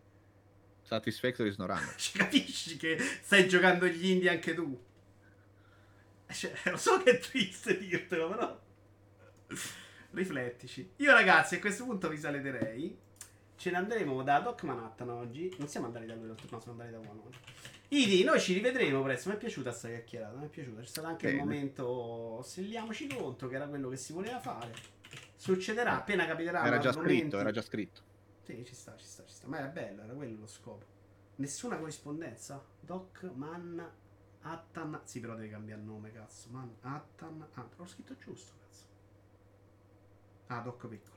[0.85, 1.95] Satisfactory SnowRunner.
[1.97, 4.79] Ci capisci che stai giocando gli indie anche tu?
[6.31, 8.61] Cioè, lo so che è triste dirtelo, però.
[10.11, 10.93] Riflettici.
[10.97, 12.99] Io, ragazzi, a questo punto vi saluterei.
[13.57, 15.55] Ce ne andremo da Doc Manhattan oggi.
[15.59, 17.31] Non siamo andati da lui l'altro, no, siamo andati da uno.
[17.89, 19.29] Idi, noi ci rivedremo presto.
[19.29, 20.37] Mi è piaciuta sta chiacchierata.
[20.37, 20.81] Mi è piaciuta.
[20.81, 21.45] C'è stato anche il Bene.
[21.45, 22.43] momento.
[22.43, 24.73] Selliamoci contro, che era quello che si voleva fare.
[25.37, 26.65] Succederà appena capiterà.
[26.65, 28.01] Era già scritto, era già scritto.
[28.43, 29.47] sì, ci sta, ci sta, ci sta.
[29.47, 30.87] Ma era bello, era quello lo scopo.
[31.37, 32.65] Nessuna corrispondenza?
[32.81, 33.91] Doc, Man,
[34.43, 35.01] Attan.
[35.05, 36.49] Sì, però devi cambiare nome, cazzo.
[36.51, 37.47] Man, Attan.
[37.55, 38.85] Ah, l'ho scritto giusto, cazzo.
[40.47, 41.14] Ah, Doc piccolo.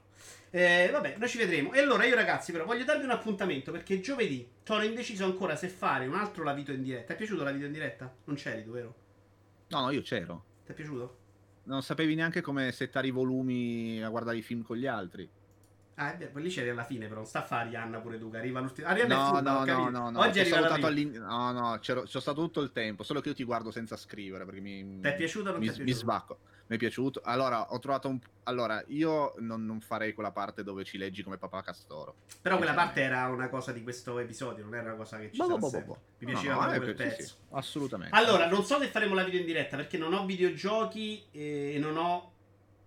[0.50, 1.74] Eh, vabbè, noi ci vedremo.
[1.74, 5.68] E allora io, ragazzi, però voglio darvi un appuntamento perché giovedì sono indeciso ancora se
[5.68, 7.08] fare un altro la video in diretta.
[7.08, 8.14] Ti è piaciuto la video in diretta?
[8.26, 8.96] Non c'eri tu, vero?
[9.70, 10.44] No, no, io c'ero.
[10.66, 11.18] Ti è piaciuto?
[11.64, 15.30] Non sapevi neanche come settare i volumi a guardare i film con gli altri.
[16.00, 18.20] Ah, è vero, poi lì c'eri alla fine, però non sta a fare Arianna pure
[18.20, 18.88] tu, che arriva l'ultimo.
[18.88, 20.20] È No, ho no, no, no, no.
[20.20, 20.90] Oggi la salutato
[21.20, 24.46] No, no, c'ero, c'ho stato tutto il tempo, solo che io ti guardo senza scrivere
[24.46, 26.04] perché mi, Ti è piaciuto o non mi, ti è mi piaciuto?
[26.06, 26.40] sbacco.
[26.68, 27.22] Mi è piaciuto.
[27.24, 28.20] Allora, ho trovato un...
[28.44, 32.16] Allora, io non, non farei quella parte dove ci leggi come papà Castoro.
[32.42, 35.38] Però quella parte era una cosa di questo episodio, non era una cosa che ci
[35.38, 36.00] Boh, boh, boh.
[36.20, 37.36] Mi No, piaceva no, proprio eh, quel sì, pezzo.
[37.36, 38.16] sì, assolutamente.
[38.16, 41.98] Allora, non so se faremo la video in diretta perché non ho videogiochi e non
[41.98, 42.32] ho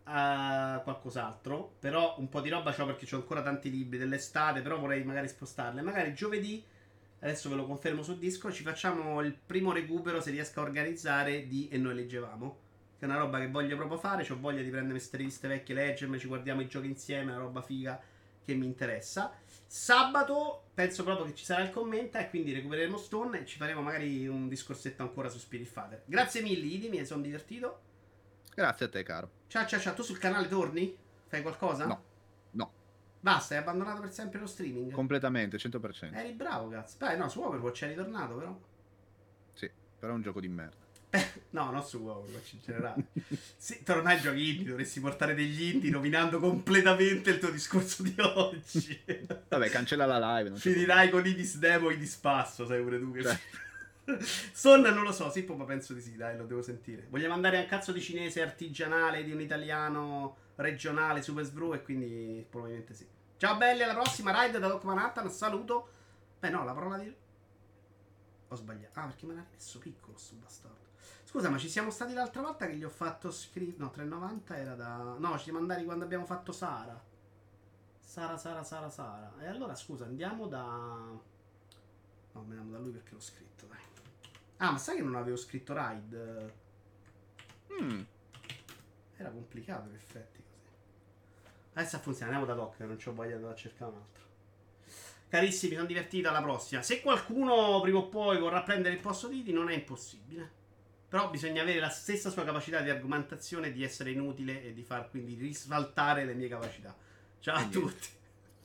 [0.07, 1.75] eh, qualcos'altro.
[1.79, 4.61] Però un po' di roba c'ho perché ho ancora tanti libri dell'estate.
[4.63, 5.83] Però vorrei magari spostarle.
[5.83, 6.63] Magari giovedì,
[7.21, 11.47] adesso ve lo confermo su disco, ci facciamo il primo recupero se riesco a organizzare
[11.47, 12.59] di E noi leggevamo.
[13.01, 14.31] Che è una roba che voglio proprio fare.
[14.31, 17.63] Ho voglia di prendermi queste riviste vecchie, leggermi, ci guardiamo i giochi insieme, una roba
[17.63, 17.99] figa
[18.45, 19.33] che mi interessa.
[19.67, 23.81] Sabato penso proprio che ci sarà il commenta e quindi recupereremo Stone e ci faremo
[23.81, 26.03] magari un discorsetto ancora su Spirit Father.
[26.05, 27.81] Grazie mille, Idi, mi sono divertito.
[28.55, 29.31] Grazie a te, caro.
[29.47, 30.95] Ciao ciao ciao, tu sul canale torni?
[31.27, 31.87] Fai qualcosa?
[31.87, 32.03] No.
[32.51, 32.73] No,
[33.21, 34.93] Basta, hai abbandonato per sempre lo streaming?
[34.93, 36.15] completamente, 100%.
[36.15, 36.97] Eri bravo, cazzo.
[36.99, 38.61] Beh, no, su Overwatch è ritornato però.
[39.55, 40.90] Sì, però è un gioco di merda.
[41.51, 43.07] No, non su Overwatch in generale.
[43.57, 48.15] sì, tornai ai giochi indie, dovresti portare degli indie rovinando completamente il tuo discorso di
[48.19, 49.03] oggi.
[49.49, 50.57] Vabbè, cancella la live.
[50.57, 53.23] Finirai con i disdemo e i dispasso, sai pure tu che...
[53.23, 53.39] Cioè.
[54.53, 57.07] Son non lo so, Sippo, ma penso di sì, dai, lo devo sentire.
[57.09, 61.83] Vogliamo andare a un cazzo di cinese artigianale, di un italiano regionale, Super Sbrew, e
[61.83, 63.07] quindi probabilmente sì.
[63.37, 65.89] Ciao belli, alla prossima, Ride da Doc Manhattan, saluto.
[66.39, 67.15] Beh no, la parola di...
[68.49, 68.99] Ho sbagliato.
[69.01, 70.80] Ah, perché me l'ha rimesso piccolo sto bastardo.
[71.31, 73.77] Scusa, ma ci siamo stati l'altra volta che gli ho fatto scrivere...
[73.79, 75.15] No, 390 era da...
[75.17, 77.01] No, ci siamo andati quando abbiamo fatto Sara.
[78.01, 79.33] Sara, Sara, Sara, Sara.
[79.39, 80.59] E allora, scusa, andiamo da...
[80.65, 81.23] No,
[82.33, 83.79] andiamo da lui perché l'ho scritto, dai.
[84.57, 86.55] Ah, ma sai che non avevo scritto Ride?
[87.81, 88.01] Mm,
[89.17, 91.53] Era complicato in effetti così.
[91.75, 94.25] Adesso funziona, andiamo da Doc, non ci ho voglia di andare a cercare un altro.
[95.29, 96.83] Carissimi, mi sono divertito alla prossima.
[96.83, 100.59] Se qualcuno prima o poi vorrà prendere il posto di Didi, non è impossibile.
[101.11, 105.11] Però bisogna avere la stessa sua capacità di argomentazione, di essere inutile e di far
[105.11, 106.97] quindi risvaltare le mie capacità.
[107.41, 108.09] Ciao a tutti.